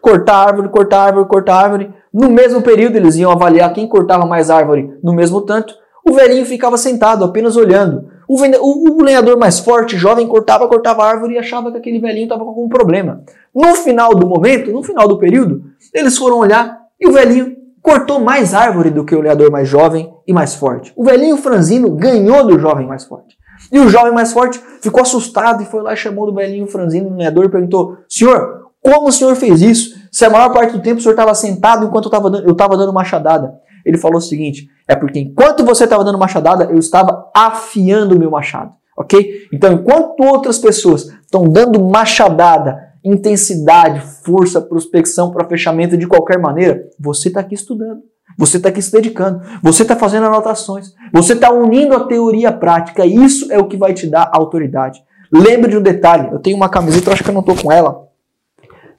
cortar 0.00 0.36
árvore, 0.36 0.68
cortar 0.68 1.04
árvore, 1.04 1.28
cortar 1.28 1.56
árvore. 1.56 1.90
No 2.12 2.30
mesmo 2.30 2.60
período, 2.60 2.96
eles 2.96 3.16
iam 3.16 3.30
avaliar 3.30 3.72
quem 3.72 3.88
cortava 3.88 4.26
mais 4.26 4.50
árvore 4.50 4.92
no 5.02 5.12
mesmo 5.12 5.40
tanto. 5.40 5.74
O 6.08 6.12
velhinho 6.12 6.46
ficava 6.46 6.76
sentado, 6.76 7.24
apenas 7.24 7.56
olhando. 7.56 8.08
O, 8.28 8.36
o, 8.36 9.00
o 9.00 9.02
lenhador 9.02 9.36
mais 9.36 9.58
forte, 9.58 9.96
jovem, 9.96 10.26
cortava, 10.26 10.68
cortava 10.68 11.04
árvore 11.04 11.34
e 11.34 11.38
achava 11.38 11.72
que 11.72 11.78
aquele 11.78 11.98
velhinho 11.98 12.24
estava 12.24 12.44
com 12.44 12.50
algum 12.50 12.68
problema. 12.68 13.22
No 13.54 13.74
final 13.74 14.14
do 14.14 14.26
momento, 14.26 14.70
no 14.70 14.82
final 14.82 15.08
do 15.08 15.18
período, 15.18 15.64
eles 15.92 16.16
foram 16.16 16.38
olhar 16.38 16.78
e 17.00 17.08
o 17.08 17.12
velhinho 17.12 17.56
cortou 17.86 18.18
mais 18.18 18.52
árvore 18.52 18.90
do 18.90 19.04
que 19.04 19.14
o 19.14 19.20
lenhador 19.20 19.48
mais 19.48 19.68
jovem 19.68 20.12
e 20.26 20.32
mais 20.32 20.56
forte. 20.56 20.92
O 20.96 21.04
velhinho 21.04 21.36
franzino 21.36 21.88
ganhou 21.92 22.44
do 22.44 22.58
jovem 22.58 22.84
mais 22.84 23.04
forte. 23.04 23.36
E 23.70 23.78
o 23.78 23.88
jovem 23.88 24.12
mais 24.12 24.32
forte 24.32 24.60
ficou 24.82 25.02
assustado 25.02 25.62
e 25.62 25.66
foi 25.66 25.82
lá 25.82 25.94
e 25.94 25.96
chamou 25.96 26.26
do 26.26 26.34
velhinho 26.34 26.66
franzino, 26.66 27.08
o 27.08 27.16
lenhador, 27.16 27.44
e 27.44 27.48
perguntou: 27.48 27.98
Senhor, 28.08 28.70
como 28.82 29.06
o 29.06 29.12
senhor 29.12 29.36
fez 29.36 29.62
isso? 29.62 29.94
Se 30.10 30.24
a 30.24 30.30
maior 30.30 30.52
parte 30.52 30.72
do 30.72 30.82
tempo 30.82 30.98
o 30.98 31.00
senhor 31.00 31.12
estava 31.12 31.32
sentado 31.32 31.86
enquanto 31.86 32.10
eu 32.44 32.52
estava 32.52 32.76
dando 32.76 32.92
machadada. 32.92 33.54
Ele 33.84 33.96
falou 33.96 34.18
o 34.18 34.20
seguinte: 34.20 34.68
é 34.88 34.96
porque 34.96 35.20
enquanto 35.20 35.64
você 35.64 35.84
estava 35.84 36.02
dando 36.02 36.18
machadada, 36.18 36.64
eu 36.64 36.78
estava 36.78 37.30
afiando 37.32 38.16
o 38.16 38.18
meu 38.18 38.32
machado. 38.32 38.72
Ok? 38.98 39.46
Então, 39.52 39.72
enquanto 39.72 40.24
outras 40.24 40.58
pessoas 40.58 41.08
estão 41.22 41.44
dando 41.44 41.80
machadada, 41.84 42.85
intensidade, 43.06 44.00
força, 44.24 44.60
prospecção 44.60 45.30
para 45.30 45.48
fechamento 45.48 45.96
de 45.96 46.06
qualquer 46.06 46.38
maneira, 46.38 46.88
você 46.98 47.28
está 47.28 47.40
aqui 47.40 47.54
estudando. 47.54 48.02
Você 48.36 48.56
está 48.56 48.68
aqui 48.68 48.82
se 48.82 48.92
dedicando. 48.92 49.40
Você 49.62 49.82
está 49.82 49.96
fazendo 49.96 50.26
anotações. 50.26 50.92
Você 51.12 51.32
está 51.32 51.50
unindo 51.50 51.94
a 51.94 52.06
teoria 52.06 52.50
à 52.50 52.52
prática. 52.52 53.06
Isso 53.06 53.50
é 53.50 53.58
o 53.58 53.66
que 53.66 53.76
vai 53.76 53.94
te 53.94 54.06
dar 54.06 54.30
autoridade. 54.32 55.02
Lembre 55.32 55.70
de 55.70 55.78
um 55.78 55.82
detalhe. 55.82 56.28
Eu 56.32 56.38
tenho 56.38 56.56
uma 56.56 56.68
camiseta, 56.68 57.12
acho 57.12 57.22
que 57.22 57.30
eu 57.30 57.34
não 57.34 57.40
estou 57.40 57.56
com 57.56 57.72
ela, 57.72 58.08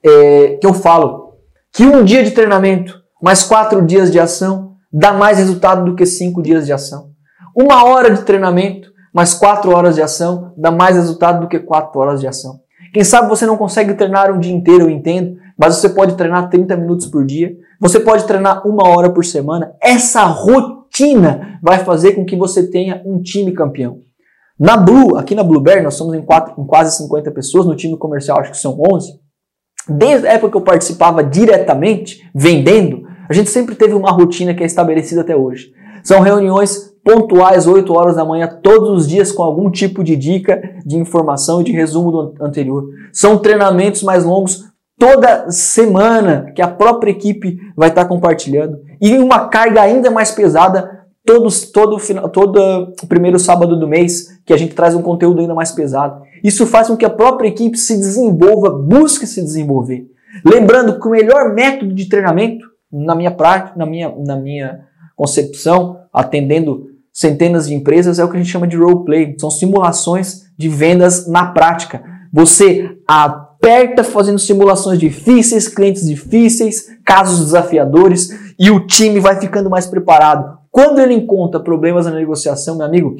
é, 0.02 0.58
que 0.60 0.66
eu 0.66 0.74
falo 0.74 1.34
que 1.72 1.84
um 1.84 2.02
dia 2.02 2.24
de 2.24 2.32
treinamento 2.32 3.00
mais 3.22 3.42
quatro 3.42 3.84
dias 3.84 4.10
de 4.10 4.18
ação 4.18 4.76
dá 4.92 5.12
mais 5.12 5.38
resultado 5.38 5.84
do 5.84 5.94
que 5.94 6.06
cinco 6.06 6.42
dias 6.42 6.66
de 6.66 6.72
ação. 6.72 7.10
Uma 7.54 7.84
hora 7.84 8.10
de 8.10 8.22
treinamento, 8.22 8.90
mais 9.12 9.34
quatro 9.34 9.70
horas 9.74 9.94
de 9.94 10.02
ação, 10.02 10.52
dá 10.56 10.70
mais 10.70 10.96
resultado 10.96 11.40
do 11.40 11.48
que 11.48 11.58
quatro 11.58 12.00
horas 12.00 12.20
de 12.20 12.26
ação. 12.26 12.60
Quem 12.92 13.04
sabe 13.04 13.28
você 13.28 13.46
não 13.46 13.56
consegue 13.56 13.94
treinar 13.94 14.32
um 14.32 14.38
dia 14.38 14.52
inteiro, 14.52 14.84
eu 14.84 14.90
entendo, 14.90 15.36
mas 15.56 15.76
você 15.76 15.88
pode 15.88 16.14
treinar 16.14 16.48
30 16.48 16.76
minutos 16.76 17.06
por 17.06 17.24
dia, 17.24 17.56
você 17.80 18.00
pode 18.00 18.24
treinar 18.24 18.66
uma 18.66 18.88
hora 18.88 19.10
por 19.10 19.24
semana. 19.24 19.74
Essa 19.82 20.24
rotina 20.24 21.58
vai 21.62 21.80
fazer 21.84 22.12
com 22.12 22.24
que 22.24 22.36
você 22.36 22.70
tenha 22.70 23.02
um 23.04 23.20
time 23.20 23.52
campeão. 23.52 24.00
Na 24.58 24.76
Blue, 24.76 25.16
aqui 25.16 25.34
na 25.34 25.44
Blueberry, 25.44 25.82
nós 25.82 25.94
somos 25.94 26.14
em, 26.14 26.22
quatro, 26.22 26.60
em 26.60 26.66
quase 26.66 26.96
50 26.96 27.30
pessoas, 27.30 27.66
no 27.66 27.76
time 27.76 27.96
comercial 27.96 28.40
acho 28.40 28.50
que 28.50 28.58
são 28.58 28.76
11. 28.92 29.20
Desde 29.88 30.26
a 30.26 30.32
época 30.32 30.50
que 30.50 30.56
eu 30.56 30.62
participava 30.62 31.22
diretamente, 31.22 32.28
vendendo, 32.34 33.06
a 33.28 33.32
gente 33.32 33.50
sempre 33.50 33.74
teve 33.74 33.94
uma 33.94 34.10
rotina 34.10 34.54
que 34.54 34.62
é 34.62 34.66
estabelecida 34.66 35.20
até 35.20 35.36
hoje. 35.36 35.72
São 36.02 36.20
reuniões 36.20 36.92
pontuais, 37.08 37.66
8 37.66 37.90
horas 37.94 38.16
da 38.16 38.24
manhã, 38.24 38.46
todos 38.62 38.90
os 38.90 39.08
dias, 39.08 39.32
com 39.32 39.42
algum 39.42 39.70
tipo 39.70 40.04
de 40.04 40.14
dica, 40.14 40.60
de 40.84 40.98
informação 40.98 41.62
e 41.62 41.64
de 41.64 41.72
resumo 41.72 42.12
do 42.12 42.34
anterior. 42.44 42.84
São 43.10 43.38
treinamentos 43.38 44.02
mais 44.02 44.26
longos 44.26 44.66
toda 44.98 45.50
semana 45.50 46.52
que 46.54 46.60
a 46.60 46.68
própria 46.68 47.10
equipe 47.10 47.58
vai 47.74 47.88
estar 47.88 48.04
compartilhando. 48.04 48.80
E 49.00 49.16
uma 49.16 49.48
carga 49.48 49.80
ainda 49.80 50.10
mais 50.10 50.32
pesada 50.32 50.98
todos, 51.24 51.70
todo, 51.70 51.96
todo 52.30 52.92
primeiro 53.08 53.38
sábado 53.38 53.78
do 53.78 53.88
mês, 53.88 54.38
que 54.44 54.52
a 54.52 54.56
gente 54.58 54.74
traz 54.74 54.94
um 54.94 55.00
conteúdo 55.00 55.40
ainda 55.40 55.54
mais 55.54 55.72
pesado. 55.72 56.22
Isso 56.44 56.66
faz 56.66 56.88
com 56.88 56.96
que 56.96 57.06
a 57.06 57.10
própria 57.10 57.48
equipe 57.48 57.78
se 57.78 57.96
desenvolva, 57.96 58.68
busque 58.68 59.26
se 59.26 59.40
desenvolver. 59.40 60.06
Lembrando 60.44 61.00
que 61.00 61.08
o 61.08 61.10
melhor 61.10 61.54
método 61.54 61.94
de 61.94 62.06
treinamento 62.06 62.66
na 62.92 63.14
minha 63.14 63.30
prática, 63.30 63.78
na 63.78 63.86
minha, 63.86 64.14
na 64.14 64.36
minha 64.36 64.80
concepção, 65.16 65.96
atendendo 66.12 66.87
centenas 67.18 67.66
de 67.66 67.74
empresas, 67.74 68.20
é 68.20 68.24
o 68.24 68.28
que 68.30 68.36
a 68.36 68.40
gente 68.40 68.52
chama 68.52 68.68
de 68.68 68.76
roleplay. 68.76 69.34
São 69.40 69.50
simulações 69.50 70.44
de 70.56 70.68
vendas 70.68 71.26
na 71.26 71.46
prática. 71.46 72.00
Você 72.32 72.96
aperta 73.08 74.04
fazendo 74.04 74.38
simulações 74.38 75.00
difíceis, 75.00 75.66
clientes 75.66 76.06
difíceis, 76.06 76.86
casos 77.04 77.46
desafiadores 77.46 78.30
e 78.56 78.70
o 78.70 78.86
time 78.86 79.18
vai 79.18 79.40
ficando 79.40 79.68
mais 79.68 79.84
preparado. 79.84 80.58
Quando 80.70 81.00
ele 81.00 81.12
encontra 81.12 81.58
problemas 81.58 82.06
na 82.06 82.12
negociação, 82.12 82.76
meu 82.76 82.86
amigo, 82.86 83.16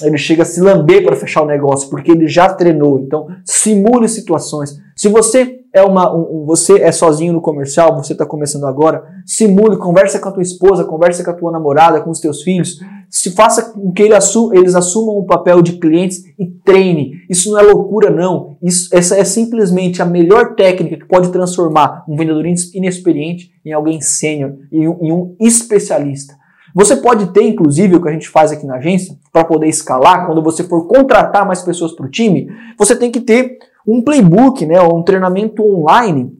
ele 0.00 0.16
chega 0.16 0.44
a 0.44 0.46
se 0.46 0.58
lamber 0.58 1.04
para 1.04 1.14
fechar 1.14 1.42
o 1.42 1.46
negócio, 1.46 1.90
porque 1.90 2.10
ele 2.10 2.26
já 2.26 2.48
treinou. 2.54 3.00
Então, 3.00 3.26
simule 3.44 4.08
situações. 4.08 4.78
Se 4.96 5.08
você 5.08 5.58
é 5.74 5.82
uma, 5.82 6.10
um, 6.14 6.46
você 6.46 6.80
é 6.80 6.90
sozinho 6.90 7.34
no 7.34 7.42
comercial, 7.42 7.94
você 7.96 8.14
está 8.14 8.24
começando 8.24 8.66
agora, 8.66 9.04
simule, 9.26 9.76
conversa 9.76 10.18
com 10.18 10.30
a 10.30 10.32
tua 10.32 10.42
esposa, 10.42 10.84
conversa 10.84 11.22
com 11.22 11.30
a 11.30 11.34
tua 11.34 11.52
namorada, 11.52 12.00
com 12.00 12.10
os 12.10 12.20
teus 12.20 12.42
filhos, 12.42 12.78
se 13.12 13.30
faça 13.32 13.72
com 13.72 13.92
que 13.92 14.02
eles 14.02 14.74
assumam 14.74 15.16
o 15.18 15.26
papel 15.26 15.60
de 15.60 15.72
clientes 15.72 16.24
e 16.38 16.46
treine. 16.64 17.12
Isso 17.28 17.50
não 17.50 17.60
é 17.60 17.62
loucura, 17.62 18.10
não. 18.10 18.56
Isso, 18.62 18.88
essa 18.96 19.18
é 19.18 19.22
simplesmente 19.22 20.00
a 20.00 20.06
melhor 20.06 20.54
técnica 20.54 20.96
que 20.96 21.04
pode 21.04 21.30
transformar 21.30 22.06
um 22.08 22.16
vendedor 22.16 22.42
inexperiente 22.46 23.52
em 23.62 23.70
alguém 23.70 24.00
sênior, 24.00 24.54
em, 24.72 24.84
em 24.84 25.12
um 25.12 25.36
especialista. 25.38 26.34
Você 26.74 26.96
pode 26.96 27.26
ter, 27.34 27.42
inclusive, 27.42 27.96
o 27.96 28.02
que 28.02 28.08
a 28.08 28.12
gente 28.12 28.30
faz 28.30 28.50
aqui 28.50 28.64
na 28.64 28.76
agência, 28.76 29.14
para 29.30 29.44
poder 29.44 29.68
escalar, 29.68 30.26
quando 30.26 30.42
você 30.42 30.64
for 30.64 30.86
contratar 30.86 31.46
mais 31.46 31.60
pessoas 31.60 31.92
para 31.92 32.06
o 32.06 32.10
time, 32.10 32.48
você 32.78 32.96
tem 32.96 33.10
que 33.10 33.20
ter 33.20 33.58
um 33.86 34.00
playbook, 34.00 34.64
né, 34.64 34.80
um 34.80 35.02
treinamento 35.02 35.62
online 35.62 36.32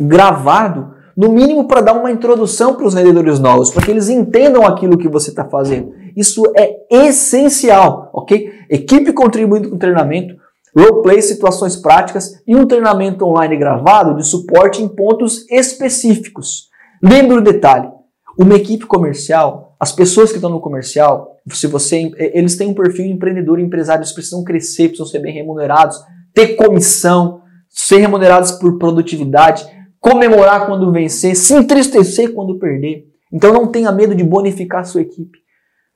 gravado, 0.00 0.94
no 1.20 1.30
mínimo 1.30 1.68
para 1.68 1.82
dar 1.82 1.92
uma 1.92 2.10
introdução 2.10 2.74
para 2.74 2.86
os 2.86 2.94
vendedores 2.94 3.38
novos, 3.38 3.70
para 3.70 3.84
que 3.84 3.90
eles 3.90 4.08
entendam 4.08 4.64
aquilo 4.64 4.96
que 4.96 5.06
você 5.06 5.28
está 5.28 5.44
fazendo. 5.44 5.92
Isso 6.16 6.42
é 6.56 6.78
essencial, 6.90 8.10
ok? 8.14 8.50
Equipe 8.70 9.12
contribuindo 9.12 9.68
com 9.68 9.76
treinamento, 9.76 10.34
roleplay, 10.74 11.20
situações 11.20 11.76
práticas 11.76 12.40
e 12.46 12.56
um 12.56 12.66
treinamento 12.66 13.22
online 13.26 13.54
gravado 13.58 14.16
de 14.16 14.26
suporte 14.26 14.82
em 14.82 14.88
pontos 14.88 15.44
específicos. 15.50 16.70
Lembre 17.02 17.36
o 17.36 17.42
detalhe, 17.42 17.90
uma 18.38 18.54
equipe 18.54 18.86
comercial, 18.86 19.76
as 19.78 19.92
pessoas 19.92 20.30
que 20.30 20.36
estão 20.36 20.48
no 20.48 20.58
comercial, 20.58 21.36
se 21.50 21.66
você, 21.66 22.10
eles 22.16 22.56
têm 22.56 22.68
um 22.68 22.74
perfil 22.74 23.04
empreendedor, 23.04 23.60
empresários 23.60 24.12
precisam 24.12 24.42
crescer, 24.42 24.88
precisam 24.88 25.06
ser 25.06 25.18
bem 25.18 25.34
remunerados, 25.34 25.98
ter 26.32 26.56
comissão, 26.56 27.42
ser 27.68 27.98
remunerados 27.98 28.52
por 28.52 28.78
produtividade, 28.78 29.66
comemorar 30.00 30.66
quando 30.66 30.90
vencer, 30.90 31.36
se 31.36 31.54
entristecer 31.54 32.32
quando 32.32 32.58
perder. 32.58 33.06
Então 33.32 33.52
não 33.52 33.66
tenha 33.66 33.92
medo 33.92 34.14
de 34.14 34.24
bonificar 34.24 34.80
a 34.80 34.84
sua 34.84 35.02
equipe. 35.02 35.38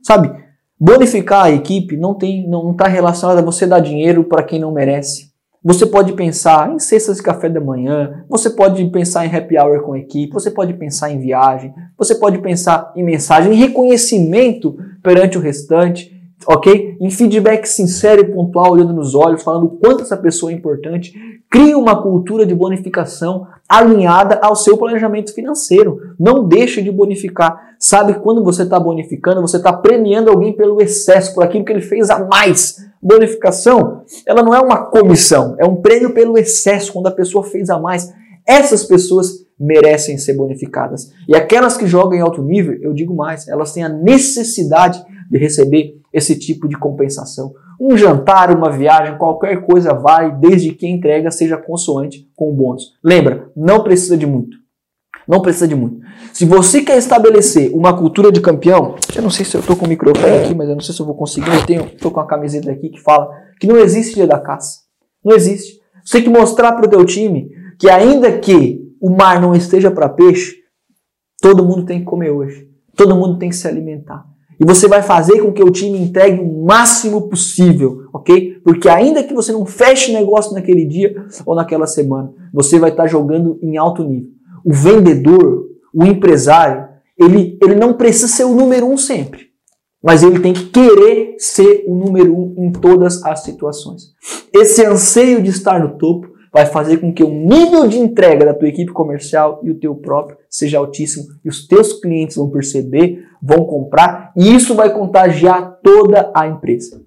Sabe? 0.03 0.31
Bonificar 0.79 1.45
a 1.45 1.51
equipe 1.51 1.97
não 1.97 2.15
tem, 2.15 2.47
não 2.47 2.73
está 2.73 2.87
relacionado 2.87 3.39
a 3.39 3.43
você 3.43 3.67
dar 3.67 3.81
dinheiro 3.81 4.25
para 4.25 4.45
quem 4.45 4.61
não 4.61 4.71
merece. 4.71 5.33
Você 5.67 5.87
pode 5.87 6.13
pensar 6.13 6.71
em 6.75 6.79
cestas 6.79 7.17
de 7.17 7.23
café 7.23 7.49
da 7.49 7.59
manhã, 7.59 8.23
você 8.29 8.51
pode 8.51 8.85
pensar 8.91 9.25
em 9.25 9.35
happy 9.35 9.59
hour 9.59 9.81
com 9.81 9.95
a 9.95 9.99
equipe, 9.99 10.31
você 10.31 10.51
pode 10.51 10.75
pensar 10.75 11.11
em 11.11 11.19
viagem, 11.19 11.73
você 11.97 12.15
pode 12.17 12.37
pensar 12.39 12.93
em 12.95 13.03
mensagem, 13.03 13.55
em 13.55 13.57
reconhecimento 13.57 14.77
perante 15.03 15.39
o 15.39 15.41
restante, 15.41 16.14
ok? 16.47 16.97
Em 17.01 17.11
feedback 17.11 17.67
sincero 17.67 18.21
e 18.21 18.33
pontual, 18.33 18.73
olhando 18.73 18.93
nos 18.93 19.15
olhos, 19.15 19.43
falando 19.43 19.67
o 19.67 19.71
quanto 19.71 20.03
essa 20.03 20.17
pessoa 20.17 20.53
é 20.53 20.55
importante. 20.55 21.15
Crie 21.51 21.75
uma 21.75 22.03
cultura 22.03 22.45
de 22.45 22.55
bonificação 22.55 23.47
alinhada 23.69 24.39
ao 24.43 24.57
seu 24.57 24.77
planejamento 24.77 25.33
financeiro. 25.33 26.01
Não 26.19 26.47
deixe 26.47 26.83
de 26.83 26.91
bonificar. 26.91 27.75
Sabe 27.79 28.15
quando 28.15 28.43
você 28.43 28.63
está 28.63 28.79
bonificando, 28.79 29.41
você 29.41 29.57
está 29.57 29.73
premiando 29.73 30.31
alguém 30.31 30.53
pelo 30.53 30.81
excesso, 30.81 31.35
por 31.35 31.45
aquilo 31.45 31.65
que 31.65 31.73
ele 31.73 31.81
fez 31.81 32.11
a 32.11 32.25
mais. 32.25 32.85
Bonificação, 33.01 34.03
ela 34.27 34.43
não 34.43 34.55
é 34.55 34.61
uma 34.61 34.87
comissão, 34.87 35.57
é 35.59 35.67
um 35.67 35.77
prêmio 35.77 36.15
pelo 36.15 36.39
excesso, 36.39 36.93
quando 36.93 37.07
a 37.07 37.11
pessoa 37.11 37.45
fez 37.45 37.69
a 37.69 37.79
mais. 37.79 38.13
Essas 38.47 38.85
pessoas 38.85 39.45
merecem 39.59 40.19
ser 40.19 40.35
bonificadas. 40.35 41.13
E 41.29 41.37
aquelas 41.37 41.77
que 41.77 41.87
jogam 41.87 42.15
em 42.15 42.21
alto 42.21 42.43
nível, 42.43 42.77
eu 42.81 42.93
digo 42.93 43.15
mais, 43.15 43.47
elas 43.49 43.73
têm 43.73 43.85
a 43.85 43.89
necessidade 43.89 45.05
de 45.31 45.39
receber 45.39 46.01
esse 46.15 46.39
tipo 46.39 46.69
de 46.69 46.79
compensação. 46.79 47.53
Um 47.79 47.99
jantar, 47.99 48.57
uma 48.57 48.71
viagem, 48.71 49.19
qualquer 49.19 49.67
coisa 49.67 49.93
vale, 49.93 50.37
desde 50.39 50.73
que 50.73 50.87
a 50.87 50.89
entrega 50.89 51.29
seja 51.33 51.57
consoante 51.57 52.31
com 52.37 52.51
o 52.51 52.55
bônus. 52.55 52.95
Lembra, 53.03 53.51
não 53.57 53.83
precisa 53.83 54.17
de 54.17 54.25
muito. 54.25 54.57
Não 55.27 55.41
precisa 55.41 55.67
de 55.67 55.75
muito. 55.75 56.01
Se 56.33 56.45
você 56.45 56.83
quer 56.83 56.97
estabelecer 56.99 57.75
uma 57.75 57.97
cultura 57.97 58.31
de 58.31 58.41
campeão, 58.41 58.95
eu 59.17 59.23
não 59.23 59.31
sei 59.31 59.45
se 59.45 59.57
eu 59.57 59.61
estou 59.61 59.75
com 59.75 59.87
o 59.87 59.89
microfone 59.89 60.45
aqui, 60.45 60.55
mas 60.55 60.69
eu 60.69 60.75
não 60.75 60.83
sei 60.83 60.95
se 60.95 61.01
eu 61.01 61.07
vou 61.07 61.17
conseguir. 61.17 61.53
Eu 61.53 61.67
tenho, 61.67 61.87
estou 61.87 62.13
com 62.13 62.21
a 62.21 62.27
camiseta 62.27 62.71
aqui 62.71 62.91
que 62.91 63.01
fala 63.01 63.29
que 63.59 63.67
não 63.67 63.77
existe 63.77 64.15
dia 64.15 64.27
da 64.27 64.39
caça. 64.39 64.83
Não 65.25 65.35
existe. 65.35 65.81
Você 66.05 66.19
tem 66.19 66.25
que 66.25 66.39
mostrar 66.39 66.73
para 66.73 66.87
o 66.87 66.89
teu 66.89 67.05
time 67.05 67.51
que 67.81 67.91
ainda 67.91 68.39
que 68.39 68.81
o 69.01 69.11
mar 69.11 69.41
não 69.41 69.55
esteja 69.55 69.91
para 69.91 70.09
peixe, 70.09 70.59
todo 71.43 71.65
mundo 71.65 71.85
tem 71.85 72.01
que 72.01 72.05
comer 72.05 72.31
hoje. 72.31 72.69
Todo 72.95 73.17
mundo 73.17 73.39
tem 73.39 73.49
que 73.49 73.57
se 73.57 73.67
alimentar. 73.67 74.25
E 74.59 74.65
você 74.65 74.87
vai 74.87 75.03
fazer 75.03 75.41
com 75.41 75.53
que 75.53 75.63
o 75.63 75.71
time 75.71 75.99
entregue 75.99 76.41
o 76.41 76.65
máximo 76.65 77.29
possível, 77.29 78.07
ok? 78.13 78.61
Porque 78.65 78.89
ainda 78.89 79.23
que 79.23 79.35
você 79.35 79.53
não 79.53 79.67
feche 79.67 80.13
negócio 80.13 80.53
naquele 80.55 80.87
dia 80.87 81.27
ou 81.45 81.55
naquela 81.55 81.87
semana, 81.87 82.33
você 82.53 82.79
vai 82.79 82.91
estar 82.91 83.07
jogando 83.07 83.59
em 83.63 83.77
alto 83.77 84.05
nível. 84.05 84.31
O 84.65 84.73
vendedor, 84.73 85.67
o 85.93 86.05
empresário, 86.05 86.89
ele, 87.19 87.59
ele 87.63 87.75
não 87.75 87.95
precisa 87.95 88.29
ser 88.29 88.45
o 88.45 88.55
número 88.55 88.87
um 88.87 88.97
sempre, 88.97 89.47
mas 90.03 90.23
ele 90.23 90.41
tem 90.41 90.53
que 90.53 90.67
querer 90.67 91.37
ser 91.39 91.85
o 91.87 91.95
número 91.95 92.35
um 92.35 92.55
em 92.59 92.73
todas 92.73 93.23
as 93.25 93.41
situações. 93.43 94.15
Esse 94.53 94.85
anseio 94.85 95.43
de 95.43 95.51
estar 95.51 95.81
no 95.81 95.99
topo 95.99 96.35
vai 96.55 96.67
fazer 96.67 96.99
com 96.99 97.13
que 97.13 97.25
o 97.25 97.29
nível 97.29 97.89
de 97.89 97.99
entrega 97.99 98.47
da 98.47 98.55
tua 98.55 98.69
equipe 98.69 98.93
comercial 98.93 99.61
e 99.65 99.73
o 99.73 99.79
teu 99.79 99.93
próprio 99.97 100.39
seja 100.49 100.79
altíssimo 100.79 101.25
e 101.45 101.49
os 101.49 101.67
teus 101.67 101.95
clientes 101.95 102.37
vão 102.37 102.49
perceber, 102.49 103.25
vão 103.45 103.67
comprar 103.67 104.33
e 104.35 104.55
isso 104.55 104.75
vai 104.75 104.91
contagiar 104.91 105.79
toda 105.83 106.33
a 106.35 106.47
empresa. 106.49 107.04